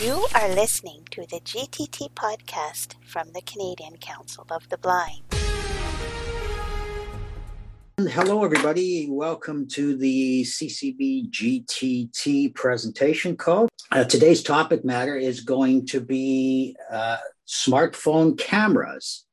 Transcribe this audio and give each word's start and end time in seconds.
You 0.00 0.26
are 0.34 0.48
listening 0.48 1.06
to 1.12 1.20
the 1.20 1.38
GTT 1.38 2.10
podcast 2.14 2.94
from 3.06 3.28
the 3.32 3.40
Canadian 3.42 3.96
Council 3.98 4.44
of 4.50 4.68
the 4.68 4.76
Blind. 4.76 5.22
Hello, 8.00 8.44
everybody. 8.44 9.06
Welcome 9.08 9.68
to 9.68 9.96
the 9.96 10.42
CCB 10.42 11.30
GTT 11.30 12.56
presentation 12.56 13.36
call. 13.36 13.68
Uh, 13.92 14.02
today's 14.02 14.42
topic 14.42 14.84
matter 14.84 15.16
is 15.16 15.42
going 15.42 15.86
to 15.86 16.00
be 16.00 16.74
uh, 16.90 17.18
smartphone 17.46 18.36
cameras 18.36 19.24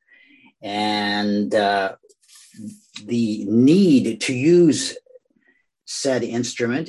and 0.61 1.55
uh, 1.55 1.95
the 3.05 3.45
need 3.45 4.21
to 4.21 4.33
use 4.35 4.95
said 5.85 6.23
instrument 6.23 6.87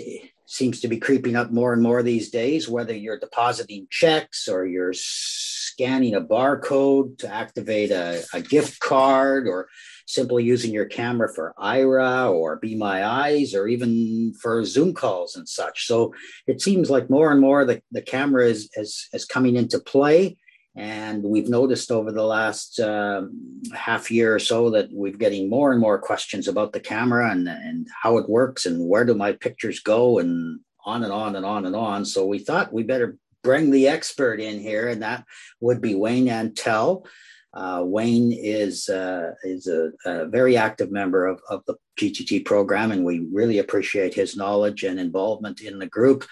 seems 0.53 0.81
to 0.81 0.89
be 0.89 0.99
creeping 0.99 1.35
up 1.35 1.51
more 1.51 1.73
and 1.73 1.83
more 1.83 2.03
these 2.03 2.29
days, 2.29 2.69
whether 2.69 2.95
you're 2.95 3.19
depositing 3.19 3.87
checks 3.91 4.49
or 4.49 4.67
you're 4.67 4.93
scanning 4.93 6.15
a 6.15 6.21
barcode 6.21 7.17
to 7.17 7.27
activate 7.27 7.91
a, 7.91 8.23
a 8.35 8.43
gift 8.43 8.79
card 8.79 9.49
or 9.49 9.69
simply 10.07 10.45
using 10.45 10.71
your 10.71 10.85
camera 10.85 11.33
for 11.35 11.55
Aira 11.59 12.31
or 12.31 12.57
Be 12.57 12.75
My 12.75 13.03
Eyes 13.03 13.55
or 13.55 13.67
even 13.67 14.35
for 14.43 14.63
Zoom 14.67 14.93
calls 14.93 15.37
and 15.37 15.49
such. 15.49 15.87
So 15.87 16.13
it 16.47 16.61
seems 16.61 16.91
like 16.91 17.09
more 17.09 17.33
and 17.33 17.41
more 17.41 17.65
the, 17.65 17.81
the 17.91 18.03
camera 18.03 18.45
is, 18.45 18.69
is, 18.75 19.09
is 19.15 19.25
coming 19.25 19.57
into 19.57 19.79
play. 19.79 20.37
And 20.75 21.23
we've 21.23 21.51
noticed 21.51 21.91
over 21.91 22.11
the 22.11 22.25
last 22.25 22.81
um, 22.81 23.63
half 23.75 24.11
year 24.11 24.35
or 24.35 24.39
so 24.39 24.71
that 24.71 24.89
we're 24.91 25.13
getting 25.13 25.51
more 25.51 25.71
and 25.71 25.81
more 25.81 25.99
questions 25.99 26.49
about 26.49 26.73
the 26.73 26.81
camera 26.81 27.31
and, 27.31 27.47
and 27.47 27.87
how 28.03 28.17
it 28.17 28.29
works 28.29 28.65
and 28.65 28.89
where 28.89 29.05
do 29.05 29.15
my 29.15 29.33
pictures 29.33 29.81
go 29.81 30.19
and 30.19 30.61
on 30.85 31.05
and 31.05 31.13
on 31.13 31.37
and 31.37 31.45
on 31.45 31.67
and 31.67 31.77
on. 31.77 32.05
So 32.05 32.27
we 32.27 32.39
thought 32.39 32.73
we 32.73 32.85
better 32.85 33.19
bring 33.43 33.71
the 33.71 33.89
expert 33.89 34.41
in 34.41 34.61
here, 34.61 34.89
and 34.89 35.03
that 35.03 35.25
would 35.61 35.81
be 35.81 35.95
Wayne 35.95 36.27
Antle. 36.27 37.07
Uh, 37.55 37.83
Wayne 37.85 38.33
is 38.33 38.89
uh, 38.89 39.33
is 39.45 39.67
a, 39.67 39.91
a, 40.07 40.27
very 40.27 40.57
active 40.57 40.91
member 40.91 41.27
of, 41.27 41.41
of 41.51 41.63
the 41.67 41.75
GTT 42.01 42.47
program, 42.47 42.93
and 42.93 43.05
we 43.05 43.27
really 43.31 43.59
appreciate 43.59 44.15
his 44.15 44.37
knowledge 44.37 44.85
and 44.85 44.99
involvement 44.99 45.61
in 45.61 45.79
the 45.79 45.87
group. 45.87 46.25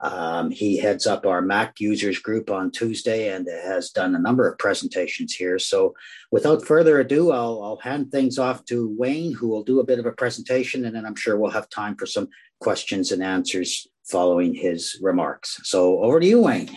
Um, 0.00 0.50
he 0.50 0.76
heads 0.76 1.06
up 1.06 1.24
our 1.24 1.40
Mac 1.40 1.80
users 1.80 2.18
group 2.18 2.50
on 2.50 2.70
Tuesday 2.70 3.34
and 3.34 3.48
has 3.48 3.90
done 3.90 4.14
a 4.14 4.18
number 4.18 4.46
of 4.46 4.58
presentations 4.58 5.34
here. 5.34 5.58
So, 5.58 5.94
without 6.30 6.64
further 6.64 7.00
ado, 7.00 7.32
I'll, 7.32 7.62
I'll 7.62 7.80
hand 7.82 8.10
things 8.10 8.38
off 8.38 8.64
to 8.66 8.94
Wayne, 8.98 9.32
who 9.32 9.48
will 9.48 9.64
do 9.64 9.80
a 9.80 9.84
bit 9.84 9.98
of 9.98 10.06
a 10.06 10.12
presentation, 10.12 10.84
and 10.84 10.94
then 10.94 11.06
I'm 11.06 11.14
sure 11.14 11.38
we'll 11.38 11.50
have 11.50 11.70
time 11.70 11.96
for 11.96 12.04
some 12.04 12.28
questions 12.60 13.10
and 13.10 13.22
answers 13.22 13.86
following 14.04 14.54
his 14.54 14.98
remarks. 15.00 15.60
So, 15.62 16.00
over 16.00 16.20
to 16.20 16.26
you, 16.26 16.42
Wayne. 16.42 16.76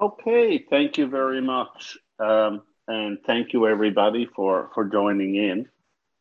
Okay, 0.00 0.64
thank 0.68 0.98
you 0.98 1.06
very 1.06 1.40
much. 1.40 1.96
Um, 2.18 2.62
and 2.88 3.18
thank 3.26 3.52
you, 3.52 3.66
everybody, 3.66 4.28
for, 4.34 4.70
for 4.74 4.84
joining 4.84 5.36
in. 5.36 5.68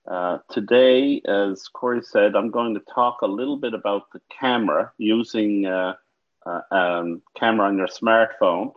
Uh, 0.08 0.38
today, 0.52 1.20
as 1.26 1.68
Corey 1.68 2.02
said, 2.04 2.36
I'm 2.36 2.52
going 2.52 2.76
to 2.76 2.82
talk 2.94 3.22
a 3.22 3.28
little 3.28 3.58
bit 3.58 3.74
about 3.74 4.12
the 4.12 4.22
camera 4.40 4.92
using 4.98 5.66
uh, 5.66 5.96
uh, 6.46 6.62
um, 6.72 7.24
camera 7.36 7.68
on 7.68 7.78
your 7.78 7.88
smartphone. 7.88 8.74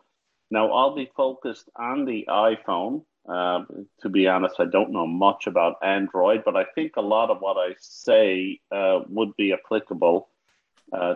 Now, 0.50 0.72
I'll 0.72 0.94
be 0.94 1.10
focused 1.14 1.68
on 1.76 2.06
the 2.06 2.26
iPhone. 2.28 3.04
Uh, 3.28 3.64
to 4.00 4.08
be 4.08 4.26
honest, 4.26 4.54
I 4.58 4.64
don't 4.64 4.90
know 4.90 5.06
much 5.06 5.46
about 5.46 5.76
Android, 5.82 6.44
but 6.46 6.56
I 6.56 6.64
think 6.74 6.96
a 6.96 7.02
lot 7.02 7.28
of 7.28 7.40
what 7.40 7.58
I 7.58 7.74
say 7.78 8.60
uh, 8.72 9.00
would 9.08 9.36
be 9.36 9.52
applicable 9.52 10.28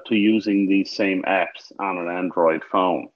to 0.06 0.14
using 0.14 0.69
these 0.69 0.94
same 0.94 1.22
apps 1.22 1.72
on 1.78 1.97
an 1.97 2.08
Android 2.08 2.62
phone. 2.70 3.08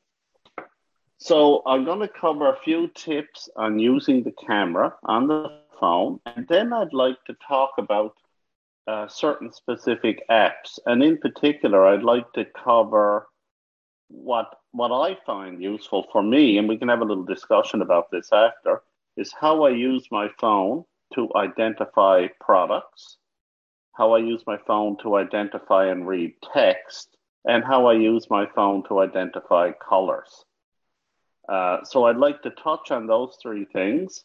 So, 1.19 1.63
I'm 1.67 1.85
going 1.85 2.01
to 2.01 2.09
cover 2.09 2.49
a 2.49 2.59
few 2.65 2.89
tips 2.89 3.51
on 3.55 3.79
using 3.79 4.23
the 4.23 4.33
camera 4.33 4.95
on 5.05 5.29
the 5.29 5.66
phone. 5.81 6.21
And 6.27 6.47
then 6.49 6.73
I'd 6.73 6.93
like 6.93 7.23
to 7.27 7.37
talk 7.47 7.73
about 7.79 8.15
uh, 8.87 9.09
certain 9.09 9.53
specific 9.53 10.23
apps. 10.31 10.79
And 10.87 11.03
in 11.03 11.19
particular, 11.19 11.87
I'd 11.87 12.03
like 12.03 12.33
to 12.35 12.45
cover 12.45 13.29
what 14.09 14.61
what 14.73 14.93
I 14.93 15.17
find 15.25 15.63
useful 15.63 16.07
for 16.13 16.23
me, 16.23 16.59
and 16.59 16.69
we 16.69 16.77
can 16.77 16.89
have 16.89 17.01
a 17.01 17.05
little 17.05 17.25
discussion 17.25 17.81
about 17.81 18.11
this 18.11 18.31
after, 18.33 18.83
is 19.17 19.33
how 19.33 19.65
I 19.65 19.71
use 19.71 20.07
my 20.11 20.29
phone 20.39 20.85
to 21.15 21.31
identify 21.35 22.27
products, 22.41 23.17
how 23.93 24.13
I 24.13 24.19
use 24.19 24.43
my 24.47 24.59
phone 24.67 24.99
to 25.03 25.17
identify 25.17 25.87
and 25.87 26.07
read 26.07 26.35
text, 26.53 27.17
and 27.47 27.65
how 27.65 27.87
I 27.87 27.95
use 27.95 28.29
my 28.29 28.47
phone 28.55 28.83
to 28.89 29.01
identify 29.01 29.73
colors. 29.73 30.45
Uh, 31.49 31.79
so 31.85 32.05
I'd 32.05 32.17
like 32.17 32.43
to 32.43 32.51
touch 32.51 32.91
on 32.91 33.07
those 33.07 33.39
three 33.41 33.65
things. 33.65 34.25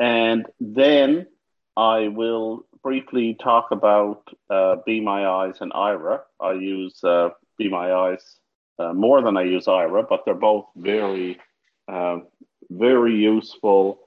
And 0.00 0.46
then 0.58 1.26
I 1.76 2.08
will 2.08 2.64
briefly 2.82 3.36
talk 3.40 3.70
about 3.70 4.22
uh, 4.48 4.76
Be 4.86 5.00
My 5.00 5.26
Eyes 5.26 5.56
and 5.60 5.72
Aira. 5.72 6.20
I 6.40 6.52
use 6.52 7.04
uh, 7.04 7.28
Be 7.58 7.68
My 7.68 7.92
Eyes 7.92 8.38
uh, 8.78 8.94
more 8.94 9.20
than 9.20 9.36
I 9.36 9.42
use 9.42 9.66
Aira, 9.66 10.08
but 10.08 10.24
they're 10.24 10.34
both 10.34 10.64
very, 10.74 11.38
uh, 11.86 12.20
very 12.70 13.14
useful 13.14 14.00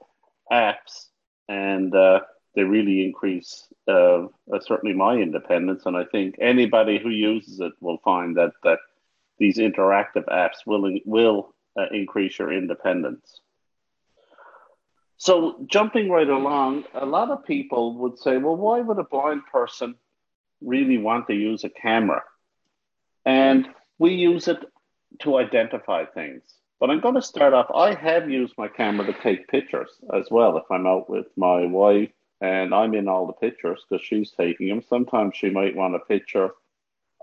apps, 0.50 1.06
and 1.48 1.94
uh, 1.94 2.20
they 2.56 2.64
really 2.64 3.04
increase 3.04 3.68
uh, 3.86 4.26
certainly 4.62 4.96
my 4.96 5.14
independence. 5.14 5.82
And 5.86 5.96
I 5.96 6.04
think 6.10 6.34
anybody 6.40 6.98
who 6.98 7.10
uses 7.10 7.60
it 7.60 7.72
will 7.80 7.98
find 7.98 8.36
that 8.36 8.50
that 8.64 8.80
these 9.38 9.58
interactive 9.58 10.24
apps 10.26 10.66
will 10.66 10.92
will 11.04 11.54
increase 11.92 12.38
your 12.38 12.52
independence. 12.52 13.40
So, 15.16 15.64
jumping 15.66 16.10
right 16.10 16.28
along, 16.28 16.84
a 16.94 17.06
lot 17.06 17.30
of 17.30 17.44
people 17.44 17.96
would 17.98 18.18
say, 18.18 18.36
well, 18.36 18.56
why 18.56 18.80
would 18.80 18.98
a 18.98 19.04
blind 19.04 19.42
person 19.50 19.94
really 20.60 20.98
want 20.98 21.28
to 21.28 21.34
use 21.34 21.64
a 21.64 21.70
camera? 21.70 22.22
And 23.24 23.68
we 23.98 24.14
use 24.14 24.48
it 24.48 24.58
to 25.20 25.36
identify 25.38 26.04
things. 26.04 26.42
But 26.80 26.90
I'm 26.90 27.00
going 27.00 27.14
to 27.14 27.22
start 27.22 27.54
off. 27.54 27.70
I 27.74 27.94
have 27.94 28.28
used 28.28 28.54
my 28.58 28.68
camera 28.68 29.06
to 29.06 29.12
take 29.20 29.48
pictures 29.48 29.90
as 30.12 30.26
well. 30.30 30.56
If 30.56 30.64
I'm 30.70 30.86
out 30.86 31.08
with 31.08 31.26
my 31.36 31.64
wife 31.64 32.10
and 32.40 32.74
I'm 32.74 32.94
in 32.94 33.08
all 33.08 33.26
the 33.26 33.32
pictures 33.32 33.84
because 33.88 34.04
she's 34.04 34.32
taking 34.32 34.68
them, 34.68 34.82
sometimes 34.88 35.36
she 35.36 35.50
might 35.50 35.76
want 35.76 35.94
a 35.94 36.00
picture 36.00 36.50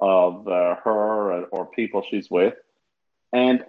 of 0.02 0.48
uh, 0.48 0.76
her 0.84 1.44
or 1.46 1.66
people 1.68 2.04
she's 2.10 2.32
with. 2.32 2.56
And 3.34 3.64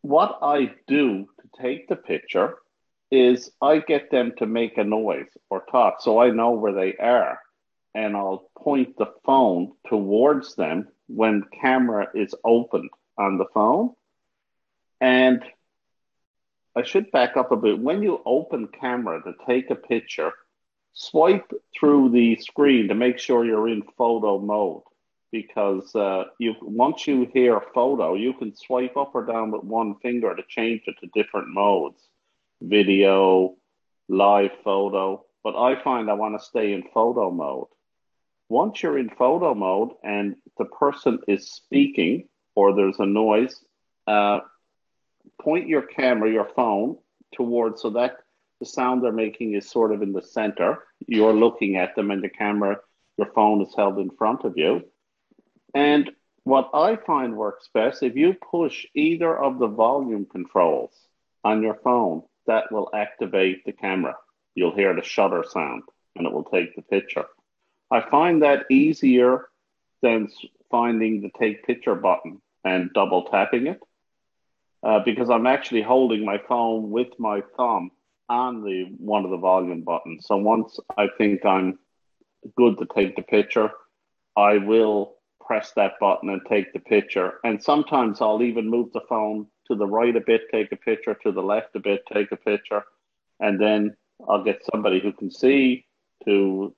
what 0.00 0.38
I 0.42 0.72
do 0.88 1.28
to 1.40 1.62
take 1.62 1.88
the 1.88 1.96
picture 1.96 2.56
is 3.12 3.50
I 3.60 3.78
get 3.80 4.10
them 4.10 4.32
to 4.38 4.46
make 4.46 4.78
a 4.78 4.84
noise 4.84 5.28
or 5.50 5.64
talk 5.70 6.00
so 6.00 6.18
I 6.18 6.30
know 6.30 6.52
where 6.52 6.72
they 6.72 6.96
are. 6.96 7.38
And 7.94 8.16
I'll 8.16 8.50
point 8.58 8.96
the 8.96 9.12
phone 9.26 9.72
towards 9.86 10.56
them 10.56 10.88
when 11.08 11.44
camera 11.60 12.08
is 12.14 12.34
opened 12.42 12.88
on 13.18 13.36
the 13.36 13.44
phone. 13.52 13.90
And 14.98 15.44
I 16.74 16.84
should 16.84 17.12
back 17.12 17.36
up 17.36 17.52
a 17.52 17.56
bit. 17.56 17.78
When 17.78 18.02
you 18.02 18.22
open 18.24 18.68
camera 18.68 19.22
to 19.22 19.34
take 19.46 19.68
a 19.68 19.74
picture, 19.74 20.32
swipe 20.94 21.52
through 21.78 22.10
the 22.12 22.36
screen 22.36 22.88
to 22.88 22.94
make 22.94 23.18
sure 23.18 23.44
you're 23.44 23.68
in 23.68 23.82
photo 23.98 24.38
mode 24.38 24.84
because 25.30 25.94
uh, 25.94 26.24
you 26.38 26.54
once 26.62 27.06
you 27.06 27.28
hear 27.34 27.60
photo, 27.74 28.14
you 28.14 28.32
can 28.32 28.56
swipe 28.56 28.96
up 28.96 29.14
or 29.14 29.26
down 29.26 29.50
with 29.50 29.64
one 29.64 29.96
finger 29.96 30.34
to 30.34 30.42
change 30.48 30.82
it 30.86 30.94
to 31.00 31.06
different 31.08 31.48
modes 31.48 32.08
video, 32.62 33.54
live 34.08 34.50
photo, 34.64 35.24
but 35.42 35.56
I 35.56 35.82
find 35.82 36.10
I 36.10 36.14
want 36.14 36.38
to 36.38 36.44
stay 36.44 36.72
in 36.72 36.84
photo 36.94 37.30
mode. 37.30 37.68
Once 38.48 38.82
you're 38.82 38.98
in 38.98 39.08
photo 39.10 39.54
mode 39.54 39.90
and 40.04 40.36
the 40.58 40.66
person 40.66 41.18
is 41.26 41.50
speaking 41.50 42.28
or 42.54 42.74
there's 42.74 42.98
a 42.98 43.06
noise, 43.06 43.64
uh, 44.06 44.40
point 45.40 45.68
your 45.68 45.82
camera, 45.82 46.30
your 46.30 46.48
phone, 46.54 46.96
towards 47.32 47.82
so 47.82 47.90
that 47.90 48.16
the 48.60 48.66
sound 48.66 49.02
they're 49.02 49.12
making 49.12 49.54
is 49.54 49.68
sort 49.68 49.92
of 49.92 50.02
in 50.02 50.12
the 50.12 50.22
center. 50.22 50.84
You're 51.06 51.32
looking 51.32 51.76
at 51.76 51.96
them, 51.96 52.10
and 52.10 52.22
the 52.22 52.28
camera, 52.28 52.76
your 53.16 53.32
phone 53.34 53.62
is 53.62 53.74
held 53.76 53.98
in 53.98 54.10
front 54.10 54.44
of 54.44 54.56
you. 54.56 54.82
And 55.74 56.10
what 56.44 56.70
I 56.74 56.96
find 56.96 57.36
works 57.36 57.68
best 57.72 58.02
if 58.02 58.16
you 58.16 58.34
push 58.34 58.84
either 58.94 59.36
of 59.36 59.58
the 59.58 59.68
volume 59.68 60.26
controls 60.26 60.92
on 61.42 61.62
your 61.62 61.78
phone 61.82 62.22
that 62.46 62.70
will 62.72 62.90
activate 62.94 63.64
the 63.64 63.72
camera. 63.72 64.16
You'll 64.54 64.74
hear 64.74 64.94
the 64.94 65.02
shutter 65.02 65.44
sound 65.48 65.82
and 66.16 66.26
it 66.26 66.32
will 66.32 66.44
take 66.44 66.74
the 66.76 66.82
picture. 66.82 67.26
I 67.90 68.00
find 68.08 68.42
that 68.42 68.66
easier 68.70 69.48
than 70.02 70.28
finding 70.70 71.20
the 71.20 71.30
take 71.38 71.64
picture 71.64 71.94
button 71.94 72.40
and 72.64 72.92
double 72.92 73.24
tapping 73.24 73.66
it 73.66 73.80
uh, 74.82 75.00
because 75.04 75.30
I'm 75.30 75.46
actually 75.46 75.82
holding 75.82 76.24
my 76.24 76.38
phone 76.48 76.90
with 76.90 77.08
my 77.18 77.42
thumb 77.56 77.90
on 78.28 78.64
the 78.64 78.84
one 78.98 79.24
of 79.24 79.30
the 79.30 79.36
volume 79.36 79.82
buttons. 79.82 80.26
So 80.26 80.36
once 80.36 80.78
I 80.96 81.08
think 81.18 81.44
I'm 81.44 81.78
good 82.56 82.78
to 82.78 82.86
take 82.94 83.16
the 83.16 83.22
picture, 83.22 83.70
I 84.36 84.58
will 84.58 85.14
press 85.44 85.72
that 85.76 85.92
button 86.00 86.30
and 86.30 86.40
take 86.48 86.72
the 86.72 86.80
picture. 86.80 87.34
And 87.44 87.62
sometimes 87.62 88.20
I'll 88.20 88.42
even 88.42 88.70
move 88.70 88.92
the 88.92 89.02
phone 89.08 89.46
to 89.68 89.74
the 89.74 89.86
right 89.86 90.14
a 90.14 90.20
bit, 90.20 90.42
take 90.50 90.72
a 90.72 90.76
picture, 90.76 91.14
to 91.22 91.32
the 91.32 91.42
left 91.42 91.74
a 91.76 91.80
bit, 91.80 92.02
take 92.12 92.32
a 92.32 92.36
picture. 92.36 92.84
And 93.40 93.60
then 93.60 93.96
I'll 94.28 94.44
get 94.44 94.62
somebody 94.72 95.00
who 95.00 95.12
can 95.12 95.30
see 95.30 95.86
to 96.24 96.74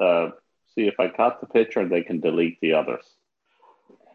uh, 0.00 0.30
see 0.74 0.86
if 0.86 0.98
I 0.98 1.08
caught 1.08 1.40
the 1.40 1.46
picture 1.46 1.80
and 1.80 1.90
they 1.90 2.02
can 2.02 2.20
delete 2.20 2.60
the 2.60 2.74
others. 2.74 3.04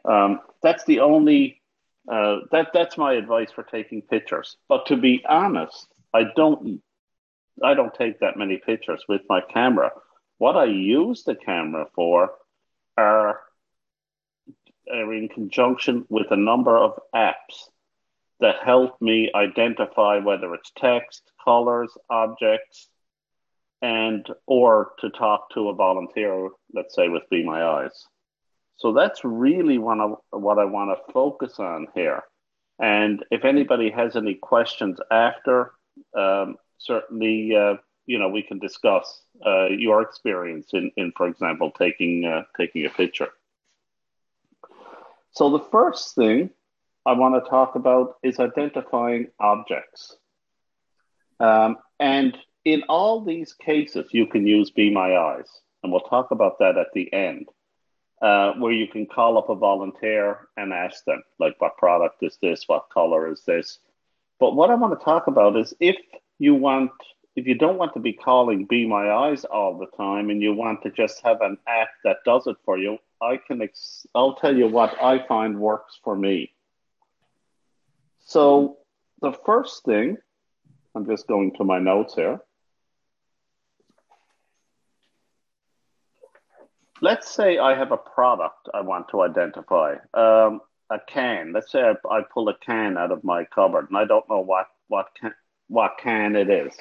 Um, 0.06 0.40
that's 0.62 0.86
the 0.86 1.02
only, 1.02 1.62
uh, 2.12 2.40
that, 2.52 2.70
that's 2.74 2.98
my 2.98 3.14
advice 3.14 3.52
for 3.52 3.64
taking 3.64 4.02
pictures. 4.02 4.58
But 4.68 4.88
to 4.88 4.98
be 4.98 5.24
honest, 5.28 5.88
I 6.14 6.24
don't, 6.36 6.82
I 7.64 7.74
don't 7.74 7.94
take 7.94 8.20
that 8.20 8.38
many 8.38 8.58
pictures 8.58 9.04
with 9.08 9.22
my 9.30 9.42
camera. 9.42 9.92
What 10.38 10.56
I 10.56 10.66
use 10.66 11.24
the 11.24 11.36
camera 11.36 11.88
for 11.96 12.32
are, 12.98 13.40
are 14.92 15.14
in 15.14 15.30
conjunction 15.30 16.06
with 16.10 16.28
a 16.32 16.38
number 16.38 16.78
of 16.78 17.00
apps 17.14 17.70
that 18.40 18.58
help 18.64 19.02
me 19.02 19.32
identify 19.34 20.20
whether 20.20 20.54
it's 20.54 20.72
text, 20.78 21.24
colors, 21.44 21.92
objects, 22.10 22.90
and 23.82 24.28
or 24.46 24.92
to 25.00 25.10
talk 25.10 25.50
to 25.52 25.70
a 25.70 25.76
volunteer, 25.76 26.50
let's 26.74 26.96
say 26.96 27.10
with 27.10 27.24
Be 27.30 27.44
My 27.44 27.64
Eyes. 27.64 28.06
So 28.78 28.94
that's 28.94 29.24
really 29.24 29.78
one 29.78 30.02
of 30.02 30.18
what 30.30 30.60
I 30.60 30.66
want 30.66 30.92
to 30.92 31.14
focus 31.14 31.60
on 31.60 31.88
here. 31.96 32.24
And 32.80 33.26
if 33.32 33.44
anybody 33.44 33.90
has 33.90 34.16
any 34.16 34.36
questions 34.36 35.00
after, 35.10 35.72
um, 36.16 36.58
certainly 36.78 37.56
uh, 37.56 37.76
you 38.06 38.20
know 38.20 38.30
we 38.30 38.44
can 38.44 38.60
discuss 38.60 39.24
uh, 39.46 39.66
your 39.66 40.02
experience 40.02 40.70
in, 40.74 40.92
in, 40.96 41.12
for 41.18 41.28
example, 41.28 41.72
taking 41.72 42.26
uh, 42.26 42.44
taking 42.56 42.86
a 42.86 42.90
picture. 42.90 43.30
So 45.32 45.50
the 45.50 45.66
first 45.72 46.16
thing 46.16 46.52
I 47.08 47.14
want 47.14 47.42
to 47.42 47.50
talk 47.50 47.76
about 47.76 48.16
is 48.22 48.38
identifying 48.38 49.28
objects. 49.40 50.18
Um, 51.40 51.78
and 52.02 52.38
in 52.66 52.84
all 52.90 53.24
these 53.24 53.54
cases, 53.54 54.10
you 54.12 54.28
can 54.28 54.46
use 54.46 54.72
Be 54.72 54.92
My 54.92 55.16
Eyes, 55.16 55.48
and 55.82 55.92
we'll 55.92 56.02
talk 56.02 56.32
about 56.32 56.60
that 56.60 56.78
at 56.78 56.88
the 56.94 57.12
end, 57.14 57.48
uh, 58.22 58.56
where 58.56 58.74
you 58.74 58.90
can 58.90 59.06
call 59.06 59.38
up 59.38 59.48
a 59.48 59.56
volunteer 59.56 60.50
and 60.58 60.74
ask 60.74 61.06
them, 61.06 61.24
like, 61.40 61.56
what 61.60 61.78
product 61.78 62.24
is 62.24 62.38
this? 62.42 62.66
What 62.68 62.90
color 62.94 63.32
is 63.32 63.42
this? 63.48 63.80
But 64.38 64.58
what 64.58 64.70
I 64.70 64.76
want 64.76 65.00
to 65.00 65.06
talk 65.06 65.28
about 65.28 65.56
is 65.56 65.74
if 65.80 65.96
you 66.40 66.56
want, 66.56 66.92
if 67.38 67.48
you 67.48 67.56
don't 67.56 67.78
want 67.78 67.94
to 67.94 68.02
be 68.02 68.12
calling 68.12 68.66
Be 68.66 68.86
My 68.86 69.10
Eyes 69.10 69.46
all 69.46 69.78
the 69.78 69.88
time, 69.96 70.30
and 70.30 70.42
you 70.42 70.54
want 70.54 70.84
to 70.84 70.92
just 70.92 71.22
have 71.24 71.40
an 71.40 71.58
app 71.70 71.88
that 72.04 72.18
does 72.26 72.48
it 72.48 72.58
for 72.66 72.78
you, 72.78 72.98
I 73.22 73.38
can. 73.38 73.62
Ex- 73.62 74.06
I'll 74.14 74.36
tell 74.36 74.58
you 74.58 74.68
what 74.68 75.02
I 75.02 75.26
find 75.26 75.58
works 75.58 75.98
for 76.04 76.18
me. 76.18 76.52
So 78.28 78.78
the 79.22 79.34
first 79.46 79.84
thing, 79.84 80.18
I'm 80.96 81.08
just 81.08 81.28
going 81.28 81.54
to 81.58 81.64
my 81.64 81.80
notes 81.80 82.14
here. 82.14 82.40
let's 87.02 87.34
say 87.34 87.58
I 87.58 87.76
have 87.76 87.92
a 87.92 87.98
product 87.98 88.70
I 88.74 88.82
want 88.82 89.10
to 89.10 89.22
identify, 89.22 89.96
um, 90.14 90.62
a 90.90 91.00
can. 91.08 91.52
Let's 91.54 91.72
say 91.72 91.82
I, 91.82 91.94
I, 92.10 92.22
pull 92.34 92.50
a 92.50 92.58
can 92.58 92.98
out 92.98 93.12
of 93.12 93.24
my 93.24 93.46
cupboard 93.46 93.88
and 93.90 93.98
I 93.98 94.06
don't 94.06 94.28
know 94.30 94.40
what 94.40 94.68
what 94.88 95.08
can, 95.20 95.34
what 95.68 95.98
can 96.02 96.36
it 96.36 96.50
is. 96.50 96.74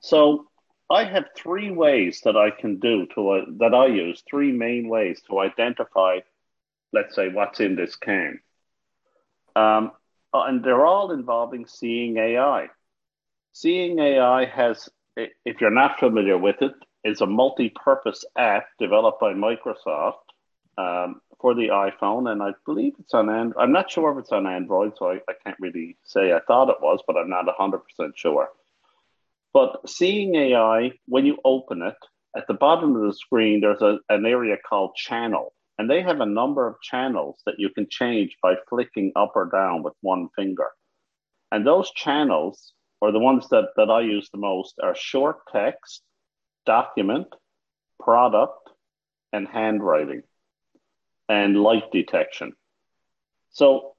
So 0.00 0.46
I 0.90 1.04
have 1.04 1.26
three 1.36 1.70
ways 1.70 2.20
that 2.24 2.36
I 2.36 2.50
can 2.50 2.78
do 2.78 3.06
to 3.14 3.30
uh, 3.30 3.44
that 3.58 3.74
I 3.74 3.86
use 3.86 4.22
three 4.28 4.52
main 4.52 4.88
ways 4.88 5.22
to 5.28 5.40
identify, 5.40 6.20
let's 6.92 7.14
say, 7.14 7.28
what's 7.28 7.60
in 7.60 7.76
this 7.76 7.96
can. 7.96 8.40
Um, 9.56 9.92
and 10.32 10.64
they're 10.64 10.86
all 10.86 11.12
involving 11.12 11.66
seeing 11.66 12.16
AI. 12.16 12.68
Seeing 13.52 13.98
AI 13.98 14.46
has, 14.46 14.88
if 15.16 15.60
you're 15.60 15.70
not 15.70 15.98
familiar 15.98 16.38
with 16.38 16.62
it, 16.62 16.72
is 17.04 17.20
a 17.20 17.26
multi-purpose 17.26 18.24
app 18.36 18.66
developed 18.78 19.20
by 19.20 19.32
Microsoft 19.32 20.22
um, 20.78 21.20
for 21.40 21.54
the 21.54 21.68
iPhone, 21.68 22.30
and 22.30 22.42
I 22.42 22.52
believe 22.64 22.94
it's 22.98 23.12
on 23.12 23.28
Android. 23.28 23.62
I'm 23.62 23.72
not 23.72 23.90
sure 23.90 24.12
if 24.12 24.18
it's 24.18 24.32
on 24.32 24.46
Android, 24.46 24.92
so 24.96 25.10
I, 25.10 25.14
I 25.28 25.34
can't 25.44 25.58
really 25.60 25.96
say. 26.04 26.32
I 26.32 26.40
thought 26.46 26.70
it 26.70 26.80
was, 26.80 27.00
but 27.06 27.16
I'm 27.16 27.28
not 27.28 27.46
100% 27.46 27.80
sure. 28.14 28.48
But 29.52 29.88
seeing 29.88 30.34
AI, 30.34 30.92
when 31.06 31.26
you 31.26 31.38
open 31.44 31.82
it, 31.82 31.96
at 32.34 32.46
the 32.46 32.54
bottom 32.54 32.96
of 32.96 33.02
the 33.02 33.12
screen, 33.12 33.60
there's 33.60 33.82
a, 33.82 33.98
an 34.08 34.24
area 34.24 34.56
called 34.56 34.94
channel. 34.94 35.52
And 35.78 35.88
they 35.90 36.02
have 36.02 36.20
a 36.20 36.26
number 36.26 36.66
of 36.66 36.80
channels 36.82 37.40
that 37.46 37.58
you 37.58 37.70
can 37.70 37.86
change 37.88 38.36
by 38.42 38.54
flicking 38.68 39.12
up 39.16 39.32
or 39.34 39.46
down 39.46 39.82
with 39.82 39.94
one 40.00 40.28
finger. 40.36 40.70
And 41.50 41.66
those 41.66 41.90
channels, 41.92 42.72
or 43.00 43.12
the 43.12 43.18
ones 43.18 43.48
that, 43.50 43.70
that 43.76 43.90
I 43.90 44.00
use 44.00 44.28
the 44.30 44.38
most, 44.38 44.74
are 44.82 44.94
short 44.94 45.40
text, 45.52 46.02
document, 46.66 47.28
product, 47.98 48.70
and 49.32 49.48
handwriting, 49.48 50.22
and 51.28 51.62
light 51.62 51.90
detection. 51.90 52.52
So 53.50 53.94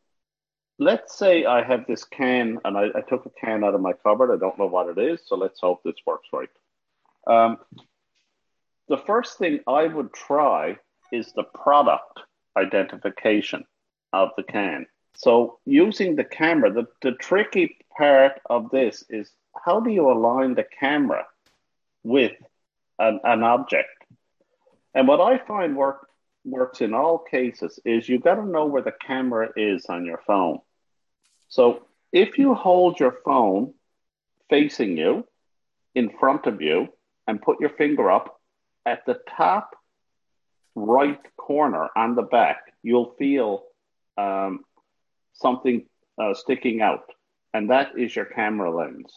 let's 0.79 1.17
say 1.17 1.45
I 1.45 1.63
have 1.63 1.85
this 1.87 2.03
can 2.03 2.59
and 2.65 2.77
I, 2.77 2.85
I, 2.95 3.01
took 3.07 3.25
a 3.25 3.29
can 3.29 3.63
out 3.63 3.75
of 3.75 3.81
my 3.81 3.93
cupboard. 3.93 4.33
I 4.33 4.39
don't 4.39 4.57
know 4.57 4.67
what 4.67 4.89
it 4.89 5.01
is, 5.01 5.21
so 5.25 5.35
let's 5.35 5.59
hope 5.59 5.81
this 5.83 5.95
works 6.05 6.27
right. 6.33 6.49
Um, 7.27 7.57
the 8.89 8.97
first 8.97 9.37
thing 9.37 9.59
I 9.67 9.87
would 9.87 10.13
try 10.13 10.77
is 11.13 11.31
the 11.31 11.43
product 11.43 12.19
identification 12.57 13.63
of 14.11 14.29
the 14.35 14.43
can. 14.43 14.85
So 15.15 15.59
using 15.65 16.15
the 16.15 16.23
camera, 16.23 16.73
the, 16.73 16.87
the 17.01 17.11
tricky 17.13 17.77
part 17.95 18.41
of 18.49 18.71
this 18.71 19.03
is 19.09 19.31
how 19.63 19.79
do 19.79 19.91
you 19.91 20.09
align 20.09 20.55
the 20.55 20.65
camera 20.79 21.25
with 22.03 22.33
an, 22.99 23.19
an 23.23 23.43
object. 23.43 23.89
And 24.93 25.07
what 25.07 25.21
I 25.21 25.37
find 25.37 25.77
work, 25.77 26.07
works 26.43 26.81
in 26.81 26.93
all 26.93 27.19
cases 27.19 27.79
is 27.85 28.09
you 28.09 28.19
got 28.19 28.35
to 28.35 28.45
know 28.45 28.65
where 28.65 28.81
the 28.81 28.93
camera 29.05 29.49
is 29.55 29.85
on 29.85 30.05
your 30.05 30.21
phone. 30.25 30.59
So 31.47 31.85
if 32.11 32.37
you 32.37 32.53
hold 32.53 32.99
your 32.99 33.17
phone 33.23 33.73
facing 34.49 34.97
you 34.97 35.25
in 35.95 36.09
front 36.19 36.47
of 36.47 36.61
you 36.61 36.89
and 37.27 37.41
put 37.41 37.59
your 37.59 37.69
finger 37.69 38.11
up 38.11 38.39
at 38.85 39.05
the 39.05 39.19
top 39.37 39.75
right 40.75 41.19
corner 41.37 41.89
on 41.95 42.15
the 42.15 42.23
back, 42.23 42.73
you'll 42.81 43.13
feel 43.17 43.63
um, 44.17 44.63
something 45.33 45.85
uh, 46.21 46.33
sticking 46.33 46.81
out, 46.81 47.09
and 47.53 47.69
that 47.69 47.97
is 47.97 48.15
your 48.15 48.25
camera 48.25 48.75
lens. 48.75 49.11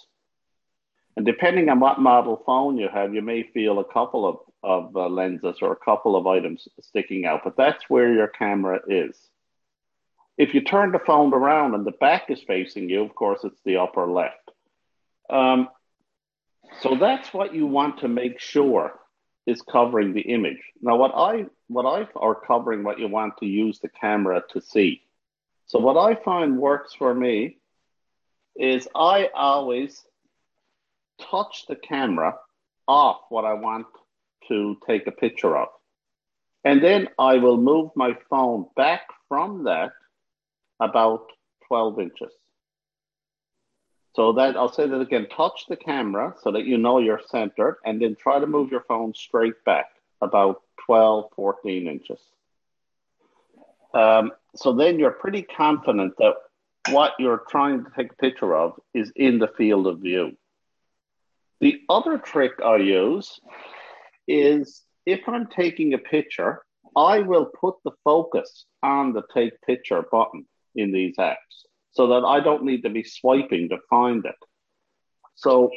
And 1.16 1.24
depending 1.24 1.68
on 1.68 1.80
what 1.80 1.98
model 1.98 2.42
phone 2.44 2.76
you 2.76 2.88
have, 2.92 3.14
you 3.14 3.22
may 3.22 3.42
feel 3.42 3.78
a 3.78 3.84
couple 3.84 4.26
of, 4.26 4.36
of 4.62 4.96
uh, 4.96 5.08
lenses 5.08 5.58
or 5.62 5.72
a 5.72 5.76
couple 5.76 6.14
of 6.14 6.26
items 6.26 6.68
sticking 6.80 7.24
out, 7.24 7.40
but 7.42 7.56
that's 7.56 7.88
where 7.88 8.12
your 8.12 8.28
camera 8.28 8.80
is. 8.88 9.16
If 10.36 10.52
you 10.52 10.60
turn 10.60 10.92
the 10.92 10.98
phone 10.98 11.32
around 11.32 11.74
and 11.74 11.86
the 11.86 11.92
back 11.92 12.24
is 12.28 12.42
facing 12.46 12.90
you, 12.90 13.02
of 13.02 13.14
course, 13.14 13.40
it's 13.44 13.60
the 13.64 13.78
upper 13.78 14.06
left. 14.06 14.50
Um, 15.30 15.68
so 16.82 16.96
that's 16.96 17.32
what 17.32 17.54
you 17.54 17.66
want 17.66 18.00
to 18.00 18.08
make 18.08 18.38
sure 18.38 18.92
is 19.46 19.62
covering 19.62 20.12
the 20.12 20.22
image. 20.22 20.60
Now, 20.80 20.96
what 20.96 21.12
I 21.14 21.46
what 21.68 21.86
I 21.86 22.08
are 22.16 22.34
covering 22.34 22.82
what 22.82 22.98
you 22.98 23.08
want 23.08 23.38
to 23.38 23.46
use 23.46 23.78
the 23.78 23.88
camera 23.88 24.42
to 24.50 24.60
see. 24.60 25.02
So 25.66 25.78
what 25.78 25.96
I 25.96 26.14
find 26.14 26.58
works 26.58 26.94
for 26.94 27.14
me 27.14 27.58
is 28.54 28.88
I 28.94 29.28
always 29.34 30.04
touch 31.20 31.64
the 31.68 31.76
camera 31.76 32.36
off 32.86 33.20
what 33.28 33.44
I 33.44 33.54
want 33.54 33.86
to 34.48 34.76
take 34.86 35.06
a 35.06 35.12
picture 35.12 35.56
of. 35.56 35.68
And 36.64 36.82
then 36.82 37.08
I 37.18 37.36
will 37.36 37.56
move 37.56 37.90
my 37.94 38.16
phone 38.30 38.66
back 38.76 39.02
from 39.28 39.64
that 39.64 39.92
about 40.80 41.26
12 41.68 42.00
inches. 42.00 42.32
So 44.16 44.32
that 44.32 44.56
I'll 44.56 44.72
say 44.72 44.86
that 44.88 44.98
again, 44.98 45.26
touch 45.28 45.66
the 45.68 45.76
camera 45.76 46.34
so 46.42 46.50
that 46.52 46.64
you 46.64 46.78
know 46.78 46.98
you're 46.98 47.20
centered 47.28 47.76
and 47.84 48.00
then 48.00 48.16
try 48.16 48.38
to 48.38 48.46
move 48.46 48.70
your 48.70 48.80
phone 48.88 49.12
straight 49.12 49.62
back 49.66 49.90
about 50.22 50.62
12, 50.86 51.26
14 51.36 51.86
inches. 51.86 52.18
Um, 53.92 54.32
so 54.54 54.72
then 54.72 54.98
you're 54.98 55.10
pretty 55.10 55.42
confident 55.42 56.14
that 56.16 56.32
what 56.88 57.12
you're 57.18 57.42
trying 57.50 57.84
to 57.84 57.90
take 57.94 58.10
a 58.10 58.16
picture 58.16 58.56
of 58.56 58.80
is 58.94 59.12
in 59.16 59.38
the 59.38 59.48
field 59.48 59.86
of 59.86 59.98
view. 59.98 60.34
The 61.60 61.80
other 61.90 62.16
trick 62.16 62.52
I 62.64 62.76
use 62.76 63.38
is 64.26 64.82
if 65.04 65.28
I'm 65.28 65.46
taking 65.46 65.92
a 65.92 65.98
picture, 65.98 66.62
I 66.96 67.18
will 67.18 67.50
put 67.60 67.74
the 67.84 67.92
focus 68.02 68.64
on 68.82 69.12
the 69.12 69.24
take 69.34 69.60
picture 69.60 70.02
button 70.10 70.46
in 70.74 70.90
these 70.90 71.16
apps 71.18 71.65
so 71.96 72.08
that 72.08 72.26
I 72.26 72.40
don't 72.40 72.64
need 72.64 72.82
to 72.82 72.90
be 72.90 73.02
swiping 73.02 73.70
to 73.70 73.78
find 73.88 74.22
it. 74.26 74.40
So, 75.34 75.70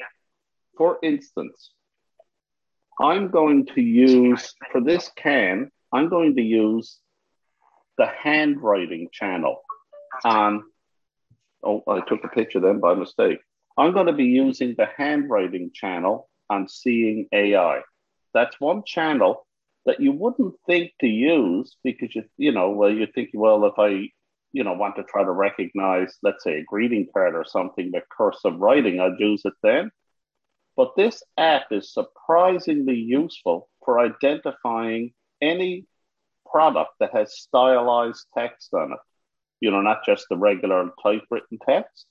for 0.78 1.00
instance, 1.02 1.72
I'm 3.00 3.30
going 3.30 3.68
to 3.68 3.82
use 3.82 4.54
for 4.74 4.82
this 4.82 5.10
can, 5.16 5.72
I'm 5.94 6.10
going 6.10 6.36
to 6.36 6.42
use 6.42 6.98
the 7.98 8.08
handwriting 8.08 9.08
channel 9.14 9.62
on. 10.26 10.64
Oh, 11.64 11.84
I 11.88 12.02
took 12.02 12.24
a 12.26 12.30
picture 12.30 12.60
then 12.60 12.82
by 12.82 12.96
mistake. 12.96 13.40
I'm 13.78 13.94
going 13.94 14.08
to 14.08 14.14
be 14.14 14.26
using 14.26 14.76
the 14.78 14.88
handwriting 14.98 15.72
channel 15.74 16.30
on 16.50 16.68
Seeing 16.68 17.28
AI. 17.32 17.82
That's 18.34 18.60
one 18.60 18.84
channel 18.86 19.48
that 19.86 20.02
you 20.02 20.12
wouldn't 20.12 20.56
think 20.66 20.92
to 21.00 21.08
use 21.08 21.78
because 21.82 22.14
you 22.14 22.24
you 22.38 22.52
know 22.52 22.72
well 22.72 22.92
you 22.92 23.08
think 23.16 23.30
well 23.34 23.66
if 23.66 23.78
I 23.78 24.10
you 24.52 24.64
know 24.64 24.74
want 24.74 24.96
to 24.96 25.04
try 25.04 25.24
to 25.24 25.32
recognize 25.32 26.18
let's 26.24 26.44
say 26.44 26.60
a 26.60 26.64
greeting 26.64 27.08
card 27.14 27.36
or 27.36 27.46
something 27.46 27.92
with 27.94 28.04
cursive 28.10 28.60
writing 28.60 29.00
I'd 29.00 29.20
use 29.20 29.42
it 29.46 29.54
then. 29.64 29.92
But 30.76 30.96
this 30.96 31.22
app 31.38 31.68
is 31.72 31.94
surprisingly 31.94 32.96
useful 32.96 33.68
for 33.84 34.00
identifying 34.00 35.12
any 35.42 35.86
product 36.50 36.92
that 37.00 37.14
has 37.14 37.38
stylized 37.38 38.26
text 38.38 38.74
on 38.74 38.94
it. 38.94 39.00
You 39.60 39.72
know, 39.72 39.82
not 39.82 40.06
just 40.06 40.26
the 40.30 40.38
regular 40.38 40.90
typewritten 41.04 41.60
text. 41.68 42.06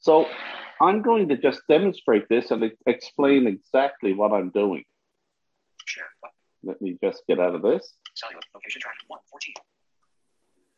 So 0.00 0.26
I'm 0.80 1.02
going 1.02 1.28
to 1.28 1.36
just 1.36 1.60
demonstrate 1.68 2.28
this 2.28 2.50
and 2.50 2.72
explain 2.86 3.46
exactly 3.46 4.14
what 4.14 4.32
I'm 4.32 4.50
doing. 4.50 4.84
Share. 5.84 6.04
Let 6.64 6.80
me 6.80 6.96
just 7.02 7.22
get 7.28 7.38
out 7.38 7.54
of 7.54 7.62
this. 7.62 7.94
Cellular 8.14 8.40
location 8.54 8.80
track 8.80 8.94
114. 9.01 9.01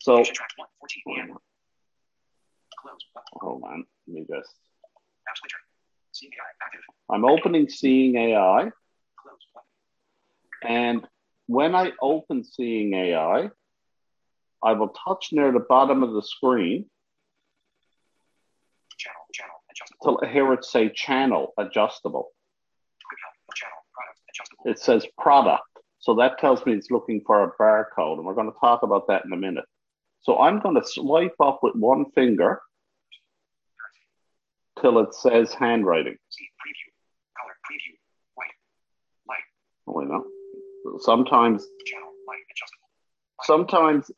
So, 0.05 0.17
location 0.17 0.35
track 0.35 0.51
114 0.59 1.35
Close. 2.79 2.99
Hold 3.41 3.63
on. 3.65 3.87
Let 4.07 4.15
me 4.15 4.21
just. 4.21 4.55
App 5.27 5.39
switcher. 5.39 5.57
Seeing 6.13 6.33
AI 6.33 6.45
active. 6.63 6.81
I'm 7.11 7.25
opening 7.25 7.71
Seeing 7.71 8.15
AI. 8.15 8.71
Close. 9.17 9.39
And 10.63 11.09
when 11.47 11.75
I 11.75 11.93
open 12.03 12.45
Seeing 12.45 12.93
AI, 12.93 13.49
I 14.63 14.73
will 14.75 14.89
touch 14.91 15.31
near 15.33 15.53
the 15.53 15.61
bottom 15.61 16.03
of 16.03 16.13
the 16.13 16.21
screen. 16.21 16.85
Channel, 18.99 19.23
channel, 19.33 19.57
adjustable. 19.71 20.19
To 20.19 20.29
hear 20.29 20.53
it 20.53 20.67
say 20.67 20.91
channel 20.91 21.55
adjustable. 21.57 22.29
Channel, 23.55 23.79
product, 23.95 24.21
adjustable. 24.29 24.71
It 24.71 24.79
says 24.79 25.07
product. 25.17 25.63
So 26.01 26.15
that 26.17 26.39
tells 26.39 26.67
me 26.67 26.75
it's 26.75 26.91
looking 26.91 27.23
for 27.27 27.43
a 27.43 27.53
barcode, 27.59 28.19
and 28.19 28.27
we're 28.27 28.35
going 28.35 28.53
to 28.53 28.59
talk 28.61 28.83
about 28.83 29.09
that 29.09 29.25
in 29.25 29.33
a 29.33 29.37
minute. 29.39 29.65
So 30.25 30.39
I'm 30.39 30.59
going 30.59 30.75
to 30.75 30.83
swipe 30.85 31.37
up 31.39 31.61
with 31.63 31.75
one 31.75 32.07
finger 32.13 32.61
till 34.81 34.99
it 34.99 35.15
says 35.15 35.53
handwriting. 35.53 36.15
Preview, 36.15 36.91
color, 37.39 37.55
preview, 37.69 37.95
white, 38.35 38.49
light. 39.29 39.45
Oh, 39.87 40.01
no. 40.01 40.99
Sometimes, 41.01 41.67
sometimes 43.43 44.11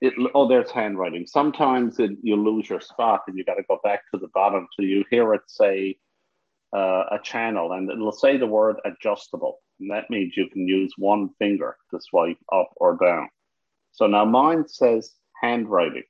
it, 0.00 0.14
oh, 0.34 0.48
there's 0.48 0.70
handwriting. 0.70 1.26
Sometimes 1.26 1.98
it, 1.98 2.12
you 2.22 2.36
lose 2.36 2.70
your 2.70 2.80
spot 2.80 3.22
and 3.28 3.36
you 3.36 3.44
got 3.44 3.56
to 3.56 3.62
go 3.68 3.78
back 3.84 4.00
to 4.14 4.18
the 4.18 4.28
bottom 4.32 4.66
till 4.74 4.86
you 4.86 5.04
hear 5.10 5.34
it 5.34 5.42
say 5.46 5.98
uh, 6.74 7.04
a 7.10 7.18
channel 7.22 7.72
and 7.72 7.90
it'll 7.90 8.12
say 8.12 8.38
the 8.38 8.46
word 8.46 8.76
adjustable. 8.86 9.58
And 9.78 9.90
that 9.90 10.08
means 10.08 10.38
you 10.38 10.48
can 10.48 10.66
use 10.66 10.94
one 10.96 11.28
finger 11.38 11.76
to 11.90 12.00
swipe 12.00 12.38
up 12.50 12.70
or 12.76 12.96
down. 12.96 13.28
So 13.92 14.06
now 14.06 14.24
mine 14.24 14.66
says 14.66 15.12
handwriting. 15.40 16.04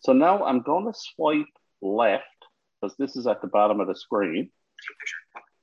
So 0.00 0.12
now 0.12 0.44
I'm 0.44 0.62
going 0.62 0.86
to 0.86 0.98
swipe 0.98 1.46
left 1.80 2.24
because 2.80 2.96
this 2.96 3.16
is 3.16 3.26
at 3.26 3.40
the 3.40 3.48
bottom 3.48 3.80
of 3.80 3.86
the 3.86 3.94
screen 3.94 4.50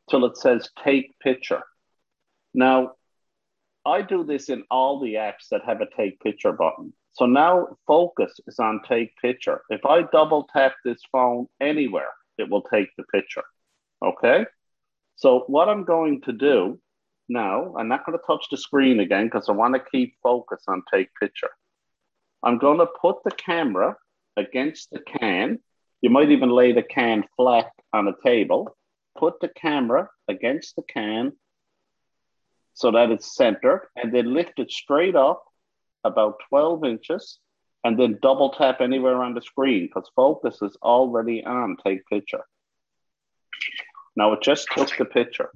till 0.10 0.25
it 0.25 0.38
says 0.38 0.69
take 0.84 1.17
picture. 1.19 1.62
Now, 2.53 2.93
I 3.86 4.01
do 4.01 4.24
this 4.24 4.50
in 4.50 4.63
all 4.69 5.00
the 5.00 5.15
apps 5.15 5.50
that 5.51 5.62
have 5.65 5.81
a 5.81 5.88
take 5.96 6.19
picture 6.19 6.51
button. 6.51 6.93
So 7.13 7.25
now 7.25 7.77
focus 7.88 8.39
is 8.48 8.60
on 8.60 8.81
take 8.88 9.15
picture. 9.22 9.62
If 9.69 9.86
I 9.86 10.03
double 10.03 10.48
tap 10.53 10.74
this 10.86 11.00
phone 11.12 11.48
anywhere, 11.60 12.12
it 12.38 12.50
will 12.50 12.62
take 12.62 12.89
the 12.98 13.03
picture. 13.03 13.43
Okay. 14.03 14.46
So 15.15 15.43
what 15.48 15.69
I'm 15.69 15.84
going 15.84 16.22
to 16.22 16.31
do 16.31 16.79
now, 17.27 17.75
I'm 17.77 17.88
not 17.88 18.05
going 18.05 18.17
to 18.17 18.24
touch 18.25 18.46
the 18.50 18.58
screen 18.58 19.00
again 19.00 19.25
because 19.25 19.50
I 19.50 19.51
want 19.51 19.75
to 19.75 19.91
keep 19.91 20.15
focus 20.24 20.63
on 20.67 20.81
take 20.91 21.10
picture. 21.19 21.50
I'm 22.43 22.58
going 22.58 22.79
to 22.79 22.88
put 23.01 23.24
the 23.24 23.31
camera 23.31 23.96
against 24.38 24.89
the 24.91 25.00
can. 25.00 25.60
You 26.01 26.10
might 26.10 26.31
even 26.31 26.50
lay 26.50 26.72
the 26.72 26.84
can 26.84 27.25
flat 27.36 27.72
on 27.93 28.08
a 28.08 28.13
table. 28.24 28.75
Put 29.17 29.39
the 29.41 29.50
camera 29.50 30.10
against 30.27 30.75
the 30.75 30.84
can 30.84 31.34
so 32.74 32.91
that 32.91 33.12
it's 33.12 33.36
centered 33.36 33.89
and 33.96 34.13
then 34.13 34.34
lift 34.34 34.60
it 34.60 34.72
straight 34.72 35.15
up 35.15 35.43
about 36.05 36.39
12 36.50 36.86
inches 36.86 37.39
and 37.84 38.00
then 38.00 38.19
double 38.22 38.51
tap 38.51 38.79
anywhere 38.79 39.22
on 39.22 39.34
the 39.34 39.41
screen 39.41 39.88
because 39.88 40.10
focus 40.15 40.62
is 40.62 40.77
already 40.81 41.43
on 41.43 41.75
take 41.86 42.05
picture. 42.08 42.46
Now 44.15 44.34
it 44.34 44.41
just 44.41 44.67
took 44.75 44.96
the 44.98 45.05
picture. 45.05 45.50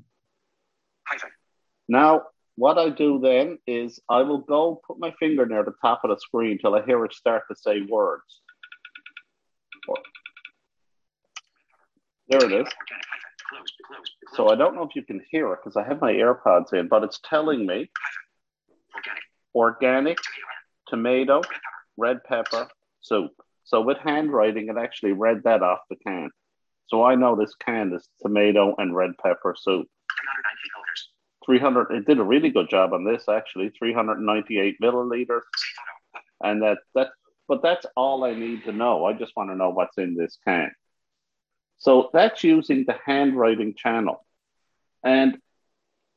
Now, 1.87 2.23
what 2.55 2.77
I 2.77 2.89
do 2.89 3.19
then 3.19 3.57
is 3.65 3.99
I 4.09 4.21
will 4.21 4.39
go 4.39 4.81
put 4.85 4.99
my 4.99 5.13
finger 5.19 5.45
near 5.45 5.63
the 5.63 5.73
top 5.81 6.01
of 6.03 6.09
the 6.09 6.17
screen 6.19 6.59
till 6.59 6.75
I 6.75 6.83
hear 6.83 7.03
it 7.05 7.13
start 7.13 7.43
to 7.49 7.55
say 7.55 7.81
words. 7.81 8.41
There 12.29 12.45
it 12.45 12.51
is. 12.51 12.73
So 14.33 14.49
I 14.49 14.55
don't 14.55 14.75
know 14.75 14.83
if 14.83 14.95
you 14.95 15.03
can 15.03 15.21
hear 15.29 15.51
it 15.53 15.59
because 15.63 15.77
I 15.77 15.83
have 15.87 16.01
my 16.01 16.13
AirPods 16.13 16.73
in, 16.73 16.87
but 16.87 17.03
it's 17.03 17.19
telling 17.27 17.65
me 17.65 17.91
organic, 19.53 20.17
tomato, 20.87 21.41
red 21.97 22.23
pepper, 22.23 22.67
soup. 23.01 23.31
So 23.65 23.81
with 23.81 23.97
handwriting, 23.97 24.69
it 24.69 24.77
actually 24.77 25.11
read 25.11 25.43
that 25.43 25.61
off 25.61 25.79
the 25.89 25.95
can. 25.95 26.29
So 26.87 27.03
I 27.03 27.15
know 27.15 27.35
this 27.35 27.55
can 27.55 27.93
is 27.93 28.07
tomato 28.21 28.75
and 28.77 28.95
red 28.95 29.11
pepper 29.21 29.55
soup. 29.57 29.87
300, 31.45 31.91
it 31.91 32.05
did 32.05 32.19
a 32.19 32.23
really 32.23 32.49
good 32.49 32.69
job 32.69 32.93
on 32.93 33.03
this 33.03 33.27
actually, 33.29 33.69
398 33.77 34.79
milliliters. 34.81 35.41
And 36.43 36.61
that, 36.61 36.79
that, 36.95 37.09
but 37.47 37.61
that's 37.61 37.85
all 37.95 38.23
I 38.23 38.33
need 38.33 38.63
to 38.65 38.71
know. 38.71 39.05
I 39.05 39.13
just 39.13 39.35
want 39.35 39.49
to 39.49 39.55
know 39.55 39.69
what's 39.69 39.97
in 39.97 40.15
this 40.15 40.37
can. 40.45 40.71
So 41.77 42.09
that's 42.13 42.43
using 42.43 42.85
the 42.85 42.95
handwriting 43.05 43.75
channel. 43.75 44.25
And 45.03 45.37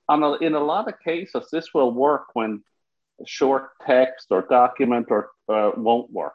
on 0.09 0.23
a, 0.23 0.35
in 0.35 0.55
a 0.55 0.63
lot 0.63 0.89
of 0.89 1.01
cases, 1.01 1.49
this 1.51 1.75
will 1.75 1.91
work 1.91 2.27
when 2.35 2.63
short 3.27 3.71
text 3.85 4.29
or 4.31 4.47
document 4.49 5.07
or 5.11 5.31
uh, 5.49 5.73
won't 5.77 6.11
work. 6.13 6.35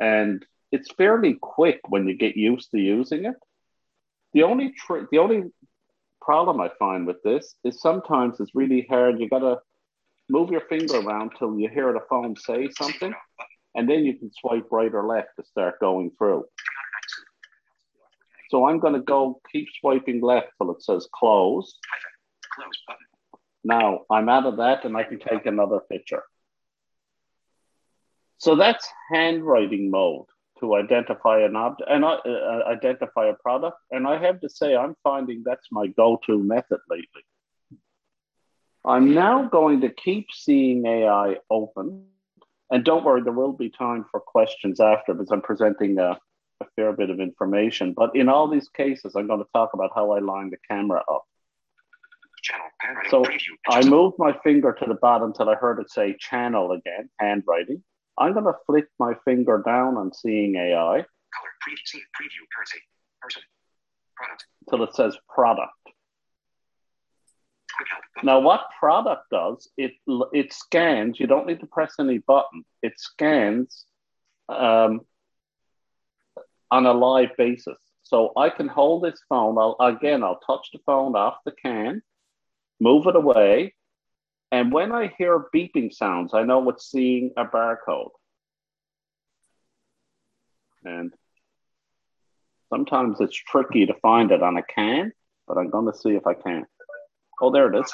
And 0.00 0.44
it's 0.72 0.90
fairly 0.92 1.34
quick 1.40 1.80
when 1.88 2.08
you 2.08 2.16
get 2.16 2.36
used 2.36 2.70
to 2.72 2.78
using 2.78 3.26
it. 3.26 3.36
The 4.32 4.42
only 4.42 4.72
tr- 4.72 5.06
the 5.10 5.18
only 5.18 5.44
problem 6.20 6.60
I 6.60 6.70
find 6.78 7.06
with 7.06 7.22
this 7.22 7.56
is 7.64 7.80
sometimes 7.80 8.40
it's 8.40 8.54
really 8.54 8.86
hard. 8.88 9.20
You 9.20 9.28
gotta 9.28 9.58
move 10.28 10.50
your 10.50 10.62
finger 10.62 10.98
around 10.98 11.32
till 11.38 11.58
you 11.58 11.68
hear 11.68 11.92
the 11.92 12.00
phone 12.08 12.36
say 12.36 12.68
something, 12.76 13.14
and 13.74 13.88
then 13.88 14.04
you 14.04 14.18
can 14.18 14.30
swipe 14.32 14.66
right 14.70 14.92
or 14.92 15.06
left 15.06 15.28
to 15.38 15.44
start 15.44 15.80
going 15.80 16.10
through. 16.18 16.44
So 18.50 18.66
I'm 18.66 18.78
going 18.78 18.94
to 18.94 19.00
go 19.00 19.40
keep 19.50 19.66
swiping 19.80 20.20
left 20.20 20.48
till 20.58 20.70
it 20.70 20.82
says 20.82 21.08
close. 21.12 21.78
Now 23.64 24.00
I'm 24.10 24.28
out 24.28 24.46
of 24.46 24.58
that 24.58 24.84
and 24.84 24.96
I 24.96 25.02
can 25.02 25.18
take 25.18 25.46
another 25.46 25.80
picture. 25.90 26.22
So 28.38 28.54
that's 28.54 28.86
handwriting 29.12 29.90
mode 29.90 30.26
to 30.60 30.74
identify 30.74 31.40
an 31.40 31.56
object 31.56 31.90
and 31.90 32.04
uh, 32.04 32.18
uh, 32.26 32.62
identify 32.66 33.26
a 33.26 33.34
product. 33.34 33.76
And 33.90 34.06
I 34.06 34.18
have 34.18 34.40
to 34.40 34.48
say, 34.48 34.76
I'm 34.76 34.96
finding 35.02 35.42
that's 35.44 35.68
my 35.70 35.86
go-to 35.88 36.38
method 36.38 36.80
lately. 36.88 37.24
I'm 38.84 39.14
now 39.14 39.48
going 39.48 39.80
to 39.80 39.90
keep 39.90 40.28
seeing 40.32 40.86
AI 40.86 41.36
open. 41.50 42.04
And 42.70 42.84
don't 42.84 43.04
worry, 43.04 43.22
there 43.22 43.32
will 43.32 43.52
be 43.52 43.70
time 43.70 44.04
for 44.10 44.20
questions 44.20 44.80
after 44.80 45.14
because 45.14 45.30
I'm 45.30 45.42
presenting 45.42 45.98
a, 45.98 46.18
a 46.60 46.66
fair 46.76 46.92
bit 46.92 47.10
of 47.10 47.20
information. 47.20 47.92
But 47.92 48.14
in 48.14 48.28
all 48.28 48.48
these 48.48 48.68
cases, 48.68 49.14
I'm 49.16 49.26
going 49.26 49.40
to 49.40 49.48
talk 49.52 49.70
about 49.74 49.90
how 49.94 50.12
I 50.12 50.20
line 50.20 50.50
the 50.50 50.58
camera 50.68 51.02
up. 51.10 51.24
Channel, 52.42 53.00
so 53.10 53.24
I 53.68 53.84
moved 53.84 54.16
my 54.18 54.36
finger 54.44 54.72
to 54.72 54.86
the 54.86 54.94
bottom 54.94 55.28
until 55.28 55.48
I 55.48 55.56
heard 55.56 55.80
it 55.80 55.90
say 55.90 56.16
channel 56.18 56.70
again, 56.72 57.08
handwriting. 57.18 57.82
I'm 58.18 58.32
going 58.32 58.44
to 58.46 58.54
flick 58.66 58.86
my 58.98 59.14
finger 59.24 59.62
down 59.64 59.96
on 59.96 60.12
seeing 60.12 60.56
AI. 60.56 60.72
Color, 60.72 61.52
preview, 61.66 62.00
preview, 62.18 62.44
currency, 62.54 62.78
person, 63.20 63.42
product. 64.16 64.44
Until 64.66 64.84
it 64.84 64.94
says 64.94 65.16
product. 65.28 65.72
Now, 68.22 68.40
what 68.40 68.62
product 68.78 69.24
does, 69.30 69.68
it, 69.76 69.92
it 70.32 70.52
scans, 70.52 71.20
you 71.20 71.26
don't 71.26 71.46
need 71.46 71.60
to 71.60 71.66
press 71.66 71.94
any 71.98 72.18
button, 72.18 72.64
it 72.82 72.94
scans 72.96 73.84
um, 74.48 75.02
on 76.70 76.86
a 76.86 76.92
live 76.92 77.36
basis. 77.36 77.76
So 78.02 78.32
I 78.36 78.48
can 78.48 78.68
hold 78.68 79.04
this 79.04 79.20
phone, 79.28 79.58
I'll, 79.58 79.76
again, 79.80 80.22
I'll 80.22 80.40
touch 80.46 80.68
the 80.72 80.78
phone 80.86 81.14
off 81.16 81.36
the 81.44 81.52
can, 81.52 82.02
move 82.80 83.06
it 83.06 83.16
away, 83.16 83.74
And 84.52 84.72
when 84.72 84.92
I 84.92 85.12
hear 85.18 85.46
beeping 85.54 85.92
sounds, 85.92 86.32
I 86.34 86.42
know 86.42 86.68
it's 86.70 86.90
seeing 86.90 87.32
a 87.36 87.44
barcode. 87.44 88.10
And 90.84 91.12
sometimes 92.70 93.20
it's 93.20 93.36
tricky 93.36 93.86
to 93.86 93.94
find 93.94 94.30
it 94.30 94.42
on 94.42 94.56
a 94.56 94.62
can, 94.62 95.12
but 95.48 95.58
I'm 95.58 95.70
going 95.70 95.90
to 95.92 95.98
see 95.98 96.10
if 96.10 96.26
I 96.26 96.34
can. 96.34 96.64
Oh, 97.40 97.50
there 97.50 97.72
it 97.72 97.78
is. 97.78 97.92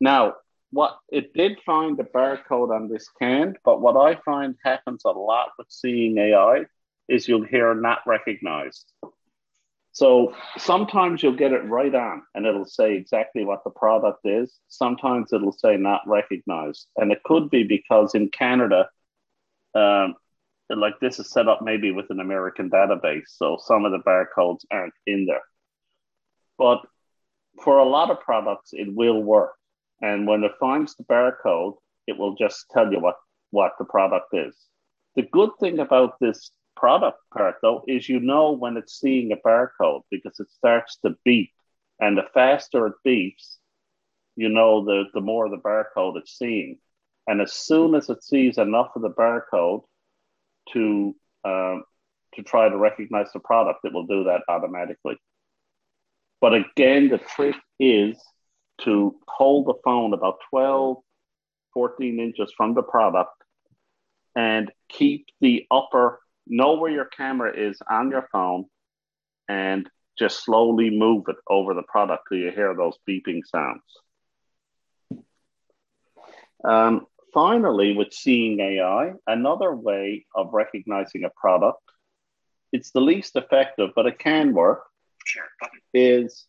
Now, 0.00 0.34
what 0.70 0.98
it 1.10 1.32
did 1.34 1.58
find 1.64 1.96
the 1.96 2.04
barcode 2.04 2.74
on 2.74 2.88
this 2.88 3.08
can, 3.20 3.54
but 3.64 3.80
what 3.80 3.96
I 3.96 4.20
find 4.24 4.54
happens 4.64 5.02
a 5.04 5.10
lot 5.10 5.50
with 5.58 5.66
seeing 5.70 6.18
AI 6.18 6.64
is 7.08 7.26
you'll 7.26 7.44
hear 7.44 7.74
not 7.74 8.00
recognized. 8.06 8.92
So 9.98 10.32
sometimes 10.58 11.24
you'll 11.24 11.32
get 11.32 11.50
it 11.50 11.64
right 11.64 11.92
on 11.92 12.22
and 12.32 12.46
it'll 12.46 12.64
say 12.66 12.94
exactly 12.94 13.44
what 13.44 13.64
the 13.64 13.70
product 13.70 14.20
is. 14.22 14.60
Sometimes 14.68 15.32
it'll 15.32 15.50
say 15.50 15.76
not 15.76 16.02
recognized. 16.06 16.86
And 16.94 17.10
it 17.10 17.20
could 17.24 17.50
be 17.50 17.64
because 17.64 18.14
in 18.14 18.28
Canada, 18.28 18.88
um, 19.74 20.14
like 20.70 21.00
this 21.00 21.18
is 21.18 21.32
set 21.32 21.48
up 21.48 21.62
maybe 21.62 21.90
with 21.90 22.10
an 22.10 22.20
American 22.20 22.70
database. 22.70 23.26
So 23.26 23.58
some 23.60 23.84
of 23.84 23.90
the 23.90 23.98
barcodes 23.98 24.60
aren't 24.70 24.94
in 25.04 25.26
there. 25.26 25.42
But 26.58 26.78
for 27.64 27.78
a 27.78 27.88
lot 27.88 28.12
of 28.12 28.20
products, 28.20 28.70
it 28.74 28.94
will 28.94 29.20
work. 29.20 29.54
And 30.00 30.28
when 30.28 30.44
it 30.44 30.52
finds 30.60 30.94
the 30.94 31.02
barcode, 31.10 31.74
it 32.06 32.16
will 32.16 32.36
just 32.36 32.66
tell 32.70 32.92
you 32.92 33.00
what, 33.00 33.16
what 33.50 33.72
the 33.80 33.84
product 33.84 34.28
is. 34.32 34.56
The 35.16 35.22
good 35.22 35.50
thing 35.58 35.80
about 35.80 36.20
this 36.20 36.52
product 36.78 37.18
part 37.32 37.56
though 37.62 37.82
is 37.88 38.08
you 38.08 38.20
know 38.20 38.52
when 38.52 38.76
it's 38.76 39.00
seeing 39.00 39.32
a 39.32 39.36
barcode 39.36 40.02
because 40.10 40.38
it 40.40 40.50
starts 40.50 40.98
to 41.04 41.16
beep. 41.24 41.50
And 42.00 42.16
the 42.16 42.24
faster 42.32 42.86
it 42.86 42.94
beeps 43.06 43.56
you 44.36 44.48
know 44.48 44.84
the 44.84 45.04
the 45.14 45.20
more 45.20 45.48
the 45.48 45.56
barcode 45.56 46.16
it's 46.16 46.38
seeing. 46.38 46.78
And 47.26 47.40
as 47.40 47.52
soon 47.52 47.94
as 47.94 48.08
it 48.08 48.22
sees 48.22 48.56
enough 48.56 48.90
of 48.96 49.02
the 49.02 49.10
barcode 49.10 49.82
to 50.72 51.14
um, 51.44 51.84
to 52.34 52.42
try 52.42 52.68
to 52.68 52.76
recognize 52.76 53.32
the 53.32 53.40
product 53.40 53.80
it 53.84 53.92
will 53.92 54.06
do 54.06 54.24
that 54.24 54.42
automatically. 54.48 55.16
But 56.40 56.54
again 56.54 57.08
the 57.08 57.18
trick 57.18 57.56
is 57.80 58.16
to 58.82 59.16
hold 59.26 59.66
the 59.66 59.74
phone 59.84 60.14
about 60.14 60.38
12 60.50 60.98
14 61.74 62.20
inches 62.20 62.52
from 62.56 62.74
the 62.74 62.82
product 62.82 63.30
and 64.34 64.70
keep 64.88 65.26
the 65.40 65.66
upper 65.70 66.20
know 66.48 66.74
where 66.74 66.90
your 66.90 67.04
camera 67.04 67.52
is 67.54 67.78
on 67.88 68.10
your 68.10 68.28
phone 68.32 68.66
and 69.48 69.88
just 70.18 70.44
slowly 70.44 70.90
move 70.90 71.24
it 71.28 71.36
over 71.48 71.74
the 71.74 71.82
product 71.82 72.24
till 72.28 72.38
you 72.38 72.50
hear 72.50 72.74
those 72.74 72.96
beeping 73.08 73.40
sounds. 73.44 73.82
Um, 76.64 77.06
finally, 77.32 77.96
with 77.96 78.12
seeing 78.12 78.58
AI, 78.60 79.12
another 79.26 79.74
way 79.74 80.26
of 80.34 80.52
recognizing 80.52 81.24
a 81.24 81.30
product, 81.30 81.80
it's 82.72 82.90
the 82.90 83.00
least 83.00 83.36
effective, 83.36 83.90
but 83.94 84.06
it 84.06 84.18
can 84.18 84.52
work, 84.52 84.82
Share 85.24 85.44
button. 85.60 85.80
is 85.94 86.46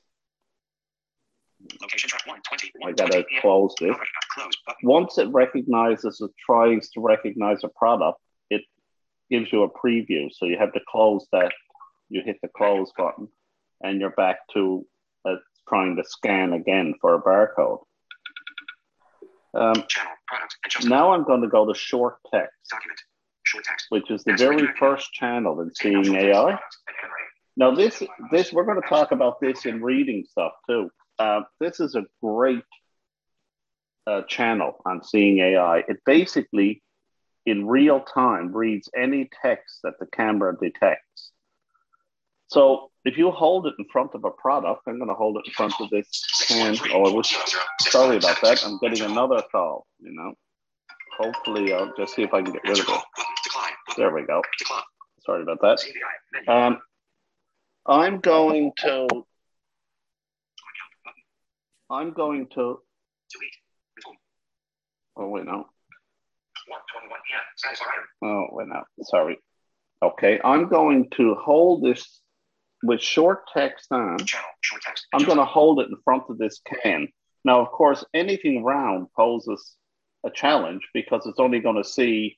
Location 1.82 2.10
track 2.10 2.26
120. 2.26 2.72
I 2.86 2.92
gotta 2.94 3.26
close 3.42 3.76
this. 3.80 3.96
Close. 4.34 4.54
Once 4.84 5.18
it 5.18 5.28
recognizes, 5.30 6.22
or 6.22 6.30
tries 6.46 6.90
to 6.92 7.02
recognize 7.02 7.64
a 7.64 7.68
product, 7.70 8.20
gives 9.30 9.52
you 9.52 9.64
a 9.64 9.70
preview. 9.70 10.30
So 10.32 10.46
you 10.46 10.58
have 10.58 10.74
to 10.74 10.80
close 10.90 11.26
that. 11.32 11.52
You 12.10 12.22
hit 12.26 12.38
the 12.42 12.50
close 12.56 12.92
button, 12.98 13.28
and 13.82 14.00
you're 14.00 14.10
back 14.12 14.40
to 14.54 14.86
uh, 15.26 15.36
trying 15.68 15.96
to 15.96 16.04
scan 16.04 16.54
again 16.54 16.96
for 17.00 17.16
a 17.16 17.22
barcode. 17.22 17.80
Um, 19.54 19.74
Channel. 19.88 20.12
Product. 20.28 20.86
Now 20.86 21.12
I'm 21.12 21.24
going 21.24 21.42
to 21.42 21.48
go 21.48 21.66
to 21.72 21.78
short 21.78 22.18
text, 22.32 22.54
Document. 22.70 23.00
Short 23.44 23.64
text. 23.64 23.86
which 23.90 24.12
is 24.12 24.24
the 24.24 24.34
very 24.34 24.68
first 24.80 25.12
channel 25.14 25.62
in 25.62 25.74
seeing 25.74 26.16
AI. 26.16 26.58
Now 27.58 27.74
this 27.74 28.02
this 28.32 28.54
we're 28.54 28.66
going 28.66 28.82
to 28.82 28.88
talk 28.88 29.12
about 29.12 29.40
this 29.42 29.66
in 29.66 29.82
reading 29.82 30.24
stuff 30.30 30.54
too. 30.70 30.90
Uh, 31.18 31.42
this 31.60 31.80
is 31.80 31.96
a 31.96 32.04
great 32.24 32.64
uh, 34.08 34.22
channel 34.28 34.78
on 34.86 35.04
seeing 35.04 35.40
AI. 35.40 35.80
It 35.80 35.98
basically 36.06 36.82
in 37.50 37.68
real 37.68 38.02
time 38.02 38.54
reads 38.54 38.90
any 38.96 39.30
text 39.42 39.80
that 39.84 39.94
the 40.00 40.06
camera 40.08 40.56
detects. 40.60 41.32
So 42.48 42.90
if 43.06 43.18
you 43.18 43.32
hold 43.32 43.68
it 43.68 43.76
in 43.78 43.86
front 43.92 44.16
of 44.16 44.24
a 44.26 44.32
product, 44.32 44.82
I'm 44.88 44.98
going 44.98 45.10
to 45.10 45.16
hold 45.16 45.38
it 45.38 45.44
in 45.46 45.54
front 45.54 45.74
of 45.80 45.90
this 45.90 46.08
can. 46.48 46.76
Oh, 46.92 47.20
I 47.20 47.22
sorry 47.82 48.18
about 48.18 48.42
that. 48.42 48.66
I'm 48.66 48.80
getting 48.80 49.02
another 49.02 49.44
call. 49.52 49.86
You 50.00 50.12
know, 50.14 50.34
hopefully 51.20 51.74
I'll 51.74 51.94
just 51.96 52.16
see 52.16 52.24
if 52.24 52.34
I 52.34 52.42
can 52.42 52.54
get 52.54 52.64
rid 52.64 52.80
of 52.80 52.86
it. 52.88 53.02
There 53.98 54.14
we 54.14 54.26
go. 54.26 54.42
Sorry 55.26 55.44
about 55.44 55.62
that. 55.62 55.80
Um, 56.48 56.80
I'm 57.86 58.20
going 58.20 58.72
to. 58.80 59.08
I'm 61.90 62.14
going 62.14 62.48
to. 62.56 62.80
Oh 65.16 65.28
wait, 65.28 65.46
no. 65.46 65.68
121 66.70 67.20
p.m. 67.28 67.42
Satisfied. 67.58 67.88
Oh 68.24 68.48
wait, 68.52 68.68
no. 68.68 68.84
Sorry. 69.04 69.38
Okay, 70.02 70.40
I'm 70.44 70.70
going 70.70 71.10
to 71.18 71.36
hold 71.36 71.84
this 71.84 72.22
with 72.84 73.02
short 73.02 73.48
text 73.54 73.88
on. 73.92 74.18
Channel. 74.20 74.48
Short 74.62 74.82
text. 74.82 75.08
I'm 75.14 75.26
going 75.26 75.38
to 75.38 75.46
hold 75.46 75.82
it 75.82 75.90
in 75.90 75.98
front 76.04 76.24
of 76.30 76.38
this 76.38 76.62
can. 76.84 77.10
Now, 77.44 77.62
of 77.62 77.70
course, 77.70 78.06
anything 78.14 78.64
round 78.64 79.08
poses 79.16 79.76
a 80.26 80.30
challenge 80.30 80.88
because 80.94 81.26
it's 81.26 81.40
only 81.40 81.60
going 81.60 81.82
to 81.82 81.84
see, 81.84 82.38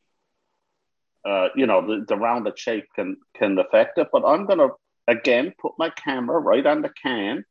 uh, 1.28 1.50
you 1.56 1.66
know, 1.66 1.86
the, 1.86 2.06
the 2.08 2.16
rounded 2.16 2.58
shape 2.58 2.86
can 2.96 3.18
can 3.36 3.58
affect 3.60 3.98
it. 3.98 4.08
But 4.12 4.26
I'm 4.26 4.46
going 4.46 4.60
to 4.60 4.70
again 5.08 5.54
put 5.62 5.74
my 5.78 5.90
camera 5.92 6.40
right 6.40 6.66
on 6.66 6.82
the 6.82 6.92
can, 7.02 7.44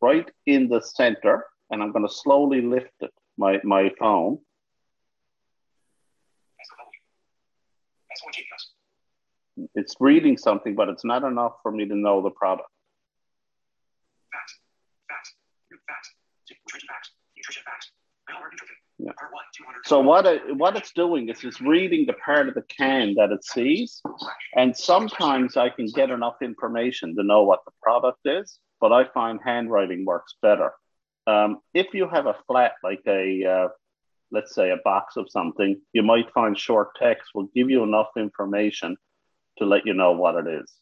right 0.00 0.28
in 0.46 0.68
the 0.68 0.80
center, 0.80 1.46
and 1.70 1.82
I'm 1.82 1.92
going 1.92 2.06
to 2.06 2.12
slowly 2.12 2.62
lift 2.62 2.92
it, 3.00 3.12
my 3.36 3.60
my 3.62 3.92
phone, 3.98 4.38
That's 6.58 6.70
the 6.70 6.76
volume. 6.76 7.02
That's 8.16 8.24
one 8.24 8.32
GPS. 8.32 9.70
it's 9.74 9.94
reading 10.00 10.36
something, 10.38 10.74
but 10.74 10.88
it's 10.88 11.04
not 11.04 11.22
enough 11.24 11.54
for 11.62 11.70
me 11.70 11.86
to 11.86 11.94
know 11.94 12.22
the 12.22 12.30
product. 12.30 12.68
Facts. 14.32 14.58
Facts. 15.08 15.34
New 15.70 15.78
facts. 15.86 16.14
Nutrition 16.50 16.88
facts. 16.88 17.10
Nutrition 17.36 17.62
facts. 17.64 17.92
Malware 18.30 18.50
nutrition. 18.52 18.76
Yeah. 18.98 19.12
Part 19.18 19.32
one. 19.32 19.44
200. 19.54 19.86
So 19.86 20.00
what 20.00 20.24
it, 20.24 20.56
what 20.56 20.76
it's 20.76 20.92
doing 20.92 21.28
is 21.28 21.44
it's 21.44 21.60
reading 21.60 22.06
the 22.06 22.14
part 22.14 22.48
of 22.48 22.54
the 22.54 22.62
can 22.62 23.14
that 23.16 23.32
it 23.32 23.44
sees, 23.44 24.00
and 24.56 24.74
sometimes 24.74 25.58
I 25.58 25.68
can 25.68 25.86
get 25.86 26.08
enough 26.10 26.36
information 26.40 27.14
to 27.16 27.22
know 27.22 27.42
what 27.42 27.60
the 27.66 27.72
product 27.82 28.20
is, 28.24 28.58
but 28.80 28.92
I 28.92 29.04
find 29.12 29.38
handwriting 29.44 30.06
works 30.06 30.36
better. 30.40 30.72
Um, 31.26 31.58
if 31.74 31.92
you 31.92 32.08
have 32.08 32.26
a 32.26 32.36
flat 32.46 32.72
like 32.82 33.02
a 33.06 33.44
uh, 33.44 33.68
let's 34.30 34.54
say 34.54 34.70
a 34.70 34.78
box 34.84 35.16
of 35.16 35.30
something, 35.30 35.80
you 35.92 36.02
might 36.02 36.32
find 36.32 36.58
short 36.58 36.88
text 36.96 37.30
will 37.34 37.48
give 37.54 37.70
you 37.70 37.82
enough 37.82 38.08
information 38.16 38.96
to 39.58 39.64
let 39.64 39.86
you 39.86 39.94
know 39.94 40.12
what 40.12 40.34
it 40.34 40.46
is. 40.46 40.72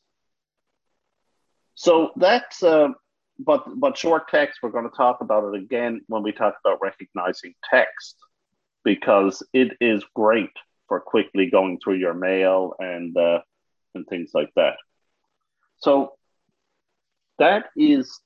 So 1.74 2.10
that's 2.16 2.62
uh, 2.62 2.88
but 3.38 3.64
but 3.76 3.96
short 3.96 4.28
text 4.28 4.60
we're 4.62 4.70
going 4.70 4.88
to 4.88 4.96
talk 4.96 5.20
about 5.20 5.52
it 5.52 5.60
again 5.60 6.02
when 6.06 6.22
we 6.22 6.32
talk 6.32 6.54
about 6.64 6.80
recognizing 6.80 7.54
text 7.68 8.16
because 8.84 9.42
it 9.52 9.76
is 9.80 10.04
great 10.14 10.52
for 10.88 11.00
quickly 11.00 11.50
going 11.50 11.78
through 11.82 11.94
your 11.94 12.14
mail 12.14 12.74
and 12.78 13.16
uh, 13.16 13.40
and 13.94 14.06
things 14.06 14.30
like 14.34 14.50
that. 14.56 14.74
So 15.78 16.12
that 17.38 17.66
is 17.76 18.20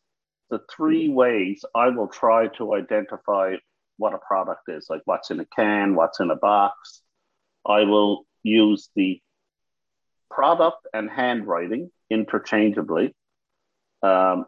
the 0.51 0.61
three 0.75 1.09
ways 1.09 1.65
I 1.75 1.89
will 1.89 2.09
try 2.09 2.49
to 2.59 2.75
identify 2.75 3.57
what 3.99 4.15
a 4.15 4.19
product 4.19 4.69
is, 4.69 4.87
like 4.89 5.03
what's 5.05 5.31
in 5.31 5.41
a 5.41 5.45
can, 5.45 5.95
what's 5.95 6.21
in 6.21 6.31
a 6.31 6.37
box. 6.37 7.03
I 7.67 7.81
will 7.85 8.27
use 8.43 8.89
the 8.97 9.21
product 10.31 10.87
and 10.95 11.11
handwriting 11.11 11.91
interchangeably, 12.11 13.15
um, 14.03 14.47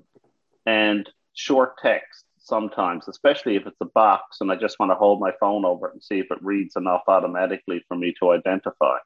and 0.67 1.09
short 1.35 1.79
text 1.83 2.25
sometimes, 2.39 3.09
especially 3.09 3.57
if 3.57 3.67
it's 3.67 3.81
a 3.81 3.87
box 3.87 4.39
and 4.41 4.51
I 4.51 4.57
just 4.57 4.79
want 4.79 4.91
to 4.91 4.97
hold 4.97 5.21
my 5.21 5.33
phone 5.39 5.65
over 5.65 5.89
it 5.89 5.95
and 5.95 6.03
see 6.03 6.19
if 6.19 6.27
it 6.31 6.43
reads 6.43 6.77
enough 6.77 7.03
automatically 7.07 7.85
for 7.87 7.97
me 7.97 8.15
to 8.21 8.31
identify 8.31 8.97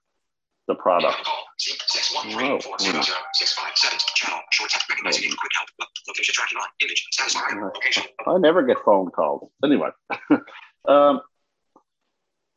the 0.67 0.75
product. 0.75 1.23
Call. 1.25 1.45
C 1.59 1.73
six 1.87 2.15
one 2.15 2.29
Whoa. 2.29 2.59
three 2.59 2.61
four 2.61 2.79
zero 2.79 3.03
zero 3.03 3.19
six 3.35 3.53
five 3.53 3.77
seven. 3.77 3.99
Channel. 4.15 4.41
Short 4.51 4.71
text. 4.71 4.89
Recognizing 4.89 5.31
quick 5.31 5.53
help. 5.59 5.89
Lo- 6.07 6.11
Location 6.13 6.35
tracking 6.35 6.59
on. 6.59 6.67
Image. 6.83 7.07
Uh-huh. 7.21 7.71
Location. 7.75 8.05
I 8.27 8.39
never 8.39 8.63
get 8.63 8.79
phone 8.85 9.11
calls. 9.11 9.51
Anyway, 9.63 9.89
um, 10.89 11.21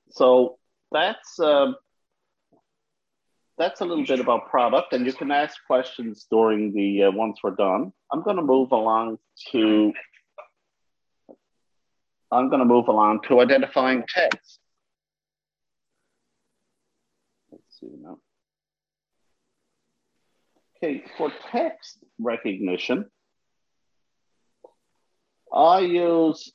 so 0.10 0.58
that's 0.92 1.40
um, 1.40 1.76
that's 3.58 3.82
a 3.82 3.86
little 3.86 4.06
bit 4.06 4.20
about 4.20 4.50
product, 4.50 4.94
and 4.94 5.06
you 5.06 5.14
can 5.14 5.32
ask 5.32 5.56
questions 5.66 6.28
during 6.30 6.74
the 6.74 7.04
uh, 7.04 7.12
once 7.12 7.40
we're 7.44 7.56
done. 7.56 7.92
I'm 8.12 8.24
going 8.24 8.38
to 8.38 8.42
move 8.44 8.72
along 8.72 9.18
to 9.52 9.94
I'm 12.32 12.50
going 12.50 12.60
to 12.60 12.66
move 12.66 12.88
along 12.88 13.22
to 13.28 13.40
identifying 13.40 14.04
text. 14.08 14.60
Let's 17.52 17.80
see 17.80 17.90
now. 18.02 18.18
Okay, 20.78 21.04
for 21.18 21.32
text 21.52 22.04
recognition, 22.20 23.06
I 25.54 25.80
use 25.80 26.52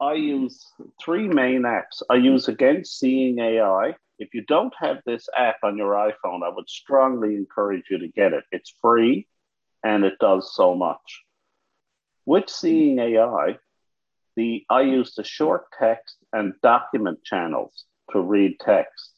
I 0.00 0.14
use 0.14 0.66
three 1.02 1.28
main 1.28 1.62
apps. 1.62 2.02
I 2.10 2.16
use 2.16 2.48
again 2.48 2.84
Seeing 2.84 3.38
AI. 3.38 3.94
If 4.18 4.34
you 4.34 4.42
don't 4.42 4.74
have 4.78 4.98
this 5.06 5.28
app 5.36 5.56
on 5.62 5.76
your 5.76 5.92
iPhone, 5.94 6.42
I 6.44 6.54
would 6.54 6.68
strongly 6.68 7.36
encourage 7.36 7.84
you 7.90 7.98
to 7.98 8.08
get 8.08 8.32
it. 8.32 8.44
It's 8.52 8.74
free 8.80 9.26
and 9.82 10.04
it 10.04 10.18
does 10.18 10.54
so 10.54 10.74
much. 10.74 11.22
With 12.26 12.48
Seeing 12.48 12.98
AI, 12.98 13.58
the 14.36 14.64
I 14.68 14.82
use 14.82 15.14
the 15.14 15.24
short 15.24 15.66
text 15.78 16.16
and 16.32 16.54
document 16.62 17.22
channels 17.24 17.84
to 18.12 18.20
read 18.20 18.58
text. 18.60 19.12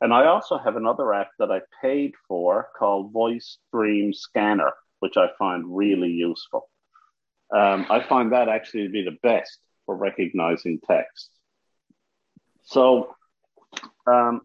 And 0.00 0.12
I 0.12 0.26
also 0.26 0.58
have 0.58 0.76
another 0.76 1.14
app 1.14 1.30
that 1.38 1.50
I 1.50 1.60
paid 1.80 2.12
for 2.28 2.68
called 2.78 3.12
Voice 3.12 3.58
Dream 3.72 4.12
Scanner, 4.12 4.72
which 5.00 5.16
I 5.16 5.28
find 5.38 5.76
really 5.76 6.10
useful. 6.10 6.68
Um, 7.52 7.86
I 7.90 8.02
find 8.08 8.32
that 8.32 8.48
actually 8.48 8.84
to 8.84 8.88
be 8.88 9.04
the 9.04 9.18
best 9.22 9.58
for 9.84 9.96
recognizing 9.96 10.80
text. 10.86 11.30
So 12.64 13.14
um, 14.06 14.42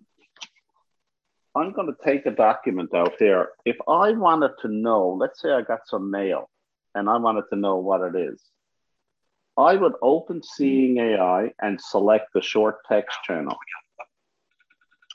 I'm 1.56 1.72
going 1.72 1.88
to 1.88 1.96
take 2.04 2.26
a 2.26 2.32
document 2.32 2.94
out 2.94 3.14
here. 3.18 3.50
If 3.66 3.78
I 3.88 4.12
wanted 4.12 4.52
to 4.62 4.68
know, 4.68 5.18
let's 5.20 5.42
say 5.42 5.52
I 5.52 5.62
got 5.62 5.88
some 5.88 6.12
mail 6.12 6.50
and 6.96 7.10
I 7.10 7.18
wanted 7.18 7.46
to 7.52 7.56
know 7.56 7.78
what 7.78 8.02
it 8.02 8.16
is, 8.16 8.42
I 9.58 9.76
would 9.76 9.94
open 10.02 10.42
Seeing 10.44 10.98
AI 10.98 11.52
and 11.62 11.82
select 11.82 12.34
the 12.34 12.42
short 12.42 12.78
text 12.88 13.18
channel. 13.24 13.58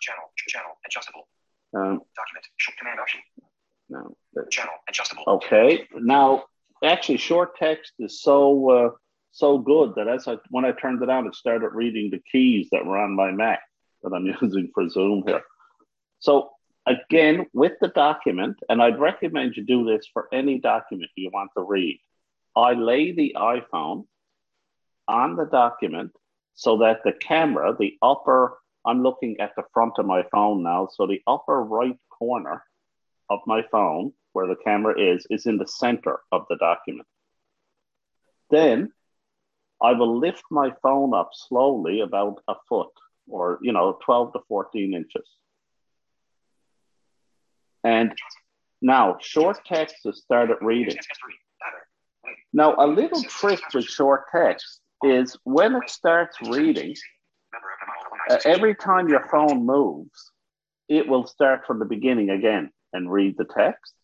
Channel, 0.00 0.24
channel, 0.48 0.70
adjustable. 0.84 1.28
Um, 1.74 2.00
Document, 2.16 2.46
short 2.56 2.76
command 2.78 2.98
option. 2.98 3.20
no, 3.88 4.16
Channel, 4.50 4.74
adjustable. 4.88 5.22
Okay. 5.28 5.86
Now, 5.94 6.44
actually, 6.82 7.18
short 7.18 7.56
text 7.56 7.92
is 7.98 8.22
so 8.22 8.70
uh, 8.70 8.90
so 9.32 9.58
good 9.58 9.94
that 9.96 10.08
as 10.08 10.28
I 10.28 10.36
when 10.50 10.64
I 10.64 10.72
turned 10.72 11.02
it 11.02 11.08
on, 11.08 11.26
it 11.26 11.34
started 11.34 11.70
reading 11.72 12.10
the 12.10 12.22
keys 12.30 12.68
that 12.72 12.84
were 12.84 12.98
on 12.98 13.16
my 13.16 13.30
Mac 13.30 13.60
that 14.02 14.12
I'm 14.12 14.26
using 14.42 14.70
for 14.74 14.88
Zoom 14.88 15.24
here. 15.26 15.42
So 16.20 16.50
again, 16.86 17.46
with 17.52 17.72
the 17.80 17.88
document, 17.88 18.58
and 18.68 18.82
I'd 18.82 18.98
recommend 18.98 19.56
you 19.56 19.64
do 19.64 19.84
this 19.84 20.06
for 20.12 20.28
any 20.32 20.58
document 20.58 21.10
you 21.16 21.30
want 21.32 21.50
to 21.56 21.62
read. 21.62 22.00
I 22.54 22.74
lay 22.74 23.12
the 23.12 23.34
iPhone 23.38 24.04
on 25.08 25.36
the 25.36 25.46
document 25.46 26.12
so 26.54 26.78
that 26.78 27.00
the 27.04 27.12
camera, 27.12 27.74
the 27.78 27.96
upper, 28.02 28.58
I'm 28.84 29.02
looking 29.02 29.40
at 29.40 29.52
the 29.56 29.64
front 29.72 29.94
of 29.98 30.06
my 30.06 30.24
phone 30.30 30.62
now, 30.62 30.88
so 30.92 31.06
the 31.06 31.22
upper 31.26 31.62
right 31.62 31.96
corner 32.18 32.62
of 33.30 33.40
my 33.46 33.62
phone, 33.70 34.12
where 34.32 34.46
the 34.46 34.56
camera 34.56 34.98
is, 34.98 35.26
is 35.30 35.46
in 35.46 35.58
the 35.58 35.66
center 35.66 36.20
of 36.30 36.44
the 36.48 36.56
document. 36.56 37.06
Then 38.50 38.92
I 39.80 39.92
will 39.92 40.18
lift 40.18 40.44
my 40.50 40.72
phone 40.82 41.14
up 41.14 41.30
slowly 41.32 42.00
about 42.00 42.42
a 42.48 42.54
foot 42.68 42.92
or, 43.28 43.58
you 43.62 43.72
know, 43.72 43.98
12 44.04 44.32
to 44.34 44.40
14 44.48 44.94
inches. 44.94 45.28
And 47.84 48.14
now 48.80 49.16
short 49.20 49.64
text 49.64 49.96
has 50.04 50.18
started 50.18 50.58
reading. 50.60 50.96
S3. 50.96 50.98
Ladder. 51.60 51.86
Wait. 52.24 52.36
Now, 52.52 52.76
a 52.78 52.86
little 52.86 53.22
trick 53.22 53.60
with 53.74 53.84
short 53.84 54.24
text 54.30 54.80
is 55.02 55.36
when 55.44 55.74
it 55.74 55.90
starts 55.90 56.36
reading, 56.42 56.94
uh, 58.30 58.38
every 58.44 58.74
time 58.74 59.08
your 59.08 59.26
phone 59.30 59.66
moves, 59.66 60.30
it 60.88 61.08
will 61.08 61.26
start 61.26 61.66
from 61.66 61.78
the 61.78 61.84
beginning 61.84 62.30
again 62.30 62.70
and 62.92 63.10
read 63.10 63.36
the 63.36 63.44
text. 63.44 63.94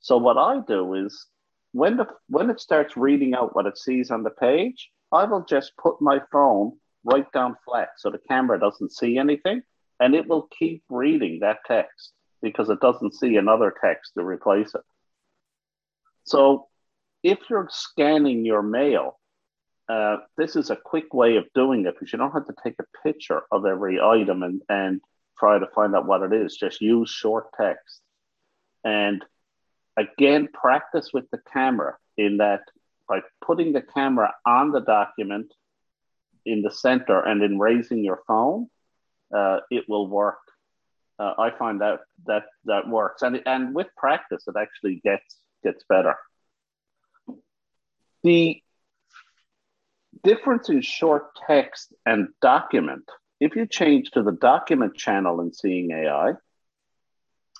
So 0.00 0.16
what 0.16 0.38
I 0.38 0.60
do 0.66 0.94
is 0.94 1.26
when 1.72 1.96
the 1.96 2.06
when 2.28 2.50
it 2.50 2.60
starts 2.60 2.96
reading 2.96 3.34
out 3.34 3.54
what 3.54 3.66
it 3.66 3.78
sees 3.78 4.10
on 4.10 4.22
the 4.22 4.30
page, 4.30 4.90
I 5.12 5.24
will 5.24 5.44
just 5.44 5.72
put 5.76 6.00
my 6.00 6.20
phone 6.32 6.72
right 7.04 7.30
down 7.32 7.56
flat 7.64 7.90
so 7.96 8.10
the 8.10 8.20
camera 8.28 8.58
doesn't 8.58 8.92
see 8.92 9.18
anything, 9.18 9.62
and 10.00 10.14
it 10.14 10.26
will 10.26 10.48
keep 10.58 10.82
reading 10.88 11.40
that 11.40 11.58
text 11.66 12.12
because 12.42 12.70
it 12.70 12.80
doesn't 12.80 13.14
see 13.14 13.36
another 13.36 13.72
text 13.82 14.12
to 14.14 14.24
replace 14.24 14.74
it. 14.74 14.82
So 16.24 16.68
if 17.22 17.38
you're 17.50 17.68
scanning 17.70 18.44
your 18.44 18.62
mail, 18.62 19.18
uh, 19.88 20.18
this 20.38 20.56
is 20.56 20.70
a 20.70 20.76
quick 20.76 21.12
way 21.12 21.36
of 21.36 21.44
doing 21.54 21.84
it 21.84 21.94
because 21.94 22.12
you 22.12 22.18
don't 22.18 22.32
have 22.32 22.46
to 22.46 22.54
take 22.62 22.76
a 22.80 23.02
picture 23.06 23.42
of 23.50 23.66
every 23.66 24.00
item 24.00 24.42
and, 24.42 24.62
and 24.68 25.00
try 25.38 25.58
to 25.58 25.66
find 25.74 25.94
out 25.94 26.06
what 26.06 26.22
it 26.22 26.32
is. 26.32 26.56
Just 26.56 26.80
use 26.80 27.10
short 27.10 27.48
text. 27.60 28.00
And 28.84 29.24
again, 30.00 30.48
practice 30.52 31.10
with 31.12 31.30
the 31.30 31.38
camera 31.52 31.96
in 32.16 32.38
that 32.38 32.62
by 33.08 33.20
putting 33.44 33.72
the 33.72 33.82
camera 33.82 34.32
on 34.46 34.70
the 34.70 34.80
document 34.80 35.52
in 36.46 36.62
the 36.62 36.70
center 36.70 37.20
and 37.20 37.42
then 37.42 37.58
raising 37.58 38.04
your 38.04 38.20
phone, 38.26 38.68
uh, 39.34 39.58
it 39.70 39.84
will 39.88 40.06
work. 40.06 40.38
Uh, 41.18 41.34
I 41.38 41.50
find 41.50 41.80
that 41.82 42.00
that 42.26 42.44
that 42.64 42.88
works, 42.88 43.20
and 43.22 43.42
and 43.44 43.74
with 43.74 43.88
practice, 43.96 44.44
it 44.46 44.54
actually 44.58 45.00
gets 45.04 45.36
gets 45.62 45.84
better. 45.86 46.14
The 48.22 48.62
difference 50.24 50.70
in 50.70 50.80
short 50.80 51.34
text 51.46 51.92
and 52.06 52.28
document, 52.40 53.04
if 53.38 53.54
you 53.54 53.66
change 53.66 54.12
to 54.12 54.22
the 54.22 54.32
document 54.32 54.96
channel 54.96 55.40
in 55.42 55.52
Seeing 55.52 55.90
AI, 55.90 56.32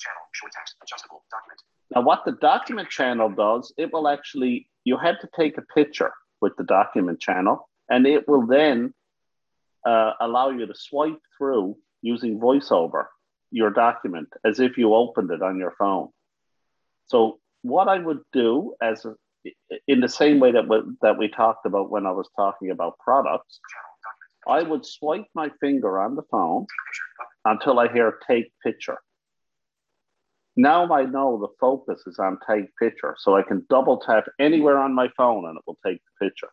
Channel, 0.01 0.25
short 0.33 0.53
text, 0.57 0.77
adjustable, 0.83 1.25
document. 1.31 1.50
Now 1.95 2.03
what 2.03 2.25
the 2.25 2.33
document 2.33 2.89
channel 2.89 3.29
does, 3.29 3.73
it 3.77 3.93
will 3.93 4.09
actually, 4.09 4.69
you 4.85 4.97
have 4.97 5.21
to 5.21 5.29
take 5.37 5.59
a 5.59 5.63
picture 5.63 6.13
with 6.41 6.57
the 6.57 6.65
document 6.65 7.21
channel, 7.21 7.69
and 7.89 8.07
it 8.07 8.29
will 8.29 8.47
then 8.47 8.95
uh, 9.87 10.13
allow 10.21 10.51
you 10.51 10.67
to 10.67 10.75
swipe 10.75 11.21
through 11.37 11.77
using 12.03 12.39
VoiceOver 12.39 13.07
your 13.51 13.71
document 13.71 14.29
as 14.45 14.61
if 14.61 14.79
you 14.79 14.95
opened 14.95 15.31
it 15.31 15.43
on 15.43 15.59
your 15.59 15.75
phone. 15.79 16.09
So 17.07 17.41
what 17.63 17.89
I 17.89 17.99
would 17.99 18.21
do 18.33 18.75
as 18.81 19.05
a, 19.05 19.15
in 19.89 20.01
the 20.01 20.09
same 20.09 20.39
way 20.39 20.53
that 20.53 20.69
we, 20.69 20.79
that 21.03 21.19
we 21.19 21.29
talked 21.29 21.67
about 21.67 21.91
when 21.91 22.07
I 22.07 22.13
was 22.13 22.29
talking 22.37 22.71
about 22.71 22.99
products, 22.99 23.59
I 24.47 24.63
would 24.63 24.87
swipe 24.87 25.27
my 25.35 25.51
finger 25.61 25.99
on 25.99 26.15
the 26.15 26.23
phone 26.31 26.67
until 27.45 27.79
I 27.79 27.93
hear 27.93 28.19
take 28.27 28.53
picture. 28.63 28.99
Now 30.61 30.93
I 30.93 31.05
know 31.07 31.39
the 31.39 31.55
focus 31.59 32.03
is 32.07 32.19
on 32.19 32.37
take 32.47 32.77
picture, 32.77 33.17
so 33.19 33.35
I 33.35 33.43
can 33.43 33.65
double 33.71 33.97
tap 33.97 34.25
anywhere 34.39 34.77
on 34.77 34.95
my 34.95 35.09
phone 35.17 35.47
and 35.47 35.57
it 35.57 35.63
will 35.67 35.79
take 35.87 36.03
the 36.05 36.27
picture. 36.27 36.51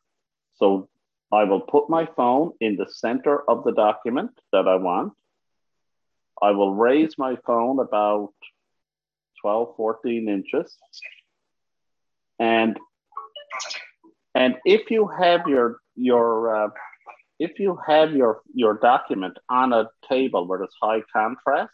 So 0.56 0.88
I 1.30 1.44
will 1.44 1.60
put 1.60 1.90
my 1.90 2.08
phone 2.16 2.54
in 2.62 2.78
the 2.78 2.88
center 2.90 3.42
of 3.50 3.66
the 3.66 3.74
document 3.74 4.32
that 4.54 4.66
I 4.66 4.76
want. 4.76 5.12
I 6.42 6.52
will 6.52 6.74
raise 6.74 7.18
my 7.18 7.36
phone 7.46 7.80
about 7.80 8.34
12, 9.42 9.76
14 9.76 10.30
inches. 10.30 10.74
And 12.40 12.78
and 14.34 14.56
if 14.64 14.90
you 14.90 15.08
have 15.08 15.48
your 15.48 15.80
your 15.96 16.56
uh, 16.56 16.70
if 17.40 17.60
you 17.60 17.78
have 17.86 18.16
your 18.16 18.40
your 18.54 18.76
document 18.76 19.38
on 19.50 19.74
a 19.74 19.90
table 20.08 20.48
where 20.48 20.60
there's 20.60 20.78
high 20.82 21.02
contrast, 21.12 21.74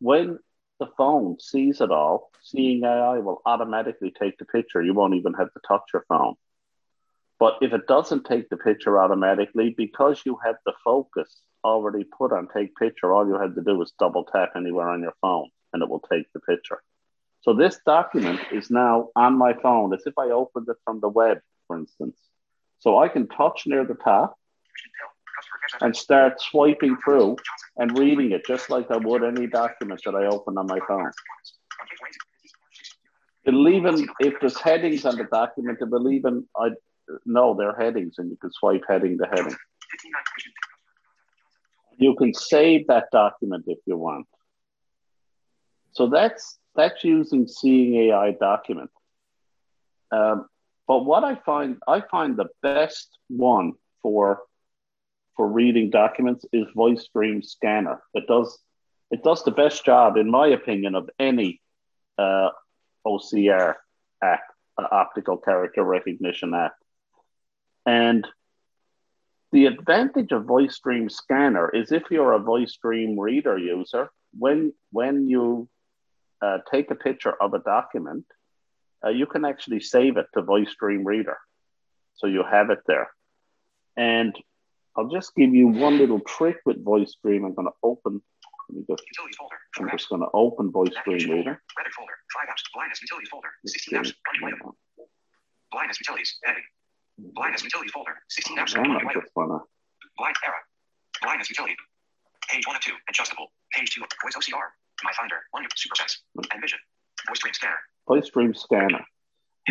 when 0.00 0.40
the 0.78 0.88
phone 0.96 1.38
sees 1.40 1.80
it 1.80 1.90
all, 1.90 2.30
seeing 2.42 2.84
AI 2.84 3.18
will 3.18 3.40
automatically 3.46 4.12
take 4.18 4.38
the 4.38 4.44
picture. 4.44 4.82
You 4.82 4.94
won't 4.94 5.14
even 5.14 5.34
have 5.34 5.52
to 5.52 5.60
touch 5.66 5.82
your 5.92 6.04
phone. 6.08 6.34
But 7.38 7.54
if 7.60 7.72
it 7.72 7.86
doesn't 7.86 8.24
take 8.24 8.48
the 8.48 8.56
picture 8.56 8.98
automatically, 8.98 9.74
because 9.76 10.22
you 10.24 10.38
have 10.44 10.56
the 10.64 10.72
focus 10.84 11.42
already 11.64 12.04
put 12.04 12.32
on 12.32 12.48
take 12.48 12.74
picture, 12.76 13.12
all 13.12 13.26
you 13.26 13.38
have 13.38 13.54
to 13.54 13.62
do 13.62 13.80
is 13.82 13.92
double 13.98 14.24
tap 14.24 14.52
anywhere 14.56 14.88
on 14.88 15.02
your 15.02 15.14
phone 15.20 15.48
and 15.72 15.82
it 15.82 15.88
will 15.88 16.04
take 16.10 16.32
the 16.32 16.40
picture. 16.40 16.82
So 17.42 17.54
this 17.54 17.78
document 17.84 18.40
is 18.52 18.70
now 18.70 19.10
on 19.14 19.36
my 19.36 19.52
phone 19.54 19.92
as 19.94 20.02
if 20.06 20.14
I 20.18 20.30
opened 20.30 20.68
it 20.68 20.76
from 20.84 21.00
the 21.00 21.08
web, 21.08 21.38
for 21.66 21.78
instance. 21.78 22.18
So 22.78 22.98
I 22.98 23.08
can 23.08 23.28
touch 23.28 23.64
near 23.66 23.84
the 23.84 23.94
top 23.94 24.36
And 25.80 25.94
start 25.96 26.40
swiping 26.40 26.96
through 27.04 27.36
and 27.76 27.98
reading 27.98 28.32
it 28.32 28.46
just 28.46 28.70
like 28.70 28.90
I 28.90 28.96
would 28.96 29.24
any 29.24 29.46
document 29.46 30.00
that 30.04 30.14
I 30.14 30.26
open 30.26 30.56
on 30.56 30.66
my 30.66 30.78
phone. 30.86 31.10
It'll 33.44 33.68
even, 33.68 34.08
if 34.20 34.34
there's 34.40 34.58
headings 34.58 35.04
on 35.04 35.16
the 35.16 35.24
document, 35.24 35.78
it 35.80 35.88
will 35.88 36.10
even, 36.10 36.46
I 36.56 36.70
know 37.24 37.54
they're 37.54 37.76
headings 37.76 38.14
and 38.18 38.30
you 38.30 38.36
can 38.36 38.50
swipe 38.52 38.82
heading 38.88 39.18
to 39.18 39.26
heading. 39.26 39.56
You 41.98 42.14
can 42.16 42.34
save 42.34 42.86
that 42.88 43.06
document 43.12 43.64
if 43.66 43.78
you 43.86 43.96
want. 43.96 44.26
So 45.92 46.08
that's 46.08 46.58
that's 46.74 47.02
using 47.04 47.46
Seeing 47.48 47.96
AI 48.10 48.32
document. 48.32 48.90
Um, 50.12 50.46
but 50.86 51.04
what 51.04 51.24
I 51.24 51.36
find, 51.36 51.78
I 51.88 52.00
find 52.00 52.36
the 52.36 52.48
best 52.62 53.08
one 53.28 53.72
for 54.02 54.42
for 55.36 55.46
reading 55.46 55.90
documents 55.90 56.44
is 56.52 56.66
Voice 56.74 57.08
VoiceStream 57.14 57.44
Scanner. 57.44 58.02
It 58.14 58.26
does 58.26 58.58
it 59.10 59.22
does 59.22 59.44
the 59.44 59.52
best 59.52 59.84
job, 59.84 60.16
in 60.16 60.28
my 60.28 60.48
opinion, 60.48 60.96
of 60.96 61.08
any 61.18 61.60
uh, 62.18 62.48
OCR 63.06 63.74
app, 64.20 64.42
uh, 64.76 64.86
optical 64.90 65.36
character 65.36 65.84
recognition 65.84 66.54
app. 66.54 66.74
And 67.84 68.26
the 69.52 69.66
advantage 69.66 70.32
of 70.32 70.44
Voice 70.44 70.80
VoiceStream 70.84 71.10
Scanner 71.10 71.70
is 71.70 71.92
if 71.92 72.04
you're 72.10 72.32
a 72.32 72.40
Voice 72.40 72.76
VoiceStream 72.84 73.14
reader 73.16 73.56
user, 73.56 74.10
when 74.36 74.72
when 74.90 75.28
you 75.28 75.68
uh, 76.42 76.58
take 76.70 76.90
a 76.90 76.96
picture 76.96 77.32
of 77.40 77.54
a 77.54 77.60
document, 77.60 78.24
uh, 79.04 79.10
you 79.10 79.26
can 79.26 79.44
actually 79.44 79.80
save 79.80 80.16
it 80.16 80.26
to 80.34 80.42
Voice 80.42 80.74
VoiceStream 80.82 81.04
Reader, 81.04 81.38
so 82.16 82.26
you 82.26 82.42
have 82.42 82.70
it 82.70 82.80
there. 82.86 83.08
And 83.96 84.36
I'll 84.96 85.08
just 85.08 85.34
give 85.36 85.54
you 85.54 85.68
one 85.68 85.98
little 85.98 86.20
trick 86.20 86.56
with 86.64 86.82
Voice 86.82 87.16
Dream. 87.22 87.44
I'm 87.44 87.54
going 87.54 87.68
to 87.68 87.76
open. 87.82 88.22
Let 88.70 88.76
me 88.76 88.84
just, 88.88 89.04
Utilities 89.06 89.36
folder. 89.36 89.56
I'm 89.78 89.90
just 89.90 90.08
going 90.08 90.22
to 90.22 90.28
open 90.32 90.72
Voice 90.72 90.88
Dream 91.04 91.20
folder. 91.20 91.36
Reader. 91.36 91.62
Folder. 91.96 92.16
Drive 92.32 92.48
apps. 92.48 92.64
Blindness 92.72 93.02
utilities 93.02 93.28
folder. 93.28 93.48
16 93.66 93.98
apps. 93.98 94.12
Item. 94.42 94.72
Blindness 95.70 96.00
utilities. 96.00 96.38
Heading. 96.44 96.64
Blindness 97.18 97.62
utilities 97.62 97.92
folder. 97.92 98.16
16 98.28 98.56
apps. 98.56 98.74
And 98.74 98.86
item. 98.86 99.04
want 99.04 99.12
to 99.12 99.60
Blind 100.16 100.36
era. 100.44 100.60
Blindness 101.22 101.50
utility. 101.50 101.76
Page 102.48 102.66
one 102.66 102.76
of 102.76 102.82
two. 102.82 102.94
Adjustable. 103.10 103.52
Page 103.72 103.90
two. 103.90 104.00
Voice 104.00 104.34
OCR. 104.34 104.72
My 105.04 105.12
Finder. 105.12 105.36
One. 105.50 105.64
Supersense. 105.76 106.24
And 106.52 106.60
Vision. 106.60 106.78
Voice 107.28 107.40
Dream 107.40 107.52
Scanner. 107.52 107.80
Voice 108.08 108.30
Dream 108.30 108.54
Scanner. 108.54 109.04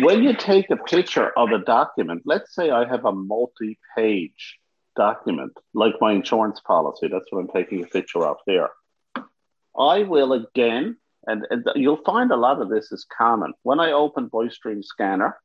When 0.00 0.22
you 0.22 0.36
take 0.36 0.70
a 0.70 0.76
picture 0.76 1.30
of 1.36 1.50
a 1.50 1.58
document, 1.58 2.22
let's 2.26 2.54
say 2.54 2.70
I 2.70 2.86
have 2.86 3.04
a 3.06 3.12
multi 3.12 3.78
page 3.96 4.58
document, 4.96 5.52
like 5.74 5.94
my 6.00 6.12
insurance 6.12 6.60
policy, 6.60 7.08
that's 7.08 7.24
what 7.30 7.40
I'm 7.40 7.48
taking 7.48 7.82
a 7.82 7.86
picture 7.86 8.26
of 8.26 8.36
here. 8.46 8.70
I 9.78 10.02
will 10.02 10.32
again, 10.32 10.96
and, 11.26 11.46
and 11.50 11.66
you'll 11.74 12.02
find 12.04 12.30
a 12.32 12.36
lot 12.36 12.60
of 12.60 12.68
this 12.68 12.92
is 12.92 13.06
common. 13.16 13.52
When 13.62 13.80
I 13.80 13.92
open 13.92 14.28
Voice 14.28 14.58
Dream 14.58 14.82
Scanner, 14.82 15.36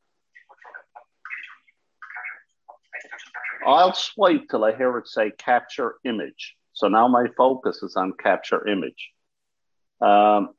I'll 3.65 3.93
swipe 3.93 4.47
till 4.49 4.63
I 4.63 4.75
hear 4.75 4.97
it 4.97 5.07
say 5.07 5.31
capture 5.37 5.95
image. 6.03 6.55
So 6.73 6.87
now 6.87 7.07
my 7.07 7.27
focus 7.37 7.83
is 7.83 7.95
on 7.95 8.13
capture 8.13 8.67
image. 8.67 9.11
Um, 9.99 10.49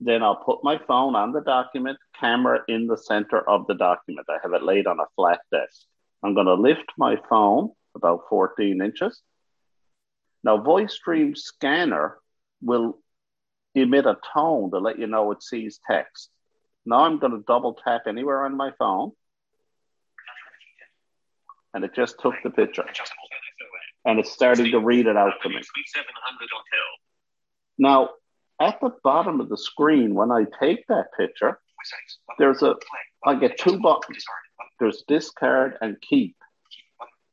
then 0.00 0.22
I'll 0.22 0.42
put 0.42 0.64
my 0.64 0.78
phone 0.88 1.14
on 1.14 1.32
the 1.32 1.42
document, 1.42 1.98
camera 2.18 2.60
in 2.68 2.86
the 2.86 2.96
center 2.96 3.46
of 3.48 3.66
the 3.66 3.74
document. 3.74 4.26
I 4.30 4.38
have 4.42 4.52
it 4.54 4.62
laid 4.62 4.86
on 4.86 4.98
a 4.98 5.04
flat 5.14 5.40
desk. 5.52 5.86
I'm 6.22 6.34
going 6.34 6.46
to 6.46 6.54
lift 6.54 6.90
my 6.96 7.16
phone 7.28 7.70
about 7.94 8.22
14 8.28 8.80
inches. 8.82 9.20
Now, 10.44 10.58
Voice 10.58 10.98
Dream 11.04 11.34
Scanner 11.36 12.18
will 12.60 12.98
emit 13.74 14.06
a 14.06 14.18
tone 14.34 14.70
to 14.70 14.78
let 14.78 14.98
you 14.98 15.06
know 15.06 15.30
it 15.32 15.42
sees 15.42 15.80
text. 15.88 16.30
Now 16.84 17.04
I'm 17.04 17.18
going 17.18 17.32
to 17.32 17.44
double 17.46 17.74
tap 17.74 18.02
anywhere 18.06 18.44
on 18.44 18.56
my 18.56 18.72
phone, 18.78 19.12
and 21.74 21.84
it 21.84 21.94
just 21.94 22.18
took 22.20 22.34
the 22.42 22.50
picture, 22.50 22.84
and 24.04 24.18
it's 24.18 24.32
starting 24.32 24.72
to 24.72 24.80
read 24.80 25.06
it 25.06 25.16
out 25.16 25.34
to 25.42 25.48
me. 25.48 25.54
Suite 25.54 25.88
700 25.88 26.48
on 26.56 26.62
Now, 27.78 28.10
at 28.60 28.80
the 28.80 28.90
bottom 29.04 29.40
of 29.40 29.48
the 29.48 29.56
screen, 29.56 30.14
when 30.14 30.30
I 30.30 30.44
take 30.60 30.86
that 30.88 31.06
picture, 31.16 31.50
Voice 31.50 31.92
there's 32.38 32.62
a, 32.62 32.74
I 33.24 33.36
get 33.36 33.58
two 33.58 33.78
buttons. 33.78 34.24
There's 34.80 35.04
discard 35.06 35.78
and 35.80 36.00
keep. 36.00 36.36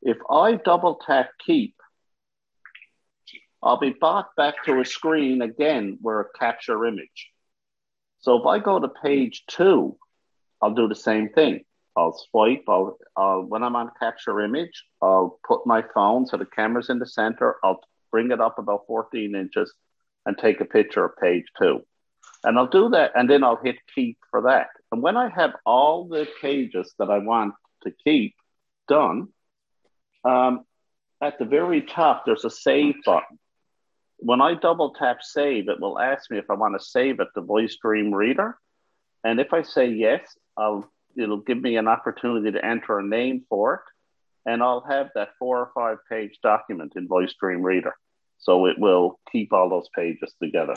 If 0.02 0.18
I 0.30 0.54
double 0.54 1.00
tap 1.06 1.30
keep, 1.44 1.74
Keep. 3.26 3.42
I'll 3.62 3.78
be 3.78 3.90
brought 3.90 4.34
back 4.36 4.64
to 4.64 4.80
a 4.80 4.84
screen 4.84 5.42
again 5.42 5.98
where 6.00 6.20
a 6.20 6.38
capture 6.38 6.86
image. 6.86 7.30
So 8.20 8.38
if 8.38 8.46
I 8.46 8.58
go 8.58 8.78
to 8.78 8.88
page 8.88 9.44
two, 9.46 9.96
I'll 10.60 10.74
do 10.74 10.88
the 10.88 10.94
same 10.94 11.30
thing. 11.30 11.64
I'll 11.96 12.16
swipe. 12.30 12.64
I'll, 12.68 12.98
I'll 13.16 13.42
when 13.42 13.62
I'm 13.62 13.76
on 13.76 13.90
capture 13.98 14.40
image, 14.40 14.84
I'll 15.02 15.38
put 15.46 15.66
my 15.66 15.84
phone 15.94 16.26
so 16.26 16.36
the 16.36 16.46
camera's 16.46 16.90
in 16.90 16.98
the 16.98 17.06
center. 17.06 17.56
I'll 17.62 17.80
bring 18.10 18.30
it 18.30 18.40
up 18.40 18.58
about 18.58 18.86
14 18.86 19.34
inches 19.34 19.72
and 20.26 20.36
take 20.36 20.60
a 20.60 20.64
picture 20.64 21.04
of 21.04 21.16
page 21.16 21.44
two. 21.58 21.80
And 22.44 22.58
I'll 22.58 22.66
do 22.66 22.88
that, 22.90 23.12
and 23.14 23.28
then 23.28 23.44
I'll 23.44 23.60
hit 23.62 23.76
keep 23.94 24.18
for 24.30 24.42
that. 24.42 24.68
And 24.92 25.02
when 25.02 25.16
I 25.16 25.28
have 25.28 25.52
all 25.66 26.08
the 26.08 26.26
pages 26.40 26.94
that 26.98 27.10
I 27.10 27.18
want 27.18 27.54
to 27.82 27.92
keep 28.04 28.34
done, 28.88 29.28
um, 30.24 30.64
at 31.20 31.38
the 31.38 31.44
very 31.44 31.82
top, 31.82 32.24
there's 32.24 32.44
a 32.44 32.50
save 32.50 32.96
button. 33.04 33.38
When 34.18 34.40
I 34.40 34.54
double 34.54 34.92
tap 34.94 35.22
save, 35.22 35.68
it 35.68 35.80
will 35.80 35.98
ask 35.98 36.30
me 36.30 36.38
if 36.38 36.50
I 36.50 36.54
want 36.54 36.78
to 36.78 36.84
save 36.84 37.20
it 37.20 37.28
to 37.34 37.40
Voice 37.40 37.76
Dream 37.80 38.12
Reader. 38.12 38.56
And 39.24 39.40
if 39.40 39.52
I 39.52 39.62
say 39.62 39.88
yes, 39.88 40.22
I'll, 40.56 40.90
it'll 41.16 41.40
give 41.40 41.60
me 41.60 41.76
an 41.76 41.88
opportunity 41.88 42.52
to 42.52 42.64
enter 42.64 42.98
a 42.98 43.06
name 43.06 43.44
for 43.48 43.74
it. 43.74 43.80
And 44.50 44.62
I'll 44.62 44.84
have 44.88 45.10
that 45.14 45.30
four 45.38 45.58
or 45.58 45.70
five 45.74 45.98
page 46.08 46.38
document 46.42 46.94
in 46.96 47.08
Voice 47.08 47.34
Dream 47.38 47.62
Reader. 47.62 47.94
So 48.38 48.66
it 48.66 48.78
will 48.78 49.18
keep 49.30 49.52
all 49.52 49.68
those 49.68 49.88
pages 49.94 50.34
together. 50.42 50.76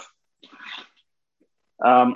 Um, 1.83 2.15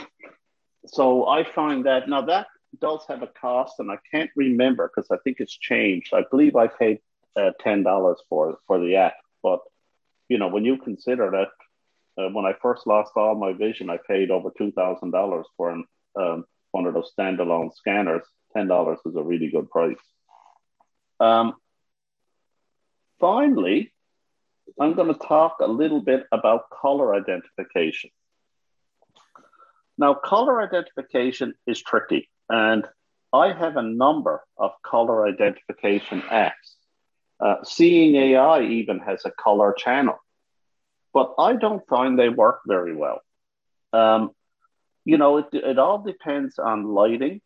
so 0.86 1.28
I 1.28 1.44
find 1.44 1.86
that 1.86 2.08
now 2.10 2.22
that 2.22 2.48
does 2.80 3.02
have 3.08 3.24
a 3.24 3.28
cost, 3.28 3.76
and 3.80 3.92
I 3.92 3.98
can't 4.12 4.30
remember 4.36 4.90
because 4.94 5.10
I 5.12 5.18
think 5.24 5.38
it's 5.40 5.58
changed. 5.58 6.14
I 6.14 6.24
believe 6.30 6.56
I 6.56 6.68
paid 6.68 7.00
uh, 7.38 7.52
ten 7.64 7.84
dollars 7.84 8.22
for 8.30 8.58
for 8.68 8.80
the 8.80 8.96
app, 8.96 9.16
but 9.44 9.60
you 10.30 10.38
know 10.38 10.48
when 10.48 10.66
you 10.66 10.78
consider 10.78 11.32
that 11.32 11.50
uh, 12.22 12.30
when 12.30 12.46
I 12.46 12.54
first 12.62 12.88
lost 12.88 13.12
all 13.16 13.36
my 13.36 13.54
vision, 13.54 13.90
I 13.90 13.98
paid 14.08 14.32
over 14.32 14.50
two 14.58 14.72
thousand 14.72 15.12
dollars 15.12 15.46
for 15.56 15.72
an, 15.72 15.86
um, 16.20 16.46
one 16.72 16.86
of 16.86 16.94
those 16.94 17.12
standalone 17.18 17.74
scanners. 17.74 18.24
Ten 18.56 18.68
dollars 18.68 19.00
is 19.06 19.16
a 19.16 19.24
really 19.24 19.50
good 19.50 19.70
price. 19.70 19.98
Um, 21.20 21.54
finally, 23.20 23.94
I'm 24.80 24.94
going 24.94 25.14
to 25.14 25.20
talk 25.20 25.58
a 25.62 25.68
little 25.68 26.02
bit 26.02 26.26
about 26.32 26.70
color 26.70 27.16
identification. 27.16 28.10
Now, 29.98 30.14
color 30.14 30.62
identification 30.62 31.56
is 31.66 31.82
tricky, 31.82 32.30
and 32.50 32.86
I 33.34 33.52
have 33.52 33.78
a 33.78 33.82
number 33.82 34.44
of 34.58 34.72
color 34.84 35.28
identification 35.28 36.22
apps. 36.22 36.76
Uh, 37.40 37.58
Seeing 37.64 38.16
AI 38.16 38.62
even 38.62 39.00
has 39.00 39.26
a 39.26 39.32
color 39.32 39.74
channel, 39.78 40.18
but 41.14 41.34
I 41.38 41.56
don't 41.56 41.88
find 41.88 42.18
they 42.18 42.30
work 42.30 42.62
very 42.68 42.96
well. 42.96 43.22
Um, 43.94 44.32
you 45.06 45.18
know, 45.18 45.38
it, 45.38 45.48
it 45.54 45.80
all 45.80 46.00
depends 46.00 46.60
on 46.60 46.84
lighting, 46.94 47.42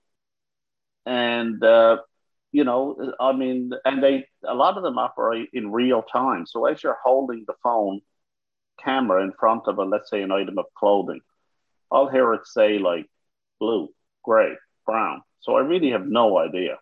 and 1.05 1.63
uh, 1.63 1.97
you 2.51 2.63
know, 2.63 3.13
I 3.19 3.33
mean, 3.33 3.71
and 3.85 4.01
they 4.03 4.25
a 4.47 4.55
lot 4.55 4.77
of 4.77 4.83
them 4.83 4.97
operate 4.97 5.49
in 5.53 5.71
real 5.71 6.01
time. 6.01 6.45
So 6.45 6.65
as 6.65 6.83
you're 6.83 6.97
holding 7.03 7.45
the 7.47 7.55
phone 7.63 8.01
camera 8.83 9.23
in 9.23 9.31
front 9.39 9.67
of 9.67 9.77
a 9.77 9.83
let's 9.83 10.09
say 10.09 10.21
an 10.21 10.31
item 10.31 10.57
of 10.57 10.65
clothing, 10.77 11.21
I'll 11.91 12.07
hear 12.07 12.33
it 12.33 12.47
say 12.47 12.79
like 12.79 13.07
blue, 13.59 13.89
gray, 14.23 14.53
brown. 14.85 15.21
So 15.41 15.55
I 15.55 15.61
really 15.61 15.91
have 15.91 16.05
no 16.05 16.37
idea. 16.37 16.77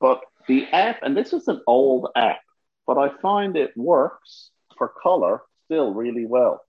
But 0.00 0.20
the 0.48 0.66
app, 0.72 1.00
and 1.02 1.16
this 1.16 1.32
is 1.32 1.48
an 1.48 1.60
old 1.66 2.08
app, 2.16 2.40
but 2.86 2.98
I 2.98 3.10
find 3.20 3.56
it 3.56 3.76
works 3.76 4.50
for 4.78 4.92
color 5.02 5.42
still 5.64 5.92
really 5.92 6.26
well. 6.26 6.62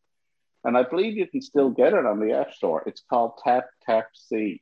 And 0.64 0.78
I 0.78 0.84
believe 0.84 1.16
you 1.16 1.28
can 1.28 1.42
still 1.42 1.70
get 1.70 1.94
it 1.94 2.06
on 2.06 2.20
the 2.20 2.34
App 2.34 2.54
Store. 2.54 2.84
It's 2.86 3.04
called 3.10 3.40
Tap 3.44 3.66
Tap 3.86 4.08
See. 4.14 4.62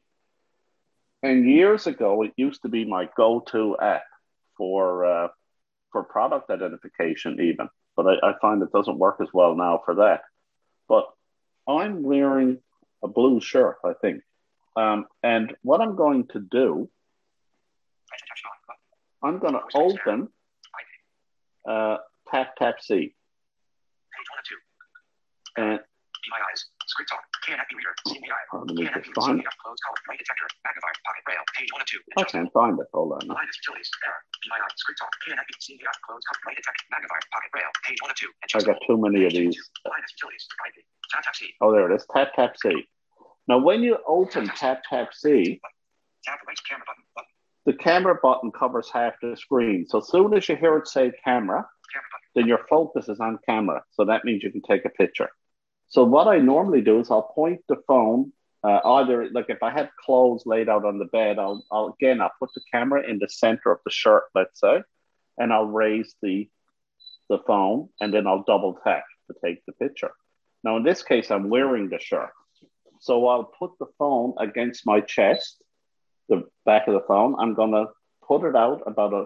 And 1.23 1.49
years 1.49 1.87
ago, 1.87 2.21
it 2.21 2.33
used 2.35 2.61
to 2.61 2.69
be 2.69 2.85
my 2.85 3.09
go-to 3.17 3.77
app 3.81 4.03
for 4.57 5.05
uh, 5.05 5.27
for 5.91 6.03
product 6.03 6.51
identification, 6.51 7.39
even. 7.41 7.69
But 7.95 8.07
I, 8.07 8.31
I 8.31 8.33
find 8.41 8.61
it 8.61 8.71
doesn't 8.71 8.99
work 8.99 9.17
as 9.21 9.29
well 9.33 9.55
now 9.55 9.81
for 9.85 9.95
that. 9.95 10.21
But 10.87 11.05
I'm 11.67 12.03
wearing 12.03 12.59
a 13.03 13.07
blue 13.07 13.39
shirt, 13.41 13.77
I 13.83 13.93
think. 13.99 14.21
Um, 14.75 15.05
and 15.23 15.55
what 15.61 15.81
I'm 15.81 15.95
going 15.95 16.27
to 16.33 16.39
do. 16.39 16.89
I'm 19.25 19.39
going 19.39 19.53
to 19.53 19.65
open 19.73 20.29
uh, 21.67 21.97
Tap 22.29 22.55
Tap 22.57 22.75
See. 22.81 23.09
Page 24.13 24.27
one 24.29 24.39
of 24.39 24.45
two. 24.45 24.59
And 25.57 25.79
my 26.29 26.41
eyes. 26.49 26.65
ScripTalk. 26.89 27.21
KNFB 27.45 27.73
reader. 27.77 27.93
CBI. 28.05 28.41
hold 28.49 28.69
on, 28.69 28.75
let 28.75 28.77
me 28.77 28.85
KNFB. 28.85 29.05
just 29.05 29.17
find 29.17 29.37
it. 29.37 29.45
CBI. 29.45 29.61
Closed 29.61 29.81
color. 29.81 29.99
Light 30.09 30.19
detector. 30.21 30.47
Magnifier. 30.65 30.95
Pocket 31.05 31.23
braille. 31.25 31.45
Page 31.57 31.69
one 31.73 31.81
of 31.81 31.87
two. 31.89 32.01
I 32.17 32.23
can't 32.25 32.51
find 32.53 32.77
it. 32.77 32.87
Hold 32.93 33.13
on. 33.17 33.25
Blindness 33.25 33.57
utilities. 33.61 33.89
Error. 34.05 34.21
Eyes. 34.61 34.73
ScripTalk. 34.77 35.13
KNFB. 35.25 35.51
CBI. 35.57 35.95
Closed 36.05 36.25
color. 36.29 36.41
Light 36.45 36.57
detector. 36.61 36.85
Magnifier. 36.93 37.23
Pocket 37.33 37.49
braille. 37.53 37.73
Page 37.85 37.99
one 38.01 38.11
of 38.13 38.17
two. 38.17 38.29
I 38.29 38.61
got 38.61 38.77
too 38.85 38.97
many 38.97 39.25
of 39.25 39.33
these. 39.33 39.57
Blindness 39.85 40.13
utilities. 40.17 40.45
Tap 41.13 41.25
Tap 41.25 41.35
See. 41.35 41.49
Oh, 41.61 41.73
there 41.73 41.89
it 41.89 41.93
is. 41.93 42.05
Tap 42.13 42.33
Tap 42.37 42.53
See. 42.57 42.85
Now, 43.49 43.61
when 43.61 43.81
you 43.85 43.97
open 44.05 44.49
Tap 44.53 44.81
Tap 44.89 45.13
See, 45.13 45.61
Tap 46.25 46.41
the 46.41 46.49
right 46.49 46.57
camera 46.65 46.85
button. 46.89 47.05
Button. 47.13 47.34
The 47.65 47.73
camera 47.73 48.15
button 48.21 48.51
covers 48.51 48.89
half 48.91 49.13
the 49.21 49.35
screen. 49.35 49.85
So 49.87 49.99
as 49.99 50.07
soon 50.09 50.33
as 50.33 50.47
you 50.47 50.55
hear 50.55 50.77
it 50.77 50.87
say 50.87 51.11
camera, 51.23 51.67
then 52.35 52.47
your 52.47 52.61
focus 52.69 53.09
is 53.09 53.19
on 53.19 53.39
camera. 53.45 53.83
So 53.91 54.05
that 54.05 54.25
means 54.25 54.43
you 54.43 54.51
can 54.51 54.61
take 54.61 54.85
a 54.85 54.89
picture. 54.89 55.29
So 55.87 56.03
what 56.03 56.27
I 56.27 56.39
normally 56.39 56.81
do 56.81 56.99
is 56.99 57.09
I'll 57.09 57.31
point 57.33 57.61
the 57.67 57.77
phone 57.87 58.31
uh, 58.65 58.79
either 58.83 59.29
like 59.29 59.45
if 59.49 59.61
I 59.61 59.69
had 59.69 59.91
clothes 60.03 60.43
laid 60.47 60.69
out 60.69 60.85
on 60.85 60.97
the 60.97 61.05
bed, 61.05 61.37
I'll, 61.37 61.63
I'll 61.71 61.95
again 61.99 62.19
I'll 62.19 62.31
put 62.39 62.49
the 62.55 62.61
camera 62.71 63.07
in 63.07 63.19
the 63.19 63.29
center 63.29 63.71
of 63.71 63.77
the 63.85 63.91
shirt, 63.91 64.23
let's 64.33 64.59
say, 64.59 64.81
and 65.37 65.53
I'll 65.53 65.67
raise 65.67 66.15
the 66.23 66.49
the 67.29 67.37
phone 67.45 67.89
and 68.01 68.11
then 68.11 68.25
I'll 68.25 68.43
double 68.43 68.79
tap 68.83 69.03
to 69.27 69.35
take 69.43 69.63
the 69.67 69.73
picture. 69.73 70.11
Now 70.63 70.77
in 70.77 70.83
this 70.83 71.03
case, 71.03 71.29
I'm 71.29 71.49
wearing 71.49 71.89
the 71.89 71.99
shirt, 71.99 72.31
so 73.01 73.27
I'll 73.27 73.51
put 73.59 73.71
the 73.79 73.85
phone 73.99 74.33
against 74.39 74.87
my 74.87 74.99
chest, 74.99 75.61
the 76.29 76.43
back 76.65 76.87
of 76.87 76.93
the 76.93 77.03
phone. 77.07 77.35
I'm 77.39 77.53
gonna 77.53 77.85
put 78.27 78.43
it 78.43 78.55
out 78.55 78.83
about 78.85 79.13
a 79.13 79.25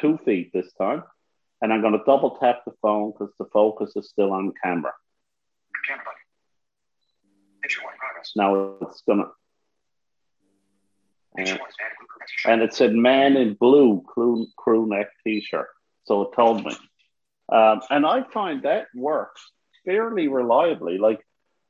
two 0.00 0.18
feet 0.24 0.50
this 0.52 0.72
time, 0.74 1.02
and 1.60 1.72
I'm 1.72 1.82
gonna 1.82 2.02
double 2.04 2.36
tap 2.38 2.62
the 2.66 2.72
phone 2.82 3.12
because 3.12 3.32
the 3.38 3.46
focus 3.52 3.92
is 3.96 4.08
still 4.08 4.32
on 4.32 4.52
camera. 4.62 4.92
Camera 5.88 6.04
button. 6.04 6.18
Picture 7.62 7.82
one 7.82 7.94
progress. 7.98 8.32
Now 8.36 8.76
it's 8.82 9.02
gonna. 9.06 9.30
And, 11.36 11.48
one 11.48 11.58
is 11.58 11.60
man 11.60 11.66
in 11.66 12.04
blue 12.04 12.42
crew 12.46 12.46
neck 12.46 12.46
t-shirt. 12.46 12.48
and 12.52 12.62
it 12.62 12.74
said 12.74 12.94
man 12.94 13.36
in 13.36 13.54
blue 13.54 14.02
crew, 14.02 14.46
crew 14.56 14.86
neck 14.86 15.08
t-shirt. 15.24 15.68
So 16.04 16.22
it 16.22 16.36
told 16.36 16.64
me. 16.64 16.76
Um, 17.50 17.80
and 17.90 18.06
I 18.06 18.22
find 18.22 18.62
that 18.62 18.86
works 18.94 19.40
fairly 19.84 20.28
reliably. 20.28 20.98
Like 20.98 21.20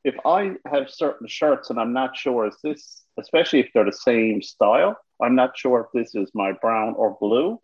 if 0.05 0.14
I 0.25 0.53
have 0.67 0.90
certain 0.90 1.27
shirts 1.27 1.71
and 1.71 1.81
I'm 1.81 1.95
not 1.95 2.17
sure 2.17 2.47
is 2.47 2.57
this, 2.62 3.03
especially 3.19 3.61
if 3.61 3.71
they're 3.73 3.87
the 3.87 3.93
same 3.93 4.43
style, 4.43 4.97
I'm 5.21 5.35
not 5.35 5.57
sure 5.57 5.81
if 5.81 5.87
this 5.95 6.14
is 6.14 6.31
my 6.35 6.53
brown 6.53 6.95
or 6.97 7.17
blue. 7.19 7.61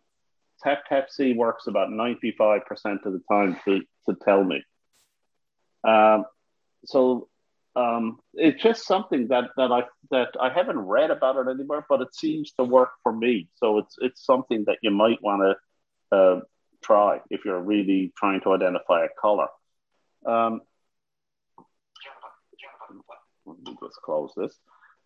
Tap 0.63 0.85
Tap 0.89 1.11
See 1.11 1.35
works 1.35 1.67
about 1.67 1.91
95% 1.91 2.63
of 3.05 3.13
the 3.13 3.23
time 3.31 3.59
to, 3.67 3.81
to 4.09 4.17
tell 4.25 4.43
me. 4.43 4.63
Um, 5.85 6.25
so 6.85 7.29
um, 7.77 8.19
it's 8.35 8.63
just 8.63 8.87
something 8.87 9.29
that, 9.29 9.51
that 9.57 9.71
I 9.71 9.85
that 10.11 10.31
I 10.41 10.51
haven't 10.51 10.79
read 10.79 11.11
about 11.11 11.37
it 11.37 11.51
anywhere, 11.51 11.87
but 11.89 12.01
it 12.01 12.15
seems 12.15 12.53
to 12.59 12.65
work 12.65 12.91
for 13.03 13.13
me. 13.13 13.49
So 13.57 13.79
it's 13.79 13.97
it's 14.01 14.25
something 14.25 14.65
that 14.67 14.79
you 14.83 14.91
might 14.91 15.23
want 15.23 15.57
to 16.11 16.17
uh, 16.17 16.41
try 16.83 17.21
if 17.31 17.45
you're 17.45 17.61
really 17.61 18.13
trying 18.17 18.41
to 18.43 18.53
identify 18.53 19.05
a 19.05 19.09
color. 19.21 19.47
Um, 20.27 20.63
button. 23.45 23.59
What? 23.65 23.75
let 23.75 23.81
me 23.83 23.89
just 23.89 24.01
close 24.03 24.33
this. 24.37 24.59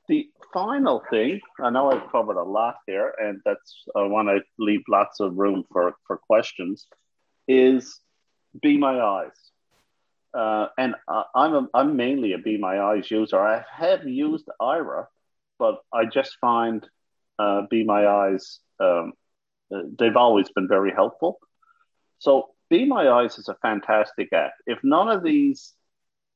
The 0.09 0.29
final 0.53 1.03
thing, 1.11 1.41
I 1.61 1.71
know 1.71 1.91
I've 1.91 2.11
covered 2.13 2.37
a 2.37 2.43
lot 2.43 2.77
here, 2.87 3.15
and 3.19 3.41
that's 3.45 3.85
I 3.97 4.03
want 4.03 4.29
to 4.29 4.41
leave 4.59 4.83
lots 4.89 5.21
of 5.21 5.37
room 5.37 5.65
for 5.73 5.95
for 6.07 6.19
questions. 6.19 6.87
Is 7.49 8.01
Be 8.63 8.77
My 8.77 9.01
Eyes, 9.01 9.51
uh, 10.35 10.69
and 10.77 10.95
I, 11.09 11.25
I'm 11.35 11.55
a, 11.55 11.69
I'm 11.73 11.97
mainly 11.97 12.35
a 12.35 12.39
Be 12.39 12.59
My 12.59 12.81
Eyes 12.81 13.11
user. 13.11 13.41
I 13.41 13.65
have 13.71 14.07
used 14.07 14.49
Aira, 14.61 15.07
but 15.59 15.81
I 15.93 16.05
just 16.05 16.37
find 16.41 16.87
uh, 17.39 17.63
Be 17.71 17.85
My 17.85 18.07
Eyes. 18.07 18.61
Um, 18.79 19.13
they've 19.99 20.17
always 20.17 20.51
been 20.51 20.69
very 20.69 20.93
helpful. 20.93 21.39
So 22.19 22.51
Be 22.69 22.85
My 22.85 23.09
Eyes 23.09 23.39
is 23.39 23.49
a 23.49 23.57
fantastic 23.63 24.33
app. 24.35 24.53
If 24.67 24.79
none 24.83 25.09
of 25.09 25.23
these 25.23 25.73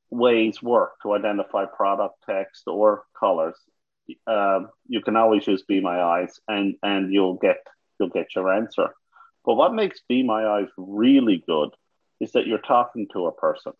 ways 0.09 0.61
work 0.61 0.93
to 1.03 1.13
identify 1.13 1.65
product 1.65 2.15
text 2.25 2.63
or 2.67 3.03
colors, 3.19 3.55
um, 4.27 4.69
you 4.87 5.01
can 5.01 5.15
always 5.15 5.45
use 5.45 5.63
Be 5.63 5.81
My 5.81 6.01
Eyes, 6.01 6.39
and 6.47 6.75
and 6.81 7.13
you'll 7.13 7.35
get 7.35 7.57
you'll 7.99 8.09
get 8.09 8.35
your 8.35 8.51
answer. 8.51 8.89
But 9.45 9.55
what 9.55 9.73
makes 9.73 10.01
Be 10.07 10.23
My 10.23 10.45
Eyes 10.45 10.67
really 10.77 11.43
good 11.45 11.69
is 12.19 12.31
that 12.33 12.47
you're 12.47 12.57
talking 12.59 13.07
to 13.13 13.27
a 13.27 13.31
person. 13.31 13.73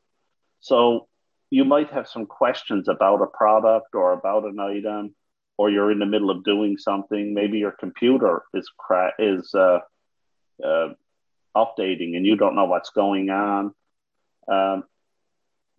So 0.59 1.07
you 1.49 1.65
might 1.65 1.89
have 1.91 2.07
some 2.07 2.25
questions 2.25 2.87
about 2.87 3.21
a 3.21 3.27
product 3.27 3.93
or 3.93 4.13
about 4.13 4.45
an 4.45 4.59
item, 4.59 5.15
or 5.57 5.69
you're 5.69 5.91
in 5.91 5.99
the 5.99 6.05
middle 6.05 6.29
of 6.29 6.43
doing 6.43 6.77
something. 6.77 7.33
Maybe 7.33 7.57
your 7.57 7.71
computer 7.71 8.43
is 8.53 8.69
cra- 8.77 9.13
is 9.17 9.53
uh, 9.55 9.79
uh, 10.63 10.89
updating 11.55 12.15
and 12.15 12.25
you 12.25 12.35
don't 12.35 12.55
know 12.55 12.65
what's 12.65 12.91
going 12.91 13.29
on. 13.29 13.73
Um, 14.47 14.83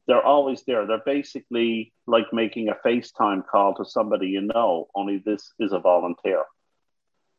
they're 0.06 0.24
always 0.24 0.62
there. 0.66 0.86
They're 0.86 1.02
basically 1.04 1.92
like 2.06 2.26
making 2.32 2.68
a 2.68 2.76
FaceTime 2.86 3.46
call 3.46 3.74
to 3.74 3.84
somebody 3.84 4.28
you 4.28 4.42
know, 4.42 4.88
only 4.94 5.22
this 5.24 5.52
is 5.58 5.72
a 5.72 5.78
volunteer. 5.78 6.44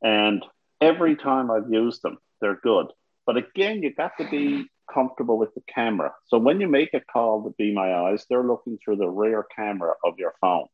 And 0.01 0.45
every 0.79 1.15
time 1.15 1.51
I've 1.51 1.71
used 1.71 2.01
them, 2.01 2.17
they're 2.39 2.59
good. 2.61 2.87
But 3.25 3.37
again, 3.37 3.83
you 3.83 3.93
got 3.93 4.13
to 4.17 4.29
be 4.29 4.67
comfortable 4.91 5.37
with 5.37 5.53
the 5.53 5.61
camera. 5.73 6.13
So 6.27 6.37
when 6.37 6.59
you 6.59 6.67
make 6.67 6.93
a 6.93 6.99
call 6.99 7.43
to 7.43 7.51
Be 7.57 7.73
My 7.73 7.93
Eyes, 7.93 8.25
they're 8.29 8.43
looking 8.43 8.77
through 8.83 8.97
the 8.97 9.07
rear 9.07 9.45
camera 9.55 9.93
of 10.03 10.17
your 10.17 10.33
phone. 10.41 10.65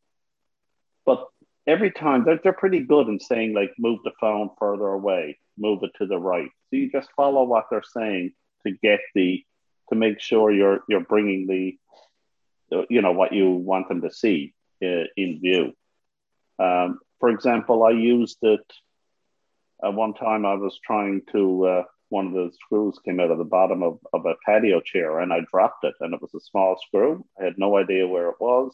But 1.05 1.27
every 1.67 1.91
time 1.91 2.23
they're, 2.23 2.39
they're 2.41 2.53
pretty 2.53 2.79
good 2.79 3.07
in 3.07 3.19
saying, 3.19 3.53
like, 3.53 3.73
move 3.77 3.99
the 4.03 4.11
phone 4.19 4.49
further 4.57 4.87
away, 4.87 5.37
move 5.57 5.83
it 5.83 5.91
to 5.97 6.07
the 6.07 6.17
right. 6.17 6.49
So 6.69 6.77
you 6.77 6.89
just 6.91 7.09
follow 7.15 7.43
what 7.43 7.65
they're 7.69 7.83
saying 7.83 8.31
to 8.65 8.71
get 8.71 8.99
the, 9.13 9.43
to 9.89 9.95
make 9.95 10.19
sure 10.19 10.51
you're, 10.51 10.79
you're 10.87 11.05
bringing 11.05 11.47
the, 11.47 11.77
you 12.89 13.01
know, 13.01 13.11
what 13.11 13.33
you 13.33 13.49
want 13.51 13.87
them 13.87 14.01
to 14.01 14.11
see 14.11 14.53
uh, 14.83 15.05
in 15.15 15.39
view. 15.39 15.73
Um, 16.59 16.99
for 17.19 17.29
example, 17.29 17.83
I 17.83 17.91
used 17.91 18.39
it 18.41 18.65
at 19.83 19.93
one 19.93 20.13
time 20.13 20.45
I 20.45 20.55
was 20.55 20.79
trying 20.85 21.21
to, 21.31 21.65
uh, 21.65 21.83
one 22.09 22.27
of 22.27 22.33
the 22.33 22.51
screws 22.63 22.99
came 23.03 23.19
out 23.19 23.31
of 23.31 23.37
the 23.37 23.43
bottom 23.43 23.83
of, 23.83 23.99
of 24.13 24.25
a 24.25 24.35
patio 24.45 24.79
chair 24.81 25.19
and 25.19 25.31
I 25.31 25.41
dropped 25.51 25.83
it 25.83 25.93
and 25.99 26.13
it 26.13 26.21
was 26.21 26.33
a 26.33 26.39
small 26.39 26.77
screw. 26.87 27.25
I 27.39 27.45
had 27.45 27.57
no 27.57 27.77
idea 27.77 28.07
where 28.07 28.29
it 28.29 28.37
was. 28.39 28.73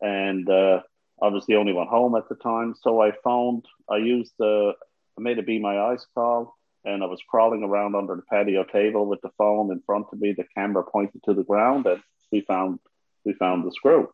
And 0.00 0.48
uh, 0.48 0.82
I 1.22 1.28
was 1.28 1.46
the 1.46 1.56
only 1.56 1.72
one 1.72 1.88
home 1.88 2.14
at 2.16 2.28
the 2.28 2.36
time. 2.36 2.74
So 2.80 3.00
I 3.02 3.12
phoned, 3.22 3.66
I 3.88 3.98
used 3.98 4.32
the, 4.38 4.72
I 5.18 5.20
made 5.20 5.38
a 5.38 5.42
Be 5.42 5.58
My 5.58 5.78
Eyes 5.78 6.06
call 6.14 6.56
and 6.84 7.02
I 7.02 7.06
was 7.06 7.20
crawling 7.28 7.62
around 7.62 7.94
under 7.94 8.16
the 8.16 8.22
patio 8.22 8.64
table 8.64 9.06
with 9.06 9.20
the 9.22 9.30
phone 9.38 9.70
in 9.70 9.82
front 9.86 10.06
of 10.12 10.20
me, 10.20 10.32
the 10.32 10.46
camera 10.56 10.82
pointed 10.82 11.22
to 11.24 11.34
the 11.34 11.44
ground 11.44 11.86
and 11.86 12.02
we 12.30 12.40
found, 12.42 12.80
we 13.24 13.34
found 13.34 13.64
the 13.64 13.72
screw. 13.72 14.08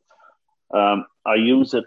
Um, 0.73 1.07
I 1.25 1.37
use 1.37 1.73
it, 1.75 1.85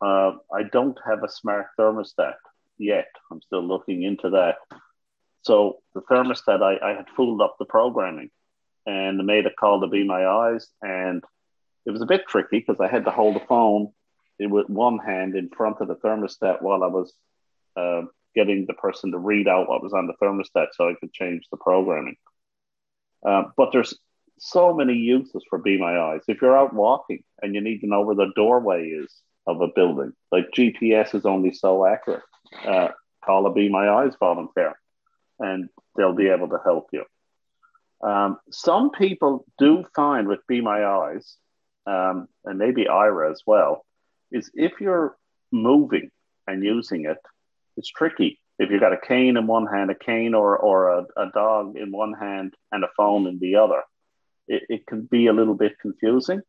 uh, 0.00 0.32
I 0.52 0.64
don't 0.70 0.98
have 1.06 1.22
a 1.22 1.28
smart 1.28 1.66
thermostat 1.78 2.34
yet. 2.78 3.08
I'm 3.30 3.40
still 3.42 3.62
looking 3.62 4.02
into 4.02 4.30
that. 4.30 4.56
So 5.42 5.78
the 5.94 6.00
thermostat, 6.02 6.62
I, 6.62 6.84
I 6.84 6.94
had 6.94 7.06
fooled 7.16 7.40
up 7.40 7.56
the 7.58 7.64
programming 7.64 8.30
and 8.86 9.24
made 9.24 9.46
a 9.46 9.52
call 9.52 9.80
to 9.80 9.86
Be 9.86 10.04
My 10.04 10.26
Eyes. 10.26 10.66
And 10.82 11.22
it 11.86 11.90
was 11.90 12.02
a 12.02 12.06
bit 12.06 12.26
tricky 12.26 12.58
because 12.58 12.80
I 12.80 12.88
had 12.88 13.04
to 13.04 13.10
hold 13.10 13.36
the 13.36 13.46
phone 13.46 13.92
with 14.40 14.68
one 14.68 14.98
hand 14.98 15.36
in 15.36 15.48
front 15.48 15.80
of 15.80 15.88
the 15.88 15.96
thermostat 15.96 16.60
while 16.60 16.82
I 16.82 16.88
was 16.88 17.12
uh, 17.76 18.02
getting 18.34 18.66
the 18.66 18.74
person 18.74 19.12
to 19.12 19.18
read 19.18 19.48
out 19.48 19.68
what 19.68 19.82
was 19.82 19.92
on 19.92 20.06
the 20.06 20.14
thermostat 20.22 20.68
so 20.72 20.88
I 20.88 20.94
could 21.00 21.12
change 21.12 21.44
the 21.50 21.56
programming. 21.56 22.16
Uh, 23.24 23.44
but 23.56 23.70
there's 23.72 23.94
so 24.38 24.74
many 24.74 24.94
uses 24.94 25.44
for 25.48 25.58
Be 25.58 25.78
My 25.78 25.98
Eyes. 25.98 26.22
If 26.28 26.42
you're 26.42 26.56
out 26.56 26.74
walking 26.74 27.22
and 27.40 27.54
you 27.54 27.60
need 27.60 27.80
to 27.80 27.86
know 27.86 28.02
where 28.02 28.16
the 28.16 28.32
doorway 28.36 28.88
is 28.88 29.12
of 29.46 29.60
a 29.60 29.68
building, 29.68 30.12
like 30.32 30.50
GPS 30.56 31.14
is 31.14 31.24
only 31.24 31.52
so 31.52 31.86
accurate, 31.86 32.22
uh, 32.66 32.88
call 33.24 33.46
a 33.46 33.52
Be 33.52 33.68
My 33.68 33.88
Eyes 33.88 34.12
volunteer 34.18 34.74
and 35.38 35.68
they'll 35.96 36.14
be 36.14 36.28
able 36.28 36.48
to 36.48 36.58
help 36.64 36.88
you. 36.92 37.04
Um, 38.02 38.38
some 38.50 38.90
people 38.90 39.46
do 39.58 39.84
find 39.94 40.28
with 40.28 40.40
Be 40.46 40.60
My 40.60 40.84
Eyes, 40.84 41.36
um, 41.86 42.28
and 42.44 42.58
maybe 42.58 42.84
Aira 42.84 43.30
as 43.30 43.42
well, 43.46 43.84
is 44.30 44.50
if 44.54 44.72
you're 44.80 45.16
moving 45.50 46.10
and 46.46 46.62
using 46.62 47.06
it, 47.06 47.18
it's 47.76 47.90
tricky. 47.90 48.40
If 48.58 48.70
you've 48.70 48.80
got 48.80 48.92
a 48.92 49.06
cane 49.06 49.36
in 49.36 49.46
one 49.46 49.66
hand, 49.66 49.90
a 49.90 49.94
cane 49.94 50.34
or, 50.34 50.56
or 50.56 50.90
a, 50.90 51.06
a 51.16 51.30
dog 51.32 51.76
in 51.76 51.90
one 51.90 52.12
hand, 52.12 52.54
and 52.70 52.84
a 52.84 52.88
phone 52.96 53.26
in 53.26 53.38
the 53.38 53.56
other, 53.56 53.82
it, 54.46 54.62
it 54.68 54.86
can 54.86 55.02
be 55.02 55.26
a 55.26 55.32
little 55.32 55.54
bit 55.54 55.78
confusing. 55.80 56.42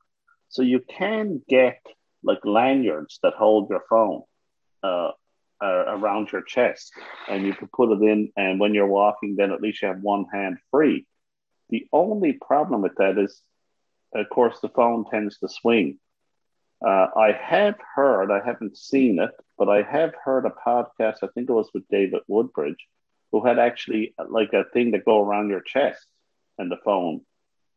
So 0.49 0.61
you 0.61 0.81
can 0.87 1.41
get 1.49 1.79
like 2.23 2.39
lanyards 2.43 3.19
that 3.23 3.33
hold 3.33 3.69
your 3.69 3.83
phone 3.89 4.21
uh, 4.83 5.11
uh, 5.61 5.83
around 5.87 6.31
your 6.31 6.43
chest, 6.43 6.93
and 7.27 7.45
you 7.45 7.53
can 7.53 7.69
put 7.73 7.91
it 7.91 8.01
in. 8.01 8.31
And 8.35 8.59
when 8.59 8.73
you're 8.73 8.87
walking, 8.87 9.35
then 9.35 9.51
at 9.51 9.61
least 9.61 9.81
you 9.81 9.87
have 9.87 10.01
one 10.01 10.25
hand 10.31 10.57
free. 10.71 11.07
The 11.69 11.87
only 11.91 12.33
problem 12.33 12.81
with 12.81 12.95
that 12.97 13.17
is, 13.17 13.41
of 14.13 14.29
course, 14.29 14.59
the 14.61 14.69
phone 14.69 15.05
tends 15.09 15.39
to 15.39 15.49
swing. 15.49 15.97
Uh, 16.85 17.07
I 17.17 17.31
have 17.31 17.75
heard, 17.95 18.31
I 18.31 18.45
haven't 18.45 18.77
seen 18.77 19.19
it, 19.19 19.31
but 19.57 19.69
I 19.69 19.81
have 19.83 20.13
heard 20.23 20.45
a 20.45 20.49
podcast. 20.67 21.17
I 21.23 21.27
think 21.33 21.49
it 21.49 21.53
was 21.53 21.69
with 21.73 21.87
David 21.89 22.21
Woodbridge, 22.27 22.87
who 23.31 23.45
had 23.45 23.59
actually 23.59 24.13
like 24.29 24.53
a 24.53 24.65
thing 24.73 24.91
that 24.91 25.05
go 25.05 25.21
around 25.23 25.49
your 25.49 25.61
chest 25.61 26.05
and 26.57 26.71
the 26.71 26.77
phone 26.85 27.21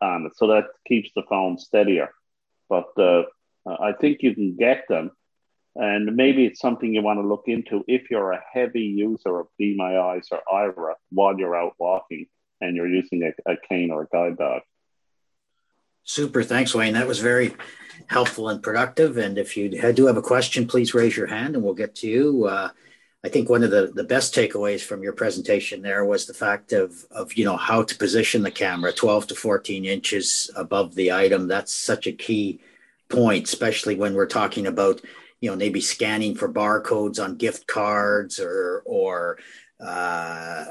on 0.01 0.27
it, 0.27 0.33
so 0.37 0.49
that 0.49 0.67
keeps 0.87 1.11
the 1.15 1.23
phone 1.29 1.59
steadier. 1.59 2.11
But 2.69 2.89
uh, 2.99 3.25
I 3.67 3.93
think 3.93 4.23
you 4.23 4.35
can 4.35 4.57
get 4.57 4.85
them 4.89 5.11
And 5.77 6.17
maybe 6.17 6.45
it's 6.47 6.61
something 6.61 6.93
you 6.93 7.03
want 7.03 7.21
to 7.21 7.27
look 7.27 7.45
into 7.47 7.85
if 7.87 8.11
you're 8.11 8.33
a 8.33 8.45
heavy 8.53 8.83
user 8.83 9.39
of 9.41 9.47
Be 9.59 9.77
My 9.77 9.99
Eyes 9.99 10.29
or 10.33 10.41
Aira 10.53 10.95
while 11.11 11.39
you're 11.39 11.57
out 11.57 11.75
walking 11.79 12.27
and 12.61 12.77
you're 12.77 12.89
using 12.89 13.23
a, 13.23 13.53
a 13.53 13.57
cane 13.69 13.91
or 13.91 14.03
a 14.03 14.09
guide 14.13 14.39
dog. 14.39 14.63
Super. 16.05 16.43
Thanks, 16.43 16.75
Wayne. 16.75 16.95
That 16.95 17.07
was 17.07 17.21
very 17.21 17.55
helpful 18.07 18.49
and 18.49 18.63
productive. 18.63 19.19
And 19.19 19.37
if 19.39 19.57
you 19.57 19.69
do 19.93 20.07
have 20.07 20.17
a 20.17 20.23
question, 20.23 20.67
please 20.67 20.95
raise 20.95 21.17
your 21.17 21.27
hand 21.27 21.55
and 21.55 21.65
we'll 21.65 21.75
get 21.75 21.95
to 21.97 22.09
you. 22.09 22.47
Uh, 22.47 22.71
I 23.25 23.29
think 23.29 23.51
one 23.51 23.65
of 23.65 23.71
the, 23.71 23.91
the 23.95 24.05
best 24.05 24.35
takeaways 24.35 24.81
from 24.81 25.03
your 25.03 25.13
presentation 25.13 25.83
there 25.83 26.05
was 26.05 26.27
the 26.27 26.35
fact 26.35 26.73
of, 26.73 27.05
of, 27.11 27.35
you 27.35 27.45
know, 27.45 27.57
how 27.57 27.83
to 27.83 27.97
position 27.97 28.43
the 28.43 28.51
camera 28.51 28.93
12 28.93 29.29
to 29.29 29.35
14 29.35 29.85
inches 29.85 30.51
above 30.57 30.95
the 30.95 31.13
item. 31.13 31.49
That's 31.49 31.75
such 31.75 32.07
a 32.07 32.13
key 32.13 32.61
point, 33.09 33.45
especially 33.45 33.97
when 33.97 34.15
we're 34.15 34.27
talking 34.27 34.67
about 34.67 35.01
you 35.41 35.51
know 35.51 35.57
maybe 35.57 35.81
scanning 35.81 36.35
for 36.35 36.49
barcodes 36.49 37.23
on 37.23 37.37
gift 37.37 37.67
cards 37.67 38.41
or 38.41 38.83
or 38.85 39.39
uh, 39.81 40.65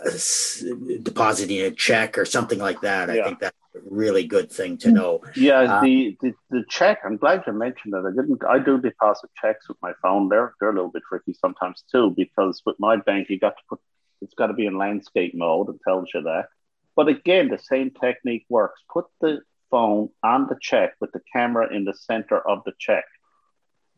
depositing 1.03 1.61
a 1.61 1.71
check 1.71 2.17
or 2.17 2.25
something 2.25 2.59
like 2.59 2.81
that. 2.81 3.09
Yeah. 3.09 3.21
I 3.21 3.25
think 3.25 3.39
that's 3.39 3.55
a 3.55 3.66
really 3.85 4.25
good 4.25 4.51
thing 4.51 4.77
to 4.79 4.91
know. 4.91 5.21
Yeah, 5.35 5.59
uh, 5.59 5.81
the, 5.81 6.17
the 6.21 6.33
the 6.49 6.63
check. 6.69 6.99
I'm 7.05 7.17
glad 7.17 7.43
you 7.45 7.53
mentioned 7.53 7.93
that. 7.93 8.05
I 8.05 8.11
didn't. 8.11 8.43
I 8.45 8.59
do 8.59 8.79
deposit 8.79 9.29
checks 9.41 9.67
with 9.67 9.77
my 9.81 9.93
phone. 10.01 10.29
They're 10.29 10.53
they're 10.59 10.69
a 10.69 10.73
little 10.73 10.91
bit 10.91 11.03
tricky 11.07 11.33
sometimes 11.33 11.83
too 11.91 12.13
because 12.15 12.61
with 12.65 12.75
my 12.79 12.97
bank 12.97 13.29
you 13.29 13.39
got 13.39 13.57
to 13.57 13.63
put 13.69 13.79
it's 14.21 14.33
got 14.33 14.47
to 14.47 14.53
be 14.53 14.65
in 14.65 14.77
landscape 14.77 15.35
mode. 15.35 15.69
It 15.69 15.81
tells 15.83 16.09
you 16.13 16.21
that. 16.23 16.47
But 16.95 17.07
again, 17.07 17.49
the 17.49 17.59
same 17.59 17.91
technique 17.91 18.45
works. 18.49 18.81
Put 18.91 19.05
the 19.21 19.41
phone 19.69 20.09
on 20.23 20.47
the 20.47 20.57
check 20.61 20.93
with 20.99 21.11
the 21.11 21.21
camera 21.31 21.73
in 21.73 21.85
the 21.85 21.93
center 21.93 22.39
of 22.39 22.63
the 22.65 22.73
check, 22.79 23.05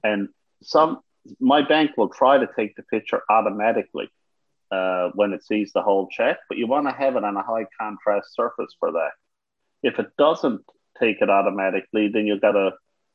and 0.04 0.30
some 0.62 1.00
my 1.40 1.62
bank 1.62 1.92
will 1.98 2.10
try 2.10 2.38
to 2.38 2.50
take 2.56 2.76
the 2.76 2.84
picture 2.84 3.22
automatically 3.30 4.10
uh, 4.72 5.10
when 5.16 5.34
it 5.34 5.44
sees 5.44 5.72
the 5.74 5.82
whole 5.82 6.08
check, 6.08 6.38
but 6.48 6.58
you 6.58 6.68
want 6.68 6.88
to 6.88 6.94
have 6.94 7.16
it 7.16 7.24
on 7.24 7.36
a 7.36 7.44
high 7.44 7.66
contrast 7.80 8.36
surface 8.36 8.76
for 8.80 8.92
that. 8.92 9.12
If 9.84 10.00
it 10.00 10.08
doesn't 10.18 10.62
take 11.00 11.22
it 11.22 11.30
automatically, 11.30 12.10
then 12.10 12.28
you've 12.28 12.42
got 12.42 12.54
to 12.54 12.72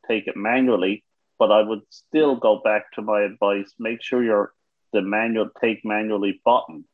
take 0.08 0.26
it 0.26 0.36
manually. 0.36 1.04
But 1.38 1.50
I 1.50 1.62
would 1.62 1.82
still 1.90 2.36
go 2.36 2.60
back 2.62 2.92
to 2.92 3.02
my 3.02 3.22
advice: 3.22 3.72
make 3.78 4.02
sure 4.02 4.22
your 4.22 4.52
the 4.92 5.02
manual 5.02 5.50
take 5.60 5.84
manually 5.84 6.40
button 6.44 6.84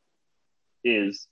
is 0.83 1.29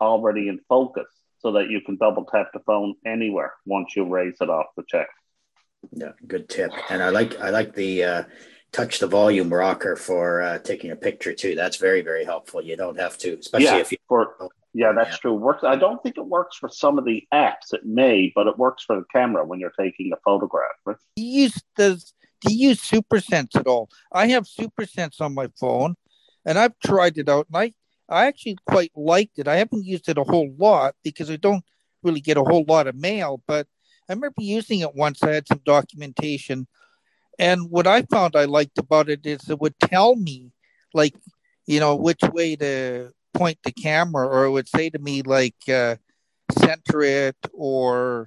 already 0.00 0.48
in 0.48 0.60
focus, 0.68 1.08
so 1.38 1.52
that 1.52 1.70
you 1.70 1.80
can 1.80 1.96
double 1.96 2.24
tap 2.24 2.50
the 2.52 2.60
phone 2.60 2.94
anywhere 3.06 3.54
once 3.64 3.96
you 3.96 4.04
raise 4.04 4.36
it 4.40 4.50
off 4.50 4.66
the 4.76 4.84
check. 4.86 5.08
Yeah, 5.92 6.12
good 6.26 6.48
tip. 6.48 6.72
And 6.90 7.02
I 7.02 7.08
like 7.08 7.40
I 7.40 7.50
like 7.50 7.74
the 7.74 8.04
uh, 8.04 8.24
touch 8.72 8.98
the 8.98 9.06
volume 9.06 9.52
rocker 9.52 9.96
for 9.96 10.42
uh, 10.42 10.58
taking 10.58 10.90
a 10.90 10.96
picture 10.96 11.32
too. 11.32 11.54
That's 11.54 11.76
very 11.76 12.02
very 12.02 12.24
helpful. 12.24 12.62
You 12.62 12.76
don't 12.76 12.98
have 12.98 13.16
to, 13.18 13.38
especially 13.38 13.66
yeah, 13.66 13.78
if 13.78 13.92
you. 13.92 13.98
For, 14.08 14.34
yeah, 14.76 14.92
that's 14.92 15.12
yeah. 15.12 15.16
true. 15.22 15.32
Works. 15.32 15.64
I 15.64 15.76
don't 15.76 16.02
think 16.02 16.18
it 16.18 16.26
works 16.26 16.58
for 16.58 16.68
some 16.68 16.98
of 16.98 17.06
the 17.06 17.22
apps. 17.32 17.72
It 17.72 17.86
may, 17.86 18.30
but 18.34 18.46
it 18.46 18.58
works 18.58 18.84
for 18.84 18.96
the 18.96 19.06
camera 19.10 19.42
when 19.42 19.58
you're 19.58 19.72
taking 19.80 20.12
a 20.12 20.20
photograph. 20.22 20.76
Right? 20.84 20.98
Do 21.16 21.22
you 21.22 21.44
use 21.44 21.62
does 21.76 22.12
do 22.42 22.52
you 22.52 22.68
use 22.68 22.82
SuperSense 22.82 23.56
at 23.56 23.66
all? 23.66 23.88
I 24.12 24.26
have 24.28 24.44
SuperSense 24.44 25.22
on 25.22 25.34
my 25.34 25.48
phone, 25.58 25.94
and 26.44 26.58
I've 26.58 26.78
tried 26.84 27.16
it 27.16 27.30
out, 27.30 27.46
and 27.46 27.56
I 27.56 27.72
I 28.06 28.26
actually 28.26 28.58
quite 28.68 28.92
liked 28.94 29.38
it. 29.38 29.48
I 29.48 29.56
haven't 29.56 29.86
used 29.86 30.10
it 30.10 30.18
a 30.18 30.24
whole 30.24 30.54
lot 30.58 30.94
because 31.02 31.30
I 31.30 31.36
don't 31.36 31.64
really 32.02 32.20
get 32.20 32.36
a 32.36 32.44
whole 32.44 32.66
lot 32.68 32.86
of 32.86 32.96
mail, 32.96 33.42
but 33.46 33.66
I 34.10 34.12
remember 34.12 34.42
using 34.42 34.80
it 34.80 34.94
once. 34.94 35.22
I 35.22 35.32
had 35.32 35.48
some 35.48 35.62
documentation, 35.64 36.66
and 37.38 37.70
what 37.70 37.86
I 37.86 38.02
found 38.02 38.36
I 38.36 38.44
liked 38.44 38.76
about 38.76 39.08
it 39.08 39.24
is 39.24 39.48
it 39.48 39.58
would 39.58 39.80
tell 39.80 40.16
me, 40.16 40.52
like, 40.92 41.14
you 41.66 41.80
know, 41.80 41.96
which 41.96 42.20
way 42.34 42.56
to 42.56 43.12
point 43.36 43.58
the 43.64 43.72
camera, 43.72 44.26
or 44.26 44.44
it 44.44 44.50
would 44.50 44.68
say 44.68 44.90
to 44.90 44.98
me 44.98 45.22
like, 45.22 45.56
uh, 45.68 45.96
center 46.58 47.02
it, 47.02 47.36
or 47.52 48.26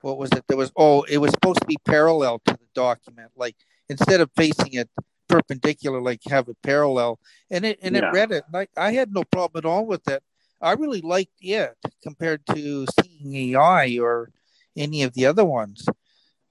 what 0.00 0.18
was 0.18 0.30
it? 0.32 0.44
There 0.48 0.56
was 0.56 0.72
oh, 0.76 1.02
it 1.02 1.18
was 1.18 1.30
supposed 1.30 1.60
to 1.60 1.66
be 1.66 1.78
parallel 1.84 2.40
to 2.46 2.54
the 2.54 2.68
document, 2.74 3.30
like 3.36 3.56
instead 3.88 4.20
of 4.20 4.30
facing 4.36 4.74
it 4.74 4.88
perpendicular, 5.28 6.00
like 6.00 6.20
have 6.28 6.48
it 6.48 6.56
parallel, 6.62 7.18
and 7.50 7.64
it 7.64 7.78
and 7.82 7.94
yeah. 7.94 8.08
it 8.08 8.12
read 8.12 8.32
it. 8.32 8.44
Like 8.52 8.70
I 8.76 8.92
had 8.92 9.12
no 9.12 9.24
problem 9.24 9.60
at 9.60 9.68
all 9.68 9.86
with 9.86 10.08
it. 10.08 10.22
I 10.60 10.72
really 10.72 11.00
liked 11.00 11.32
it 11.40 11.76
compared 12.02 12.44
to 12.46 12.86
seeing 13.00 13.54
AI 13.54 13.98
or 14.00 14.30
any 14.76 15.02
of 15.02 15.14
the 15.14 15.26
other 15.26 15.44
ones. 15.44 15.86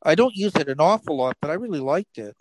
I 0.01 0.15
don't 0.15 0.35
use 0.35 0.55
it 0.55 0.69
an 0.69 0.79
awful 0.79 1.17
lot, 1.17 1.37
but 1.41 1.51
I 1.51 1.55
really 1.55 1.79
liked 1.79 2.17
it. 2.17 2.35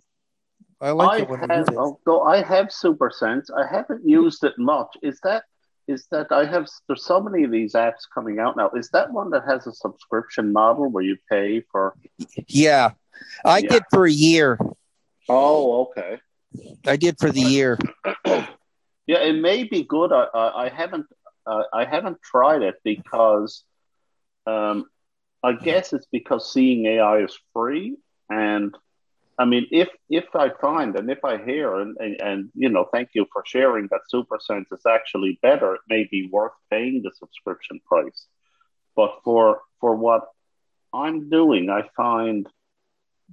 I 0.81 0.91
like 0.91 1.19
I 1.19 1.23
it 1.23 1.29
when 1.29 1.39
have, 1.41 1.51
I 1.51 1.57
use 1.59 1.67
it. 1.69 1.77
Although 1.77 2.23
I 2.23 2.41
have 2.41 2.67
SuperSense, 2.67 3.47
I 3.55 3.67
haven't 3.69 4.07
used 4.07 4.43
it 4.43 4.53
much. 4.57 4.95
Is 5.01 5.19
that 5.23 5.43
is 5.87 6.05
that 6.11 6.31
I 6.31 6.45
have 6.45 6.67
there's 6.87 7.05
so 7.05 7.19
many 7.19 7.43
of 7.43 7.51
these 7.51 7.73
apps 7.73 8.07
coming 8.13 8.39
out 8.39 8.55
now. 8.55 8.69
Is 8.75 8.89
that 8.91 9.11
one 9.11 9.31
that 9.31 9.43
has 9.47 9.67
a 9.67 9.73
subscription 9.73 10.53
model 10.53 10.89
where 10.89 11.03
you 11.03 11.17
pay 11.29 11.63
for? 11.71 11.95
Yeah, 12.47 12.91
I 13.43 13.59
yeah. 13.59 13.69
did 13.69 13.83
for 13.91 14.05
a 14.05 14.11
year. 14.11 14.59
Oh, 15.27 15.87
okay. 15.87 16.19
I 16.85 16.95
did 16.95 17.19
for 17.19 17.31
the 17.31 17.41
year. 17.41 17.77
yeah, 18.25 18.47
it 19.07 19.41
may 19.41 19.63
be 19.63 19.83
good. 19.83 20.11
I 20.13 20.25
I, 20.33 20.65
I 20.65 20.69
haven't 20.69 21.07
uh, 21.45 21.63
I 21.73 21.85
haven't 21.85 22.21
tried 22.21 22.61
it 22.61 22.75
because 22.83 23.63
um, 24.45 24.85
I 25.43 25.53
guess 25.53 25.93
it's 25.93 26.07
because 26.11 26.53
seeing 26.53 26.85
AI 26.85 27.23
is 27.23 27.37
free, 27.53 27.97
and 28.29 28.75
I 29.39 29.45
mean, 29.45 29.67
if 29.71 29.87
if 30.09 30.35
I 30.35 30.49
find 30.61 30.95
and 30.97 31.09
if 31.09 31.23
I 31.23 31.37
hear 31.43 31.79
and, 31.79 31.95
and, 31.99 32.21
and 32.21 32.49
you 32.53 32.69
know, 32.69 32.85
thank 32.91 33.11
you 33.13 33.25
for 33.31 33.43
sharing 33.45 33.87
that 33.89 34.01
SuperSense 34.13 34.65
is 34.71 34.85
actually 34.85 35.39
better, 35.41 35.75
it 35.75 35.81
may 35.89 36.07
be 36.11 36.29
worth 36.31 36.51
paying 36.69 37.01
the 37.01 37.11
subscription 37.17 37.79
price. 37.87 38.27
But 38.95 39.21
for 39.23 39.61
for 39.79 39.95
what 39.95 40.23
I'm 40.93 41.29
doing, 41.29 41.69
I 41.69 41.83
find 41.95 42.47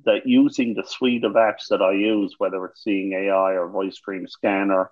that 0.05 0.27
using 0.27 0.75
the 0.75 0.85
suite 0.87 1.25
of 1.25 1.33
apps 1.33 1.69
that 1.71 1.83
I 1.83 1.93
use, 1.93 2.37
whether 2.39 2.65
it's 2.67 2.85
Seeing 2.85 3.13
AI 3.13 3.53
or 3.55 3.69
Voice 3.69 3.99
Dream 3.99 4.29
Scanner 4.29 4.91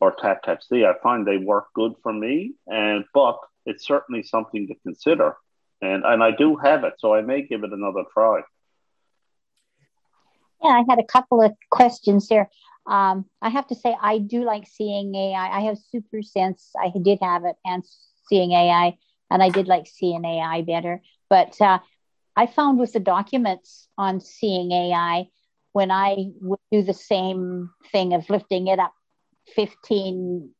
or 0.00 0.16
Tap 0.20 0.42
Tap 0.42 0.62
See, 0.62 0.84
I 0.84 0.94
find 1.02 1.26
they 1.26 1.36
work 1.36 1.66
good 1.74 1.92
for 2.02 2.12
me. 2.12 2.54
And 2.66 3.04
but 3.14 3.38
it's 3.66 3.86
certainly 3.86 4.24
something 4.24 4.66
to 4.66 4.74
consider 4.82 5.36
and 5.84 6.04
and 6.04 6.22
I 6.22 6.30
do 6.32 6.56
have 6.56 6.84
it, 6.84 6.94
so 6.98 7.14
I 7.14 7.20
may 7.22 7.42
give 7.42 7.64
it 7.64 7.72
another 7.72 8.04
try. 8.12 8.40
Yeah, 10.64 10.70
I 10.70 10.84
had 10.88 10.98
a 10.98 11.04
couple 11.04 11.42
of 11.42 11.52
questions 11.70 12.28
there. 12.28 12.50
Um, 12.86 13.26
I 13.42 13.50
have 13.50 13.66
to 13.68 13.74
say, 13.74 13.94
I 14.00 14.18
do 14.18 14.44
like 14.44 14.66
seeing 14.66 15.14
AI. 15.14 15.58
I 15.58 15.60
have 15.62 15.78
SuperSense. 15.94 16.70
I 16.80 16.90
did 17.02 17.18
have 17.20 17.44
it 17.44 17.56
and 17.64 17.84
seeing 18.28 18.52
AI, 18.52 18.96
and 19.30 19.42
I 19.42 19.50
did 19.50 19.68
like 19.68 19.86
seeing 19.86 20.24
AI 20.24 20.62
better. 20.62 21.02
But 21.28 21.60
uh, 21.60 21.80
I 22.34 22.46
found 22.46 22.78
with 22.78 22.94
the 22.94 23.00
documents 23.00 23.88
on 23.98 24.20
seeing 24.20 24.72
AI, 24.72 25.28
when 25.72 25.90
I 25.90 26.30
would 26.40 26.60
do 26.72 26.82
the 26.82 26.94
same 26.94 27.70
thing 27.92 28.14
of 28.14 28.30
lifting 28.30 28.68
it 28.68 28.78
up 28.78 28.94
15 29.54 30.50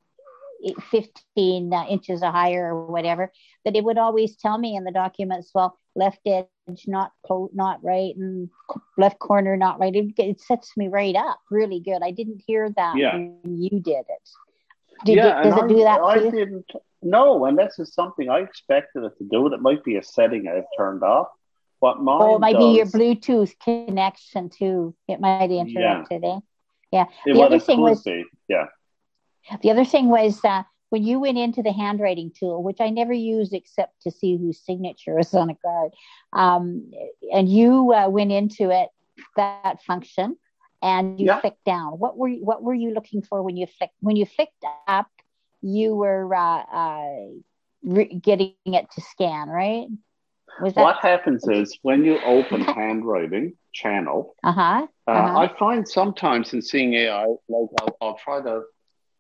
15 0.91 1.73
uh, 1.75 1.85
inches 1.89 2.23
or 2.23 2.31
higher 2.31 2.75
or 2.75 2.87
whatever, 2.87 3.33
that 3.65 3.77
it 3.77 3.85
would 3.85 3.99
always 3.99 4.37
tell 4.37 4.57
me 4.57 4.77
in 4.77 4.85
the 4.85 4.93
documents, 4.93 5.51
well, 5.55 5.79
left 5.97 6.21
edge 6.27 6.47
not 6.87 7.13
not 7.53 7.83
right 7.83 8.15
and 8.17 8.51
left 8.97 9.19
corner 9.19 9.57
not 9.57 9.79
right. 9.79 9.95
It, 9.95 10.13
it, 10.19 10.41
sets 10.41 10.77
me 10.77 10.89
right 10.89 11.15
up 11.15 11.39
really 11.51 11.81
good. 11.81 12.03
I 12.03 12.11
didn't 12.11 12.43
hear 12.47 12.71
that 12.77 12.97
yeah. 12.97 13.17
when 13.17 13.63
you 13.63 13.81
did 13.81 14.05
it. 14.09 14.29
Did 15.05 15.17
yeah, 15.17 15.41
it, 15.41 15.45
does 15.45 15.59
it 15.59 15.69
do 15.69 15.79
that? 15.85 16.01
I 16.01 16.19
too? 16.19 16.31
didn't. 16.31 16.71
No, 17.03 17.45
and 17.45 17.59
this 17.59 17.79
is 17.79 17.93
something 17.93 18.31
I 18.31 18.41
expected 18.41 19.05
it 19.05 19.19
to 19.19 19.25
do. 19.25 19.53
It 19.53 19.61
might 19.61 19.85
be 19.85 19.97
a 19.97 20.03
setting 20.03 20.49
I've 20.49 20.65
turned 20.77 21.03
off. 21.03 21.29
But 21.81 22.01
mine 22.01 22.19
oh, 22.23 22.37
it 22.37 22.41
might 22.41 22.55
does, 22.55 22.65
be 22.65 22.77
your 22.77 22.87
Bluetooth 22.87 23.53
connection 23.63 24.49
too. 24.49 24.95
It 25.07 25.21
might 25.21 25.51
interrupt 25.51 26.09
yeah. 26.11 26.17
it. 26.17 26.25
Eh? 26.25 26.39
Yeah. 26.93 27.05
The 27.27 27.43
other 27.43 27.59
thing 27.59 27.81
was, 27.81 28.03
be. 28.03 28.25
yeah. 28.49 28.67
The 29.61 29.71
other 29.71 29.85
thing 29.85 30.09
was 30.09 30.43
uh, 30.45 30.63
when 30.95 31.03
you 31.03 31.19
went 31.19 31.37
into 31.37 31.61
the 31.61 31.73
handwriting 31.73 32.31
tool, 32.39 32.63
which 32.63 32.81
I 32.81 32.89
never 32.89 33.13
used 33.13 33.53
except 33.53 34.01
to 34.03 34.13
see 34.13 34.37
whose 34.37 34.65
signature 34.65 35.19
is 35.19 35.35
on 35.35 35.51
a 35.51 35.57
card, 35.57 35.91
um, 36.33 36.89
and 37.33 37.49
you 37.49 37.93
uh, 37.93 38.09
went 38.09 38.31
into 38.31 38.71
it 38.71 38.91
that 39.37 39.83
function 39.83 40.37
and 40.83 41.19
you 41.19 41.27
yeah. 41.27 41.41
flicked 41.41 41.65
down. 41.65 41.95
What 41.95 42.17
were 42.17 42.29
you, 42.29 42.45
what 42.45 42.63
were 42.63 42.75
you 42.75 42.95
looking 42.95 43.23
for 43.23 43.43
when 43.43 43.57
you 43.57 43.67
flicked 43.67 43.97
when 44.03 44.15
you 44.15 44.25
flicked 44.25 44.65
up? 44.87 45.09
You 45.63 45.97
were 45.97 46.33
uh, 46.33 46.63
uh 46.63 47.17
re- 47.83 48.15
getting 48.15 48.55
it 48.67 48.87
to 48.93 49.01
scan, 49.01 49.49
right? 49.49 49.89
That- 50.61 50.77
what 50.77 50.99
happens 51.03 51.49
is 51.49 51.77
when 51.83 52.05
you 52.05 52.21
open 52.25 52.61
handwriting 52.79 53.55
channel, 53.73 54.37
uh-huh, 54.45 54.87
uh, 55.09 55.11
uh-huh. 55.11 55.39
I 55.41 55.59
find 55.59 55.89
sometimes 55.89 56.53
in 56.53 56.63
seeing 56.63 56.95
AI, 56.95 57.25
like 57.49 57.69
I'll, 57.81 57.97
I'll 58.01 58.19
try 58.19 58.41
to 58.43 58.63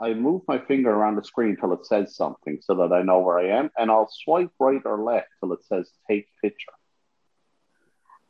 I 0.04 0.12
move 0.12 0.42
my 0.46 0.58
finger 0.58 0.90
around 0.90 1.16
the 1.16 1.24
screen 1.24 1.56
till 1.56 1.72
it 1.72 1.86
says 1.86 2.14
something 2.14 2.58
so 2.60 2.74
that 2.74 2.92
I 2.92 3.02
know 3.02 3.20
where 3.20 3.38
I 3.38 3.58
am, 3.58 3.70
and 3.78 3.90
I'll 3.90 4.10
swipe 4.24 4.50
right 4.58 4.82
or 4.84 5.02
left 5.02 5.28
till 5.40 5.52
it 5.54 5.64
says 5.64 5.90
take 6.08 6.26
picture. 6.42 6.72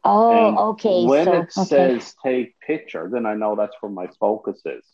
Oh, 0.04 0.48
And 0.48 0.58
okay. 0.58 1.04
When 1.04 1.24
so, 1.24 1.32
it 1.32 1.52
okay. 1.58 1.66
says 1.66 2.14
take 2.24 2.60
picture, 2.60 3.10
then 3.12 3.26
I 3.26 3.34
know 3.34 3.56
that's 3.56 3.74
where 3.80 3.90
my 3.90 4.08
focus 4.20 4.60
is. 4.64 4.84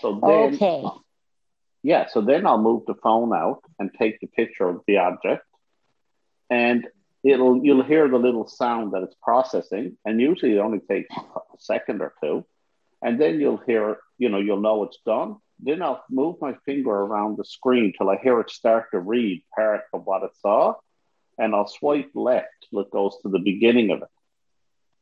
So 0.00 0.20
then, 0.20 0.54
okay. 0.54 0.84
yeah, 1.82 2.08
so 2.08 2.20
then 2.20 2.46
I'll 2.46 2.60
move 2.60 2.82
the 2.86 2.94
phone 2.94 3.32
out 3.32 3.62
and 3.78 3.90
take 3.98 4.20
the 4.20 4.26
picture 4.26 4.68
of 4.68 4.82
the 4.86 4.98
object, 4.98 5.46
and 6.50 6.86
it'll 7.24 7.64
you'll 7.64 7.84
hear 7.84 8.08
the 8.08 8.18
little 8.18 8.46
sound 8.46 8.92
that 8.92 9.02
it's 9.02 9.16
processing, 9.22 9.96
and 10.04 10.20
usually 10.20 10.56
it 10.56 10.58
only 10.58 10.80
takes 10.80 11.14
a 11.16 11.58
second 11.58 12.02
or 12.02 12.12
two, 12.22 12.44
and 13.00 13.18
then 13.20 13.40
you'll 13.40 13.62
hear, 13.66 13.98
you 14.18 14.28
know, 14.28 14.38
you'll 14.38 14.60
know 14.60 14.82
it's 14.84 14.98
done. 15.06 15.36
Then 15.62 15.82
I'll 15.82 16.04
move 16.10 16.36
my 16.40 16.54
finger 16.66 16.90
around 16.90 17.38
the 17.38 17.44
screen 17.44 17.92
till 17.96 18.10
I 18.10 18.16
hear 18.18 18.40
it 18.40 18.50
start 18.50 18.86
to 18.92 19.00
read 19.00 19.44
part 19.56 19.82
of 19.94 20.04
what 20.06 20.24
it 20.24 20.36
saw, 20.36 20.74
and 21.38 21.54
I'll 21.54 21.68
swipe 21.68 22.10
left 22.14 22.48
till 22.70 22.80
it 22.80 22.90
goes 22.90 23.16
to 23.22 23.28
the 23.28 23.38
beginning 23.38 23.90
of 23.90 24.02
it, 24.02 24.08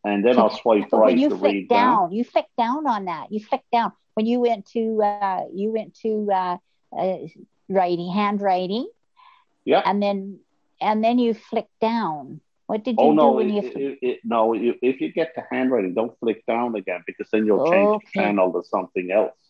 and 0.05 0.25
then 0.25 0.39
I'll 0.39 0.51
swipe 0.51 0.89
But 0.91 0.99
right 0.99 1.17
when 1.17 1.19
you 1.19 1.29
to 1.29 1.35
read 1.37 1.69
down, 1.69 2.11
down. 2.11 2.13
you 2.13 2.25
flick 2.25 2.47
down 2.59 2.87
on 2.87 3.07
that. 3.07 3.33
You 3.33 3.41
flick 3.41 3.63
down 3.73 3.93
when 4.15 4.27
you 4.27 4.41
went 4.41 4.67
to 4.73 5.03
uh, 5.03 5.31
you 5.41 5.59
went 5.59 5.83
to 5.87 6.13
uh, 6.21 6.57
uh, 6.85 7.07
writing, 7.69 8.11
handwriting, 8.13 8.89
Yeah. 9.65 9.83
and 9.85 10.03
then 10.03 10.41
and 10.81 11.03
then 11.03 11.19
you 11.19 11.35
flick 11.35 11.69
down. 11.81 12.41
What 12.67 12.85
did 12.85 12.95
you 12.95 12.99
Oh 12.99 13.13
do 13.13 13.17
no! 13.17 13.33
when 13.33 13.51
It, 13.51 13.55
you? 13.65 13.73
it, 13.77 13.99
it, 14.03 14.19
no, 14.25 14.55
if 14.55 15.01
you 15.01 15.13
get 15.13 15.35
to 15.35 15.45
handwriting, 15.51 15.95
don't 15.95 16.19
flick 16.21 16.45
down 16.47 16.77
again 16.77 17.03
because 17.07 17.29
then 17.31 17.47
you'll 17.47 17.61
change 17.63 17.91
Okay. 17.91 18.05
the 18.15 18.21
channel 18.23 18.53
to 18.53 18.63
something 18.69 19.11
else. 19.11 19.50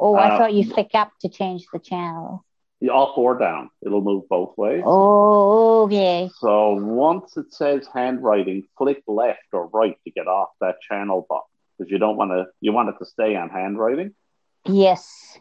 Oh, 0.00 0.16
I 0.16 0.28
uh, 0.28 0.38
thought 0.38 0.54
you 0.54 0.64
flick 0.64 0.90
up 0.94 1.12
to 1.20 1.28
change 1.28 1.66
the 1.72 1.78
channel. 1.78 2.44
You 2.80 2.92
Up 2.92 3.16
or 3.18 3.38
down, 3.38 3.70
it'll 3.84 4.00
move 4.02 4.28
both 4.28 4.56
ways. 4.56 4.82
Oh, 4.86 5.84
okay. 5.84 6.30
So 6.40 6.74
once 6.74 7.36
it 7.36 7.52
says 7.52 7.88
handwriting, 7.94 8.62
flick 8.78 9.02
left 9.06 9.46
or 9.52 9.68
right 9.68 9.96
to 10.04 10.10
get 10.10 10.26
off 10.26 10.48
that 10.60 10.76
channel 10.88 11.26
button 11.28 11.42
because 11.78 11.90
you 11.90 11.98
don't 11.98 12.16
want 12.16 12.30
to. 12.30 12.46
You 12.60 12.72
want 12.72 12.88
it 12.88 12.96
to 12.98 13.06
stay 13.06 13.36
on 13.36 13.50
handwriting. 13.50 14.14
Yes. 14.66 15.38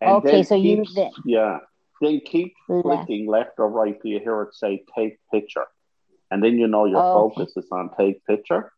And 0.00 0.24
Okay, 0.24 0.42
so 0.42 0.54
you 0.54 0.84
then 0.94 1.10
yeah. 1.24 1.58
Then 2.00 2.20
keep 2.24 2.54
left. 2.68 3.06
flicking 3.06 3.28
left 3.28 3.52
or 3.58 3.68
right 3.68 3.96
till 4.00 4.10
you 4.10 4.18
hear 4.20 4.42
it 4.42 4.54
say 4.54 4.84
take 4.96 5.18
picture, 5.32 5.66
and 6.30 6.42
then 6.42 6.58
you 6.58 6.66
know 6.66 6.84
your 6.86 7.00
Okay. 7.00 7.12
focus 7.12 7.56
is 7.56 7.68
on 7.72 7.90
take 7.98 8.24
picture. 8.26 8.72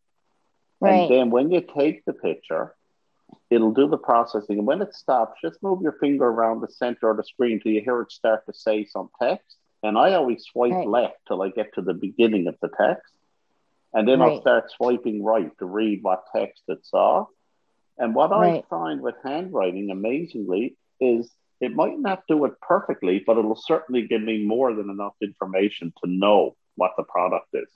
Right. 0.80 1.00
And 1.00 1.08
then 1.08 1.30
when 1.30 1.50
you 1.50 1.62
take 1.62 2.04
the 2.04 2.12
picture, 2.12 2.74
it'll 3.54 3.72
do 3.72 3.88
the 3.88 3.98
processing. 3.98 4.58
And 4.58 4.66
when 4.66 4.82
it 4.82 4.94
stops, 4.94 5.40
just 5.42 5.62
move 5.62 5.82
your 5.82 5.96
finger 6.00 6.26
around 6.26 6.60
the 6.60 6.68
center 6.68 7.10
of 7.10 7.16
the 7.16 7.24
screen 7.24 7.60
till 7.60 7.72
you 7.72 7.80
hear 7.82 8.00
it 8.02 8.12
start 8.12 8.44
to 8.46 8.52
say 8.52 8.84
some 8.84 9.10
text. 9.20 9.56
And 9.82 9.96
I 9.98 10.14
always 10.14 10.44
swipe 10.44 10.72
Right. 10.72 10.88
left 10.88 11.18
till 11.28 11.42
I 11.42 11.50
get 11.50 11.74
to 11.74 11.82
the 11.82 11.94
beginning 11.94 12.48
of 12.48 12.56
the 12.60 12.68
text. 12.68 13.12
And 13.92 14.08
then 14.08 14.20
I'll 14.22 14.40
start 14.40 14.70
swiping 14.72 15.22
right 15.22 15.50
to 15.58 15.66
read 15.66 16.02
what 16.02 16.24
text 16.34 16.62
it 16.68 16.84
saw. 16.84 17.26
And 17.96 18.14
what 18.14 18.32
I 18.32 18.62
find 18.68 19.00
with 19.02 19.14
handwriting, 19.24 19.90
amazingly, 19.90 20.76
is 21.00 21.32
it 21.60 21.74
might 21.74 21.98
not 21.98 22.24
do 22.26 22.44
it 22.44 22.60
perfectly, 22.60 23.22
but 23.24 23.38
it'll 23.38 23.54
certainly 23.54 24.06
give 24.08 24.22
me 24.22 24.44
more 24.44 24.74
than 24.74 24.90
enough 24.90 25.14
information 25.22 25.92
to 26.02 26.10
know 26.10 26.56
what 26.76 26.92
the 26.96 27.04
product 27.04 27.48
is. 27.54 27.70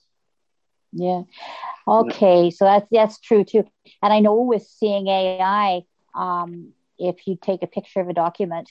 Yeah. 0.92 1.22
Okay, 1.86 2.50
so 2.50 2.64
that's 2.64 2.86
that's 2.90 3.20
true 3.20 3.44
too. 3.44 3.64
And 4.02 4.12
I 4.12 4.20
know 4.20 4.34
with 4.42 4.62
seeing 4.62 5.08
AI, 5.08 5.82
um, 6.14 6.72
if 6.98 7.26
you 7.26 7.36
take 7.40 7.62
a 7.62 7.66
picture 7.66 8.00
of 8.00 8.08
a 8.08 8.12
document, 8.12 8.70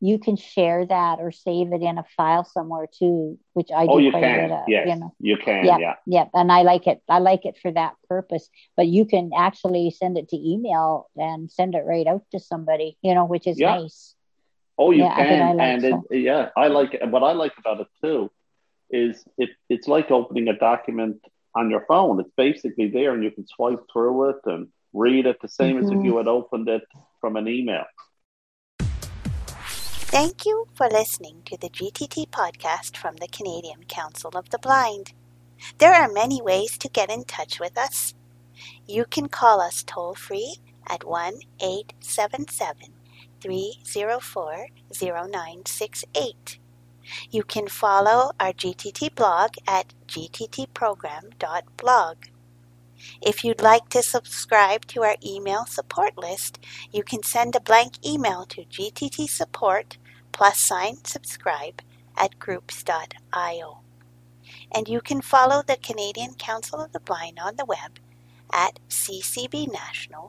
you 0.00 0.18
can 0.18 0.36
share 0.36 0.86
that 0.86 1.18
or 1.20 1.30
save 1.32 1.72
it 1.72 1.82
in 1.82 1.98
a 1.98 2.04
file 2.16 2.44
somewhere 2.44 2.86
too, 2.98 3.38
which 3.54 3.68
I 3.74 3.86
do 3.86 3.92
oh, 3.92 3.98
you 3.98 4.10
quite 4.10 4.24
a 4.24 4.26
can. 4.26 4.48
bit 4.48 4.52
of. 4.52 4.64
yes, 4.68 4.88
You 4.88 4.96
know. 4.96 5.14
you 5.20 5.36
can. 5.36 5.64
Yeah. 5.64 5.78
yeah. 5.78 5.94
Yep, 6.06 6.30
and 6.34 6.52
I 6.52 6.62
like 6.62 6.86
it. 6.86 7.02
I 7.08 7.18
like 7.18 7.44
it 7.46 7.58
for 7.60 7.70
that 7.72 7.94
purpose. 8.08 8.48
But 8.76 8.86
you 8.86 9.04
can 9.04 9.30
actually 9.36 9.90
send 9.90 10.16
it 10.18 10.28
to 10.30 10.36
email 10.36 11.08
and 11.16 11.50
send 11.50 11.74
it 11.74 11.84
right 11.86 12.06
out 12.06 12.22
to 12.32 12.38
somebody, 12.38 12.96
you 13.02 13.14
know, 13.14 13.24
which 13.24 13.46
is 13.46 13.58
Yeah. 13.58 13.78
nice. 13.80 14.14
Oh, 14.78 14.92
you 14.92 15.02
Yeah, 15.02 15.12
I 15.12 15.24
can, 15.24 15.42
I 15.42 15.52
like 15.52 15.82
and 15.82 15.82
so. 15.82 16.04
it, 16.10 16.20
yeah, 16.20 16.48
I 16.56 16.68
like 16.68 16.94
it. 16.94 17.08
What 17.10 17.24
I 17.24 17.32
like 17.32 17.52
about 17.58 17.80
it 17.80 17.88
too 18.00 18.30
is 18.90 19.24
it. 19.36 19.50
It's 19.68 19.88
like 19.88 20.10
opening 20.10 20.48
a 20.48 20.56
document 20.56 21.20
on 21.58 21.70
your 21.74 21.84
phone. 21.90 22.20
It's 22.20 22.36
basically 22.36 22.88
there, 22.88 23.12
and 23.14 23.22
you 23.24 23.32
can 23.36 23.46
swipe 23.54 23.82
through 23.92 24.30
it 24.30 24.40
and 24.52 24.68
read 24.92 25.26
it 25.26 25.38
the 25.42 25.48
same 25.60 25.76
as 25.78 25.90
if 25.90 25.98
Mhm. 25.98 26.04
you 26.06 26.16
had 26.20 26.28
opened 26.28 26.68
it 26.68 26.84
from 27.20 27.36
an 27.36 27.46
email. 27.48 27.86
Thank 30.16 30.46
you 30.46 30.56
for 30.76 30.86
listening 30.88 31.42
to 31.48 31.54
the 31.58 31.68
GTT 31.68 32.26
podcast 32.40 32.96
from 32.96 33.14
the 33.16 33.28
Canadian 33.28 33.82
Council 33.98 34.30
of 34.40 34.48
the 34.50 34.58
Blind. 34.58 35.06
There 35.80 35.94
are 36.00 36.08
many 36.22 36.40
ways 36.40 36.78
to 36.78 36.88
get 36.88 37.10
in 37.10 37.24
touch 37.24 37.60
with 37.60 37.76
us. 37.76 38.14
You 38.86 39.04
can 39.04 39.28
call 39.28 39.60
us 39.60 39.82
toll 39.82 40.14
free 40.14 40.50
at 40.86 41.04
1 41.04 41.34
877 41.60 42.94
304 43.40 44.68
0968. 44.90 46.58
You 47.30 47.42
can 47.42 47.68
follow 47.68 48.32
our 48.38 48.52
GTT 48.52 49.14
blog 49.14 49.52
at 49.66 49.94
gttprogram.blog. 50.06 52.16
If 53.22 53.44
you'd 53.44 53.62
like 53.62 53.88
to 53.90 54.02
subscribe 54.02 54.84
to 54.86 55.04
our 55.04 55.14
email 55.24 55.64
support 55.66 56.18
list, 56.18 56.58
you 56.92 57.04
can 57.04 57.22
send 57.22 57.54
a 57.54 57.60
blank 57.60 58.04
email 58.04 58.44
to 58.46 58.64
gttsupport 58.64 59.96
plus 60.32 60.58
sign 60.58 61.04
subscribe 61.04 61.80
at 62.16 62.38
groups.io. 62.38 63.80
And 64.72 64.88
you 64.88 65.00
can 65.00 65.22
follow 65.22 65.62
the 65.62 65.76
Canadian 65.76 66.34
Council 66.34 66.80
of 66.80 66.92
the 66.92 67.00
Blind 67.00 67.38
on 67.38 67.56
the 67.56 67.64
web 67.64 68.00
at 68.52 68.80
ccbnational.ca. 68.88 70.28